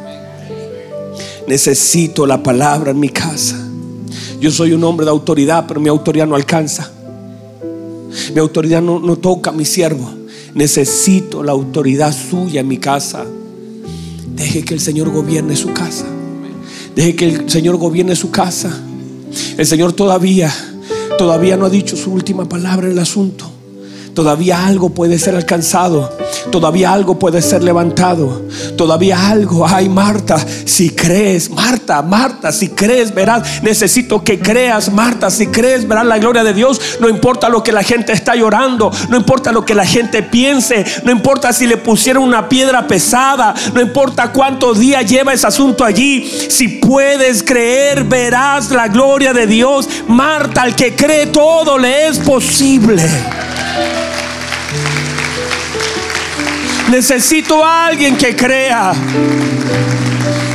Necesito 1.47 2.27
la 2.27 2.43
palabra 2.43 2.91
en 2.91 2.99
mi 2.99 3.09
casa. 3.09 3.57
Yo 4.39 4.51
soy 4.51 4.73
un 4.73 4.83
hombre 4.83 5.05
de 5.05 5.09
autoridad, 5.09 5.65
pero 5.67 5.79
mi 5.79 5.89
autoridad 5.89 6.27
no 6.27 6.35
alcanza. 6.35 6.91
Mi 8.31 8.39
autoridad 8.39 8.83
no, 8.83 8.99
no 8.99 9.15
toca 9.15 9.49
a 9.49 9.53
mi 9.53 9.65
siervo. 9.65 10.07
Necesito 10.53 11.41
la 11.41 11.53
autoridad 11.53 12.13
suya 12.13 12.61
en 12.61 12.67
mi 12.67 12.77
casa. 12.77 13.25
Deje 14.35 14.63
que 14.63 14.75
el 14.75 14.79
Señor 14.81 15.09
gobierne 15.09 15.55
su 15.55 15.73
casa. 15.73 16.05
Deje 16.95 17.15
que 17.15 17.25
el 17.25 17.49
Señor 17.49 17.77
gobierne 17.77 18.15
su 18.15 18.29
casa. 18.29 18.69
El 19.57 19.65
Señor 19.65 19.93
todavía, 19.93 20.53
todavía 21.17 21.57
no 21.57 21.65
ha 21.65 21.69
dicho 21.69 21.95
su 21.95 22.11
última 22.11 22.47
palabra 22.47 22.87
en 22.87 22.93
el 22.93 22.99
asunto. 22.99 23.54
Todavía 24.15 24.65
algo 24.65 24.91
puede 24.91 25.19
ser 25.19 25.35
alcanzado. 25.35 26.09
Todavía 26.49 26.93
algo 26.93 27.19
puede 27.19 27.41
ser 27.41 27.61
levantado. 27.61 28.43
Todavía 28.77 29.29
algo. 29.29 29.67
Ay, 29.67 29.89
Marta, 29.89 30.37
si 30.37 30.91
crees, 30.91 31.49
Marta, 31.49 32.01
Marta, 32.01 32.53
si 32.53 32.69
crees, 32.69 33.13
verás. 33.13 33.61
Necesito 33.61 34.23
que 34.23 34.39
creas, 34.39 34.89
Marta, 34.89 35.29
si 35.29 35.47
crees, 35.47 35.85
verás 35.85 36.05
la 36.05 36.17
gloria 36.17 36.45
de 36.45 36.53
Dios. 36.53 36.79
No 37.01 37.09
importa 37.09 37.49
lo 37.49 37.61
que 37.61 37.73
la 37.73 37.83
gente 37.83 38.13
está 38.13 38.35
llorando. 38.35 38.89
No 39.09 39.17
importa 39.17 39.51
lo 39.51 39.65
que 39.65 39.75
la 39.75 39.85
gente 39.85 40.23
piense. 40.23 40.85
No 41.03 41.11
importa 41.11 41.51
si 41.51 41.67
le 41.67 41.75
pusieron 41.75 42.23
una 42.23 42.47
piedra 42.47 42.87
pesada. 42.87 43.53
No 43.73 43.81
importa 43.81 44.31
cuántos 44.31 44.79
días 44.79 45.05
lleva 45.05 45.33
ese 45.33 45.47
asunto 45.47 45.83
allí. 45.83 46.25
Si 46.49 46.69
puedes 46.69 47.43
creer, 47.43 48.05
verás 48.05 48.71
la 48.71 48.87
gloria 48.87 49.33
de 49.33 49.45
Dios. 49.45 49.89
Marta, 50.07 50.61
al 50.61 50.73
que 50.73 50.95
cree 50.95 51.27
todo 51.27 51.77
le 51.77 52.07
es 52.07 52.17
posible. 52.19 53.03
Necesito 56.89 57.65
a 57.65 57.87
alguien 57.87 58.15
que 58.15 58.35
crea. 58.35 58.93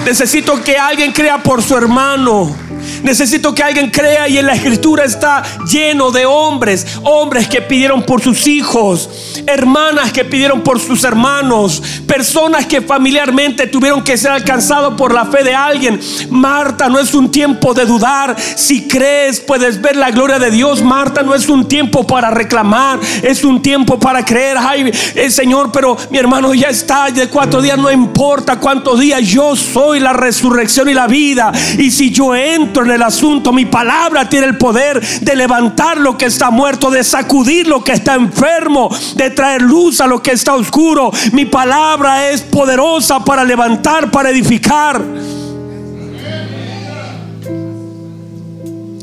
Necesito 0.04 0.62
que 0.62 0.78
alguien 0.78 1.12
crea 1.12 1.38
por 1.38 1.62
su 1.62 1.76
hermano. 1.76 2.54
Necesito 3.02 3.54
que 3.54 3.62
alguien 3.62 3.90
crea 3.90 4.28
y 4.28 4.38
en 4.38 4.46
la 4.46 4.54
escritura 4.54 5.04
está 5.04 5.42
lleno 5.70 6.10
de 6.10 6.26
hombres, 6.26 6.86
hombres 7.02 7.48
que 7.48 7.62
pidieron 7.62 8.02
por 8.02 8.22
sus 8.22 8.46
hijos, 8.46 9.42
hermanas 9.46 10.12
que 10.12 10.24
pidieron 10.24 10.62
por 10.62 10.80
sus 10.80 11.04
hermanos, 11.04 11.82
personas 12.06 12.66
que 12.66 12.80
familiarmente 12.80 13.66
tuvieron 13.66 14.02
que 14.02 14.16
ser 14.16 14.30
alcanzados 14.30 14.94
por 14.94 15.12
la 15.12 15.26
fe 15.26 15.44
de 15.44 15.54
alguien. 15.54 16.00
Marta, 16.30 16.88
no 16.88 16.98
es 16.98 17.14
un 17.14 17.30
tiempo 17.30 17.74
de 17.74 17.86
dudar. 17.86 18.36
Si 18.56 18.86
crees, 18.86 19.40
puedes 19.40 19.80
ver 19.80 19.96
la 19.96 20.10
gloria 20.10 20.38
de 20.38 20.50
Dios. 20.50 20.82
Marta, 20.82 21.22
no 21.22 21.34
es 21.34 21.48
un 21.48 21.66
tiempo 21.68 22.06
para 22.06 22.30
reclamar, 22.30 22.98
es 23.22 23.44
un 23.44 23.62
tiempo 23.62 23.98
para 23.98 24.24
creer. 24.24 24.56
Ay, 24.58 24.90
eh, 25.14 25.30
Señor, 25.30 25.70
pero 25.72 25.96
mi 26.10 26.18
hermano 26.18 26.54
ya 26.54 26.68
está 26.68 27.10
de 27.10 27.28
cuatro 27.28 27.62
días, 27.62 27.78
no 27.78 27.90
importa 27.90 28.58
cuántos 28.58 29.00
días, 29.00 29.22
yo 29.22 29.56
soy 29.56 30.00
la 30.00 30.12
resurrección 30.12 30.88
y 30.88 30.94
la 30.94 31.06
vida. 31.06 31.52
Y 31.78 31.90
si 31.90 32.10
yo 32.10 32.34
entro 32.34 32.84
en 32.84 32.89
el 32.92 33.02
asunto. 33.02 33.52
Mi 33.52 33.66
palabra 33.66 34.28
tiene 34.28 34.46
el 34.46 34.58
poder 34.58 35.00
de 35.00 35.36
levantar 35.36 35.98
lo 35.98 36.16
que 36.16 36.26
está 36.26 36.50
muerto, 36.50 36.90
de 36.90 37.04
sacudir 37.04 37.66
lo 37.66 37.82
que 37.82 37.92
está 37.92 38.14
enfermo, 38.14 38.90
de 39.14 39.30
traer 39.30 39.62
luz 39.62 40.00
a 40.00 40.06
lo 40.06 40.22
que 40.22 40.32
está 40.32 40.54
oscuro. 40.54 41.10
Mi 41.32 41.44
palabra 41.44 42.30
es 42.30 42.42
poderosa 42.42 43.24
para 43.24 43.44
levantar, 43.44 44.10
para 44.10 44.30
edificar. 44.30 45.02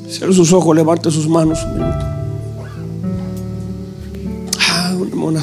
Cierre 0.10 0.34
sus 0.34 0.52
ojos, 0.54 0.76
levante 0.76 1.12
sus 1.12 1.28
manos 1.28 1.64
un 1.64 1.74
minuto. 1.74 2.06
Ah, 4.60 4.94
una 4.96 5.16
mona 5.16 5.42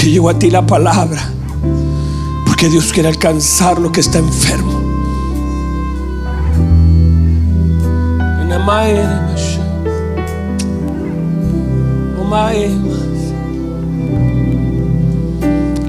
Porque 0.00 0.12
llegó 0.12 0.30
a 0.30 0.38
ti 0.38 0.50
la 0.50 0.66
palabra. 0.66 1.20
Porque 2.46 2.70
Dios 2.70 2.90
quiere 2.90 3.10
alcanzar 3.10 3.78
lo 3.78 3.92
que 3.92 4.00
está 4.00 4.16
enfermo. 4.16 4.80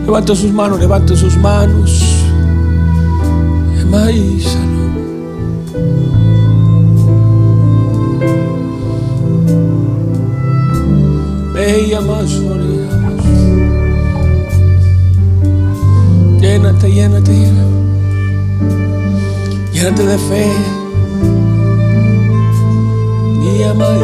Levante 0.06 0.36
sus 0.36 0.52
manos, 0.52 0.78
levante 0.78 1.16
sus 1.16 1.38
manos. 1.38 2.04
Bella 11.54 12.02
más 12.02 12.42
Llénate, 16.52 16.92
llénate, 16.92 17.32
llénate. 17.32 17.72
De 20.04 20.18
fe. 20.18 20.52
Mi 23.40 23.64
amada. 23.64 23.96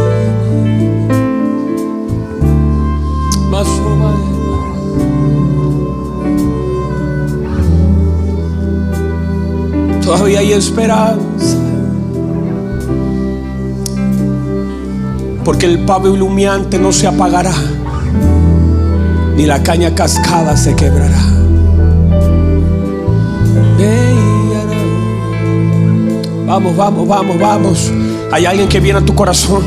Más 3.52 3.68
Todavía 10.02 10.40
hay 10.40 10.54
esperanza. 10.54 11.58
Porque 15.44 15.66
el 15.66 15.80
pavo 15.84 16.16
iluminante 16.16 16.80
no 16.80 16.94
se 16.94 17.08
apagará, 17.08 17.54
ni 19.36 19.46
la 19.46 19.62
caña 19.62 19.94
cascada 19.94 20.56
se 20.56 20.74
quebrará. 20.78 21.37
Vamos, 26.48 26.78
vamos, 26.78 27.06
vamos, 27.06 27.38
vamos. 27.38 27.92
Hay 28.32 28.46
alguien 28.46 28.70
que 28.70 28.80
viene 28.80 29.00
a 29.00 29.02
tu 29.06 29.14
corazón. 29.14 29.64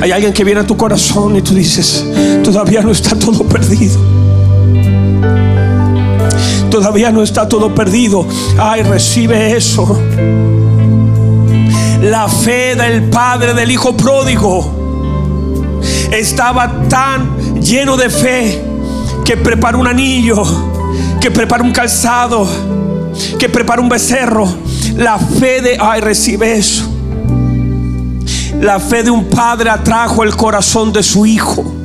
Hay 0.00 0.12
alguien 0.12 0.32
que 0.32 0.44
viene 0.44 0.60
a 0.60 0.64
tu 0.64 0.76
corazón 0.76 1.34
y 1.34 1.42
tú 1.42 1.54
dices, 1.54 2.06
todavía 2.44 2.82
no 2.82 2.92
está 2.92 3.18
todo 3.18 3.42
perdido. 3.42 3.98
Todavía 6.70 7.10
no 7.10 7.20
está 7.20 7.48
todo 7.48 7.74
perdido. 7.74 8.24
Ay, 8.56 8.84
recibe 8.84 9.56
eso. 9.56 10.00
La 12.00 12.28
fe 12.28 12.76
del 12.76 13.10
padre 13.10 13.52
del 13.52 13.72
hijo 13.72 13.96
pródigo 13.96 14.70
estaba 16.12 16.84
tan 16.88 17.60
lleno 17.60 17.96
de 17.96 18.08
fe 18.08 18.64
que 19.24 19.36
preparó 19.36 19.80
un 19.80 19.88
anillo, 19.88 20.44
que 21.20 21.32
preparó 21.32 21.64
un 21.64 21.72
calzado, 21.72 22.46
que 23.36 23.48
preparó 23.48 23.82
un 23.82 23.88
becerro. 23.88 24.67
La 24.98 25.18
fe 25.18 25.62
de, 25.62 25.78
ay, 25.80 26.02
recibe 26.02 26.58
eso. 26.58 26.92
La 28.60 28.78
fe 28.78 29.02
de 29.02 29.10
un 29.10 29.30
padre 29.30 29.70
atrajo 29.70 30.22
el 30.22 30.36
corazón 30.36 30.92
de 30.92 31.02
su 31.02 31.24
hijo 31.24 31.78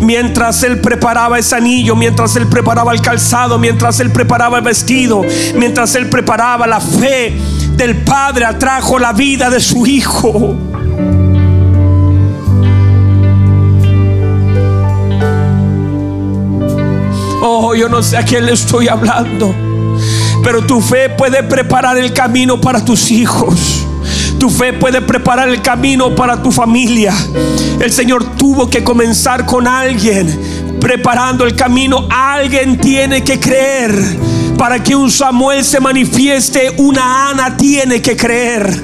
mientras 0.00 0.62
él 0.62 0.80
preparaba 0.80 1.38
ese 1.38 1.56
anillo, 1.56 1.94
mientras 1.94 2.34
él 2.36 2.46
preparaba 2.46 2.92
el 2.92 3.00
calzado, 3.00 3.58
mientras 3.58 4.00
él 4.00 4.10
preparaba 4.10 4.58
el 4.58 4.64
vestido, 4.64 5.22
mientras 5.54 5.94
él 5.94 6.08
preparaba 6.08 6.66
la 6.66 6.80
fe 6.80 7.36
del 7.76 7.96
Padre, 7.98 8.44
atrajo 8.44 8.98
la 8.98 9.12
vida 9.12 9.50
de 9.50 9.60
su 9.60 9.86
hijo. 9.86 10.56
Oh, 17.42 17.74
yo 17.74 17.88
no 17.88 18.02
sé 18.02 18.18
a 18.18 18.22
quién 18.22 18.44
le 18.46 18.52
estoy 18.52 18.88
hablando, 18.88 19.54
pero 20.42 20.64
tu 20.64 20.80
fe 20.80 21.10
puede 21.10 21.42
preparar 21.42 21.98
el 21.98 22.12
camino 22.12 22.60
para 22.60 22.84
tus 22.84 23.10
hijos. 23.10 23.86
Tu 24.38 24.48
fe 24.48 24.72
puede 24.72 25.02
preparar 25.02 25.48
el 25.48 25.60
camino 25.60 26.14
para 26.14 26.42
tu 26.42 26.50
familia. 26.50 27.14
El 27.78 27.92
Señor 27.92 28.36
tuvo 28.36 28.70
que 28.70 28.82
comenzar 28.82 29.44
con 29.44 29.66
alguien 29.66 30.78
preparando 30.80 31.44
el 31.44 31.54
camino. 31.54 32.06
Alguien 32.10 32.78
tiene 32.78 33.22
que 33.22 33.38
creer. 33.38 33.94
Para 34.56 34.82
que 34.82 34.94
un 34.94 35.10
Samuel 35.10 35.64
se 35.64 35.80
manifieste, 35.80 36.72
una 36.78 37.30
Ana 37.30 37.56
tiene 37.56 38.00
que 38.00 38.16
creer. 38.16 38.82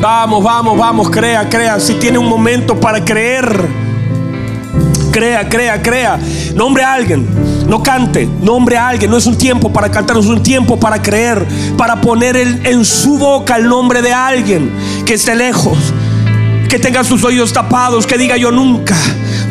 Vamos, 0.00 0.44
vamos, 0.44 0.78
vamos, 0.78 1.10
crea, 1.10 1.48
crea. 1.48 1.80
Si 1.80 1.94
tiene 1.94 2.18
un 2.18 2.28
momento 2.28 2.78
para 2.78 3.04
creer, 3.04 3.87
crea, 5.10 5.48
crea, 5.48 5.82
crea. 5.82 6.18
Nombre 6.54 6.82
a 6.82 6.94
alguien. 6.94 7.26
No 7.66 7.82
cante, 7.82 8.28
nombre 8.40 8.76
a 8.76 8.88
alguien. 8.88 9.10
No 9.10 9.16
es 9.16 9.26
un 9.26 9.36
tiempo 9.36 9.72
para 9.72 9.90
cantar, 9.90 10.16
es 10.16 10.26
un 10.26 10.42
tiempo 10.42 10.78
para 10.78 11.00
creer, 11.02 11.46
para 11.76 12.00
poner 12.00 12.36
en 12.36 12.84
su 12.84 13.18
boca 13.18 13.56
el 13.56 13.68
nombre 13.68 14.02
de 14.02 14.12
alguien 14.12 14.70
que 15.04 15.14
esté 15.14 15.34
lejos, 15.34 15.78
que 16.68 16.78
tenga 16.78 17.04
sus 17.04 17.24
oídos 17.24 17.52
tapados, 17.52 18.06
que 18.06 18.16
diga 18.16 18.36
yo 18.36 18.50
nunca, 18.50 18.96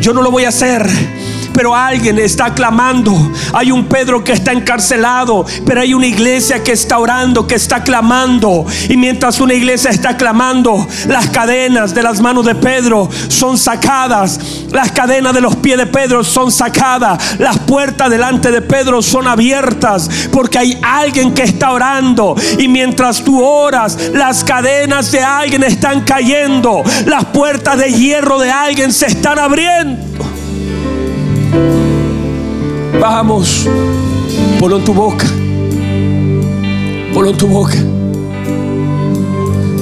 yo 0.00 0.12
no 0.12 0.22
lo 0.22 0.30
voy 0.30 0.44
a 0.44 0.48
hacer 0.48 0.88
pero 1.58 1.74
alguien 1.74 2.20
está 2.20 2.54
clamando. 2.54 3.32
Hay 3.52 3.72
un 3.72 3.86
Pedro 3.86 4.22
que 4.22 4.30
está 4.30 4.52
encarcelado, 4.52 5.44
pero 5.66 5.80
hay 5.80 5.92
una 5.92 6.06
iglesia 6.06 6.62
que 6.62 6.70
está 6.70 7.00
orando, 7.00 7.48
que 7.48 7.56
está 7.56 7.82
clamando. 7.82 8.64
Y 8.88 8.96
mientras 8.96 9.40
una 9.40 9.54
iglesia 9.54 9.90
está 9.90 10.16
clamando, 10.16 10.86
las 11.08 11.28
cadenas 11.30 11.92
de 11.96 12.04
las 12.04 12.20
manos 12.20 12.46
de 12.46 12.54
Pedro 12.54 13.10
son 13.26 13.58
sacadas. 13.58 14.38
Las 14.70 14.92
cadenas 14.92 15.34
de 15.34 15.40
los 15.40 15.56
pies 15.56 15.78
de 15.78 15.86
Pedro 15.86 16.22
son 16.22 16.52
sacadas. 16.52 17.40
Las 17.40 17.58
puertas 17.58 18.08
delante 18.08 18.52
de 18.52 18.62
Pedro 18.62 19.02
son 19.02 19.26
abiertas 19.26 20.08
porque 20.30 20.58
hay 20.58 20.78
alguien 20.80 21.34
que 21.34 21.42
está 21.42 21.72
orando. 21.72 22.36
Y 22.60 22.68
mientras 22.68 23.24
tú 23.24 23.42
oras, 23.42 23.98
las 24.12 24.44
cadenas 24.44 25.10
de 25.10 25.24
alguien 25.24 25.64
están 25.64 26.02
cayendo. 26.02 26.84
Las 27.06 27.24
puertas 27.24 27.78
de 27.78 27.92
hierro 27.92 28.38
de 28.38 28.52
alguien 28.52 28.92
se 28.92 29.06
están 29.06 29.40
abriendo. 29.40 30.37
Vamos, 33.00 33.66
ponlo 34.58 34.78
en 34.78 34.84
tu 34.84 34.92
boca. 34.92 35.26
Ponlo 37.14 37.30
en 37.30 37.36
tu 37.36 37.46
boca. 37.46 37.78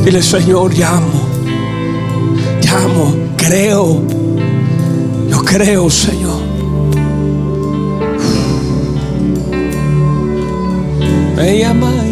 Dile, 0.04 0.22
Señor, 0.22 0.74
llamo. 0.74 1.26
Llamo, 2.62 3.14
creo. 3.36 4.02
Yo 5.30 5.42
creo, 5.44 5.88
Señor. 5.88 6.42
Me 11.36 11.58
llama. 11.58 12.05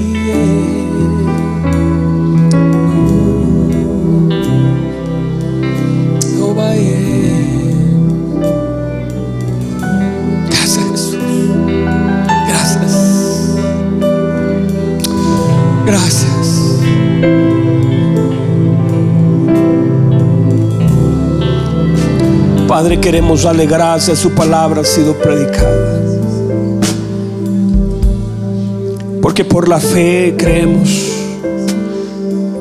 Padre, 22.67 22.99
queremos 22.99 23.45
alegrarse, 23.45 24.17
su 24.17 24.31
palabra 24.31 24.81
ha 24.81 24.85
sido 24.85 25.15
predicada. 25.15 26.01
Porque 29.23 29.45
por 29.45 29.69
la 29.69 29.79
fe 29.79 30.35
creemos 30.37 30.89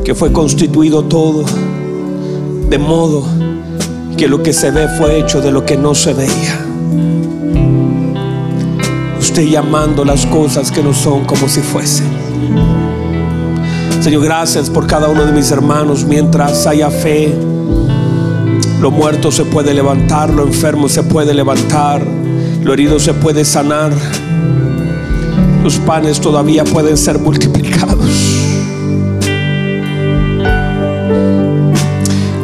que 0.03 0.13
fue 0.13 0.32
constituido 0.32 1.03
todo, 1.05 1.45
de 2.69 2.78
modo 2.78 3.24
que 4.17 4.28
lo 4.28 4.43
que 4.43 4.53
se 4.53 4.69
ve 4.69 4.88
fue 4.97 5.19
hecho 5.19 5.41
de 5.41 5.51
lo 5.51 5.65
que 5.65 5.78
no 5.78 5.95
se 5.95 6.13
veía. 6.13 6.59
Usted 9.19 9.43
llamando 9.43 10.05
las 10.05 10.26
cosas 10.26 10.71
que 10.71 10.84
no 10.84 10.93
son 10.93 11.26
como 11.26 11.47
si 11.47 11.61
fuesen. 11.61 12.92
Señor, 14.04 14.26
gracias 14.26 14.70
por 14.70 14.86
cada 14.86 15.08
uno 15.08 15.26
de 15.26 15.32
mis 15.32 15.49
hermanos 15.49 16.04
mientras 16.04 16.68
haya 16.68 16.91
fe 16.91 17.34
lo 18.82 18.91
muerto 18.91 19.32
se 19.32 19.45
puede 19.45 19.74
levantar, 19.74 20.30
lo 20.30 20.43
enfermo 20.43 20.89
se 20.89 21.04
puede 21.04 21.34
levantar, 21.34 22.06
lo 22.62 22.74
herido 22.74 22.99
se 22.99 23.14
puede 23.14 23.45
sanar. 23.45 23.93
Los 25.64 25.78
panes 25.78 26.20
todavía 26.20 26.66
pueden 26.66 26.97
ser 26.97 27.18
multiplicados. 27.18 28.10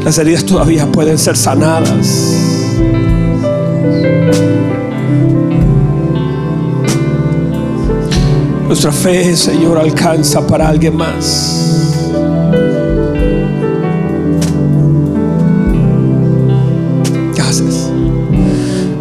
Las 0.05 0.17
heridas 0.17 0.45
todavía 0.45 0.89
pueden 0.89 1.17
ser 1.17 1.35
sanadas. 1.35 2.28
Nuestra 8.69 8.91
fe, 8.91 9.35
Señor, 9.35 9.79
alcanza 9.79 10.45
para 10.47 10.69
alguien 10.69 10.95
más. 10.95 11.69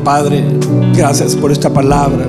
Padre, 0.09 0.43
gracias 0.95 1.37
por 1.37 1.53
esta 1.53 1.71
palabra. 1.71 2.27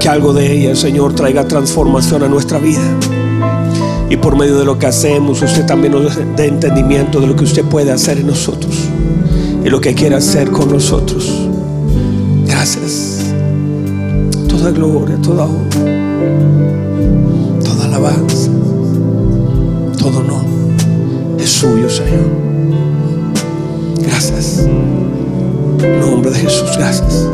Que 0.00 0.08
algo 0.08 0.32
de 0.32 0.50
ella, 0.50 0.74
Señor, 0.74 1.14
traiga 1.14 1.46
transformación 1.46 2.22
a 2.22 2.28
nuestra 2.28 2.58
vida. 2.58 2.80
Y 4.08 4.16
por 4.16 4.38
medio 4.38 4.58
de 4.58 4.64
lo 4.64 4.78
que 4.78 4.86
hacemos, 4.86 5.42
usted 5.42 5.66
también 5.66 5.92
nos 5.92 6.16
dé 6.36 6.46
entendimiento 6.46 7.20
de 7.20 7.26
lo 7.26 7.36
que 7.36 7.44
usted 7.44 7.66
puede 7.66 7.92
hacer 7.92 8.16
en 8.16 8.28
nosotros. 8.28 8.74
Y 9.62 9.68
lo 9.68 9.78
que 9.78 9.92
quiere 9.92 10.16
hacer 10.16 10.50
con 10.50 10.72
nosotros. 10.72 11.48
Gracias. 12.46 13.17
Toda 14.48 14.70
gloria, 14.70 15.16
toda 15.22 15.44
honra, 15.44 15.78
toda 17.64 17.84
alabanza, 17.84 18.50
todo 19.98 20.22
no 20.22 20.42
es 21.38 21.50
suyo, 21.50 21.88
Señor. 21.88 22.28
Gracias. 24.00 24.66
En 25.80 26.00
nombre 26.00 26.30
de 26.30 26.38
Jesús, 26.38 26.76
gracias. 26.76 27.28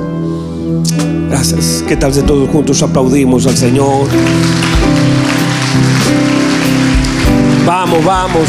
Gracias. 1.30 1.84
¿Qué 1.88 1.96
tal 1.96 2.12
de 2.12 2.22
todos 2.22 2.48
juntos 2.50 2.82
aplaudimos 2.82 3.46
al 3.46 3.56
Señor? 3.56 4.06
Vamos, 7.66 8.04
vamos. 8.04 8.48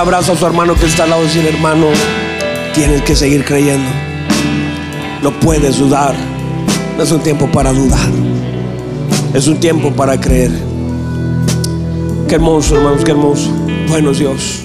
Abrazo 0.00 0.32
a 0.32 0.36
su 0.36 0.46
hermano 0.46 0.74
que 0.74 0.86
está 0.86 1.04
al 1.04 1.10
lado 1.10 1.22
de 1.22 1.48
hermano, 1.48 1.88
tienes 2.74 3.02
que 3.02 3.14
seguir 3.14 3.44
creyendo. 3.44 3.90
No 5.22 5.30
puedes 5.40 5.78
dudar, 5.78 6.14
No 6.96 7.02
es 7.02 7.12
un 7.12 7.20
tiempo 7.20 7.46
para 7.52 7.72
dudar. 7.72 8.08
Es 9.34 9.46
un 9.46 9.60
tiempo 9.60 9.92
para 9.92 10.18
creer. 10.18 10.50
Qué 12.26 12.36
hermoso, 12.36 12.76
hermanos, 12.76 13.04
qué 13.04 13.10
hermoso. 13.10 13.50
Buenos 13.88 14.18
Dios. 14.18 14.59